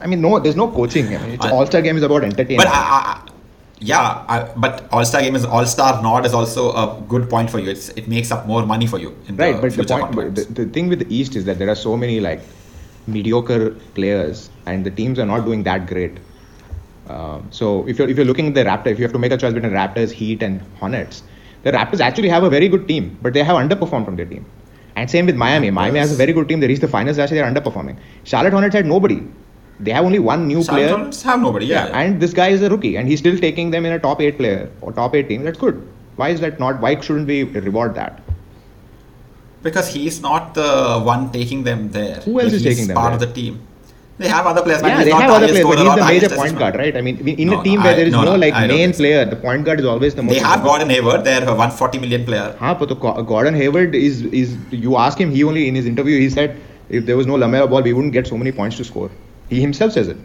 I 0.01 0.05
mean, 0.05 0.21
no, 0.21 0.38
there's 0.38 0.55
no 0.55 0.67
coaching. 0.69 1.15
I 1.15 1.25
mean, 1.25 1.39
All 1.41 1.65
Star 1.65 1.82
game 1.82 1.97
is 1.97 2.03
about 2.03 2.23
entertainment. 2.23 2.60
But 2.60 2.67
I, 2.67 2.79
I, 2.99 3.32
yeah, 3.79 4.25
I, 4.36 4.51
but 4.55 4.88
All 4.91 5.03
Star 5.03 5.21
game 5.21 5.36
is 5.36 5.45
All 5.45 5.65
Star 5.65 5.99
nod 6.03 6.27
is 6.27 6.34
also 6.36 6.71
a 6.73 7.01
good 7.08 7.27
point 7.27 7.49
for 7.49 7.58
you. 7.58 7.71
It's 7.71 7.89
it 7.89 8.08
makes 8.08 8.32
up 8.32 8.45
more 8.45 8.63
money 8.65 8.86
for 8.86 8.99
you 8.99 9.15
right, 9.32 9.55
the 9.55 9.62
but 9.62 9.73
the 9.77 9.84
point, 9.86 10.15
but 10.15 10.36
the, 10.36 10.43
the 10.62 10.65
thing 10.77 10.89
with 10.89 10.99
the 10.99 11.15
East 11.21 11.36
is 11.36 11.45
that 11.45 11.58
there 11.58 11.69
are 11.69 11.82
so 11.88 11.97
many 11.97 12.19
like 12.19 12.41
mediocre 13.11 13.71
players, 13.95 14.49
and 14.65 14.85
the 14.85 14.91
teams 14.91 15.19
are 15.19 15.25
not 15.25 15.45
doing 15.45 15.63
that 15.63 15.87
great. 15.87 16.17
Um, 17.07 17.47
so 17.51 17.87
if 17.87 17.97
you're 17.97 18.07
if 18.07 18.17
you're 18.17 18.25
looking 18.25 18.47
at 18.47 18.53
the 18.53 18.63
Raptors, 18.63 18.91
if 18.93 18.99
you 18.99 19.03
have 19.03 19.13
to 19.13 19.19
make 19.19 19.31
a 19.31 19.37
choice 19.37 19.53
between 19.53 19.71
Raptors, 19.71 20.11
Heat, 20.11 20.43
and 20.43 20.61
Hornets, 20.79 21.23
the 21.63 21.71
Raptors 21.71 21.99
actually 21.99 22.29
have 22.29 22.43
a 22.43 22.49
very 22.49 22.69
good 22.69 22.87
team, 22.87 23.17
but 23.21 23.33
they 23.33 23.43
have 23.43 23.57
underperformed 23.57 24.05
from 24.05 24.15
their 24.15 24.25
team. 24.25 24.45
And 24.95 25.09
same 25.09 25.25
with 25.25 25.35
Miami. 25.35 25.71
Miami 25.71 25.99
has 25.99 26.11
a 26.11 26.15
very 26.15 26.33
good 26.33 26.47
team. 26.47 26.59
They 26.59 26.67
reached 26.67 26.81
the 26.81 26.87
finals 26.87 27.17
last 27.17 27.31
year. 27.31 27.43
They're 27.43 27.53
underperforming. 27.53 27.97
Charlotte 28.25 28.53
Hornets 28.53 28.75
had 28.75 28.85
nobody. 28.85 29.23
They 29.79 29.91
have 29.91 30.03
only 30.03 30.19
one 30.19 30.47
new 30.47 30.61
Charlotte 30.63 30.81
player. 30.81 30.95
Hornets 30.95 31.21
have 31.23 31.39
nobody. 31.41 31.67
Yeah. 31.67 31.85
And 31.87 32.21
this 32.21 32.33
guy 32.33 32.49
is 32.49 32.61
a 32.61 32.69
rookie, 32.69 32.97
and 32.97 33.07
he's 33.07 33.19
still 33.19 33.37
taking 33.37 33.71
them 33.71 33.85
in 33.85 33.93
a 33.93 33.99
top 33.99 34.21
eight 34.21 34.37
player 34.37 34.69
or 34.81 34.91
top 34.91 35.15
eight 35.15 35.29
team. 35.29 35.43
That's 35.43 35.57
good. 35.57 35.87
Why 36.17 36.29
is 36.29 36.41
that 36.41 36.59
not? 36.59 36.81
Why 36.81 36.99
shouldn't 36.99 37.27
we 37.27 37.43
reward 37.43 37.95
that? 37.95 38.21
Because 39.63 39.87
he's 39.93 40.21
not 40.21 40.53
the 40.53 40.99
one 40.99 41.31
taking 41.31 41.63
them 41.63 41.89
there. 41.91 42.15
Who 42.21 42.39
else 42.39 42.53
is 42.53 42.63
he's 42.63 42.71
taking 42.75 42.87
them 42.87 42.95
part 42.95 43.19
there? 43.19 43.29
of 43.29 43.35
the 43.35 43.41
team. 43.41 43.59
They 44.17 44.27
have 44.27 44.45
other 44.45 44.61
players. 44.63 44.81
but 44.81 44.89
yeah, 44.89 44.97
he's 44.97 45.05
they 45.05 45.11
have 45.11 45.29
the 45.29 45.35
other 45.35 45.47
players, 45.47 45.65
but 45.65 45.77
he's 45.79 45.95
the 45.95 46.05
major 46.05 46.35
point 46.35 46.57
guard, 46.59 46.75
right? 46.75 46.95
I 46.97 47.01
mean, 47.01 47.25
in 47.25 47.47
No, 47.47 47.61
a 47.61 47.63
team 47.63 47.79
no, 47.79 47.83
where 47.85 47.93
I- 47.93 47.95
there 47.95 48.05
is 48.07 48.11
no, 48.11 48.23
no, 48.23 48.35
like 48.35 48.53
main 48.67 48.91
player, 48.91 49.23
the 49.25 49.37
point 49.37 49.63
guard 49.65 49.79
is 49.79 49.85
always 49.85 50.13
the 50.15 50.23
most. 50.23 50.33
They 50.33 50.39
have. 50.39 50.61
Gordon 50.63 50.89
Hayward. 50.89 51.23
They're 51.23 51.43
a 51.43 51.55
140 51.55 51.99
million 51.99 52.25
player. 52.25 52.53
Huh, 52.59 52.75
but 52.77 52.93
Gordon 52.99 53.53
Hayward 53.53 53.95
is 53.95 54.23
is 54.41 54.57
you 54.71 54.97
ask 54.97 55.17
him. 55.17 55.31
He 55.31 55.43
only 55.45 55.67
in 55.69 55.75
his 55.75 55.85
interview 55.85 56.19
he 56.19 56.29
said 56.29 56.57
if 56.89 57.05
there 57.05 57.15
was 57.15 57.27
no 57.27 57.35
Lamelo 57.45 57.69
ball, 57.69 57.81
we 57.81 57.93
wouldn't 57.93 58.11
get 58.13 58.27
so 58.27 58.37
many 58.37 58.51
points 58.51 58.75
to 58.77 58.83
score. 58.83 59.09
He 59.49 59.61
himself 59.61 59.93
says 59.93 60.09
it. 60.09 60.17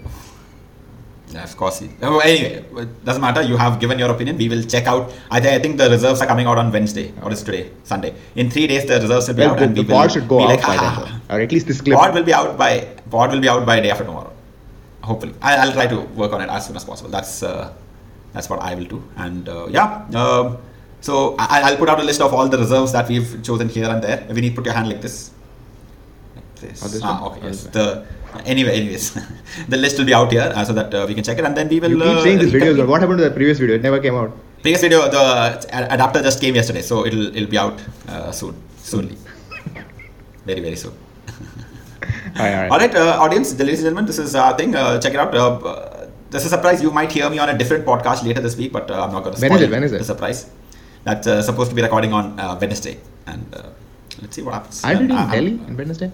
Of 1.43 1.57
course. 1.57 1.83
Oh, 2.03 2.19
anyway, 2.21 2.65
it 2.83 3.05
doesn't 3.05 3.21
matter. 3.21 3.43
You 3.43 3.57
have 3.57 3.81
given 3.81 3.99
your 3.99 4.11
opinion. 4.11 4.37
We 4.37 4.49
will 4.49 4.63
check 4.63 4.87
out. 4.87 5.13
I, 5.31 5.41
th- 5.41 5.53
I 5.53 5.59
think 5.63 5.79
the 5.79 5.91
reserves 5.91 6.21
are 6.21 6.27
coming 6.27 6.47
out 6.47 6.59
on 6.59 6.71
Wednesday, 6.71 7.13
or 7.23 7.33
is 7.33 7.43
today, 7.43 7.71
Sunday. 7.83 8.15
In 8.37 8.51
three 8.51 8.67
days, 8.67 8.87
the 8.87 9.01
reserves 9.01 9.29
will 9.29 9.35
be 9.35 9.43
out, 9.43 9.59
the, 9.59 9.65
and 9.65 9.77
the 9.77 9.83
we 9.83 9.89
will 9.89 10.09
should 10.09 10.29
go 10.29 10.39
be 10.39 10.45
out 10.45 10.49
like, 10.51 10.63
by 10.63 10.77
"Ah, 10.77 10.81
then, 10.81 10.91
ha, 10.91 11.05
ha." 11.29 11.35
or 11.37 11.41
at 11.41 11.51
least 11.51 11.67
this 11.67 11.81
clip. 11.81 11.99
Pod 11.99 12.15
will 12.15 12.23
be 12.23 12.33
out 12.33 12.57
by 12.57 12.87
pod 13.11 13.33
will 13.33 13.41
be 13.41 13.49
out 13.49 13.67
by 13.67 13.81
day 13.81 13.91
after 13.91 14.05
tomorrow. 14.05 14.33
Hopefully, 15.03 15.35
I, 15.43 15.57
I'll 15.57 15.73
try 15.73 15.87
to 15.87 16.01
work 16.23 16.33
on 16.33 16.41
it 16.41 16.49
as 16.51 16.67
soon 16.67 16.77
as 16.77 16.85
possible. 16.85 17.11
That's 17.11 17.43
uh, 17.43 17.73
that's 18.33 18.49
what 18.49 18.61
I 18.61 18.75
will 18.75 18.85
do. 18.87 19.03
And 19.17 19.49
uh, 19.49 19.67
yeah, 19.69 20.07
um, 20.15 20.59
so 21.01 21.35
I, 21.39 21.63
I'll 21.63 21.77
put 21.77 21.89
out 21.89 22.01
a 22.01 22.05
list 22.05 22.21
of 22.21 22.33
all 22.33 22.49
the 22.49 22.59
reserves 22.59 22.93
that 22.93 23.09
we've 23.09 23.43
chosen 23.43 23.69
here 23.69 23.89
and 23.89 24.03
there. 24.03 24.25
We 24.31 24.41
need 24.41 24.51
to 24.51 24.55
put 24.57 24.67
your 24.67 24.75
hand 24.75 24.89
like 24.89 25.03
this. 25.03 25.31
Like 26.37 26.55
this. 26.61 26.85
Oh, 26.85 26.89
this 26.89 27.01
ah, 27.05 27.27
okay. 27.27 27.41
Oh, 27.43 27.47
Yes. 27.49 27.65
The 27.65 28.07
anyway, 28.45 28.73
anyways, 28.81 29.15
the 29.69 29.77
list 29.77 29.99
will 29.99 30.07
be 30.07 30.15
out 30.15 30.31
here 30.33 30.53
uh, 30.55 30.65
so 30.65 30.73
that 30.73 30.93
uh, 30.95 31.05
we 31.09 31.15
can 31.15 31.25
check 31.25 31.39
it, 31.39 31.45
and 31.45 31.57
then 31.57 31.69
we 31.69 31.81
will. 31.81 31.91
you 31.91 31.99
keep 31.99 32.07
uh, 32.07 32.23
saying 32.23 32.39
this 32.39 32.53
video, 32.53 32.77
but 32.77 32.89
what 32.89 33.01
happened 33.01 33.19
to 33.19 33.25
the 33.25 33.31
previous 33.31 33.59
video? 33.59 33.77
It 33.77 33.83
never 33.83 34.01
came 34.01 34.15
out. 34.15 34.33
Previous 34.63 34.81
video, 34.81 35.09
the 35.11 35.25
adapter 35.95 36.23
just 36.23 36.41
came 36.41 36.55
yesterday, 36.55 36.83
so 36.83 37.05
it'll 37.07 37.27
it'll 37.37 37.51
be 37.51 37.59
out 37.59 37.81
uh, 38.09 38.31
soon, 38.33 38.55
soonly, 38.79 39.17
very 40.47 40.61
very 40.61 40.77
soon. 40.77 40.95
All 42.37 42.43
right, 42.43 42.55
all 42.55 42.61
right. 42.63 42.71
All 42.73 42.79
right, 42.79 42.95
uh, 42.95 43.23
audience, 43.25 43.57
ladies 43.59 43.81
and 43.81 43.87
gentlemen, 43.87 44.07
this 44.07 44.19
is 44.19 44.35
our 44.35 44.57
thing. 44.57 44.75
Uh, 44.75 45.01
check 45.01 45.15
it 45.15 45.21
out. 45.21 45.35
Uh, 45.35 46.07
there's 46.31 46.47
a 46.47 46.49
surprise. 46.49 46.83
You 46.83 46.91
might 46.91 47.13
hear 47.13 47.29
me 47.31 47.39
on 47.39 47.49
a 47.49 47.57
different 47.57 47.85
podcast 47.87 48.25
later 48.25 48.41
this 48.41 48.57
week, 48.57 48.73
but 48.73 48.91
uh, 48.91 49.05
I'm 49.05 49.13
not 49.13 49.23
going 49.23 49.37
to 49.37 49.41
When 49.41 49.51
spoil 49.51 49.63
is 49.63 49.69
it? 49.69 49.71
When 49.71 49.85
is 49.85 49.93
it? 49.93 49.99
the 49.99 50.05
surprise. 50.05 50.51
That's 51.05 51.27
uh, 51.27 51.43
supposed 51.43 51.71
to 51.71 51.77
be 51.77 51.83
recording 51.83 52.13
on 52.13 52.41
uh, 52.41 52.59
Wednesday, 52.61 52.99
and 53.27 53.55
uh, 53.55 53.69
let's 54.21 54.35
see 54.35 54.43
what 54.43 54.55
happens. 54.55 54.83
Are 54.85 54.95
you 54.95 55.01
in 55.01 55.09
Delhi 55.09 55.61
on 55.69 55.77
Wednesday? 55.77 56.11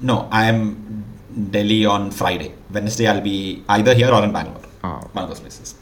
No, 0.00 0.28
I'm 0.30 1.04
Delhi 1.50 1.84
on 1.86 2.10
Friday. 2.10 2.54
Wednesday, 2.70 3.06
I'll 3.06 3.20
be 3.20 3.64
either 3.68 3.94
here 3.94 4.10
or 4.10 4.22
in 4.24 4.32
Bangalore. 4.32 4.62
Oh. 4.84 5.00
One 5.12 5.24
of 5.24 5.30
those 5.30 5.40
places. 5.40 5.74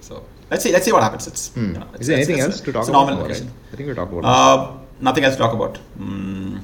So 0.00 0.24
let's 0.50 0.62
see. 0.62 0.72
Let's 0.72 0.84
see 0.84 0.92
what 0.92 1.02
happens. 1.02 1.26
It's, 1.26 1.48
Hmm. 1.52 1.60
you 1.60 1.72
know, 1.80 1.86
it's- 1.94 2.00
Is 2.00 2.06
there 2.06 2.18
it's- 2.18 2.28
anything 2.28 2.44
it's 2.46 2.56
else 2.56 2.60
to 2.64 2.72
talk 2.72 2.80
it's 2.82 2.88
a 2.88 2.92
about? 2.92 3.06
normal 3.06 3.24
No, 3.24 3.30
right? 3.34 3.42
I 3.72 3.76
think 3.76 3.86
we'll 3.86 3.96
talk 3.96 4.10
about. 4.12 4.24
Uh, 4.24 4.70
nothing 5.00 5.24
else 5.24 5.34
to 5.36 5.40
talk 5.42 5.52
about. 5.52 5.78
Mm, 6.00 6.60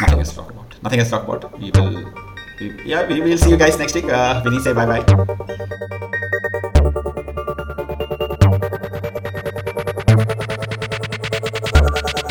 nothing 0.00 0.18
else 0.18 0.30
to 0.30 0.36
talk 0.36 0.50
about. 0.50 0.74
Nothing 0.82 1.00
else 1.00 1.08
to 1.10 1.16
talk 1.16 1.28
about. 1.28 1.60
We 1.60 1.70
will. 1.70 2.04
We, 2.60 2.66
yeah, 2.84 3.06
we 3.06 3.20
will 3.20 3.38
see 3.38 3.50
you 3.50 3.56
guys 3.56 3.78
next 3.78 3.94
week. 3.94 4.04
Uh, 4.10 4.40
Vinny, 4.44 4.58
say 4.60 4.72
bye 4.72 4.86
bye. 4.86 6.64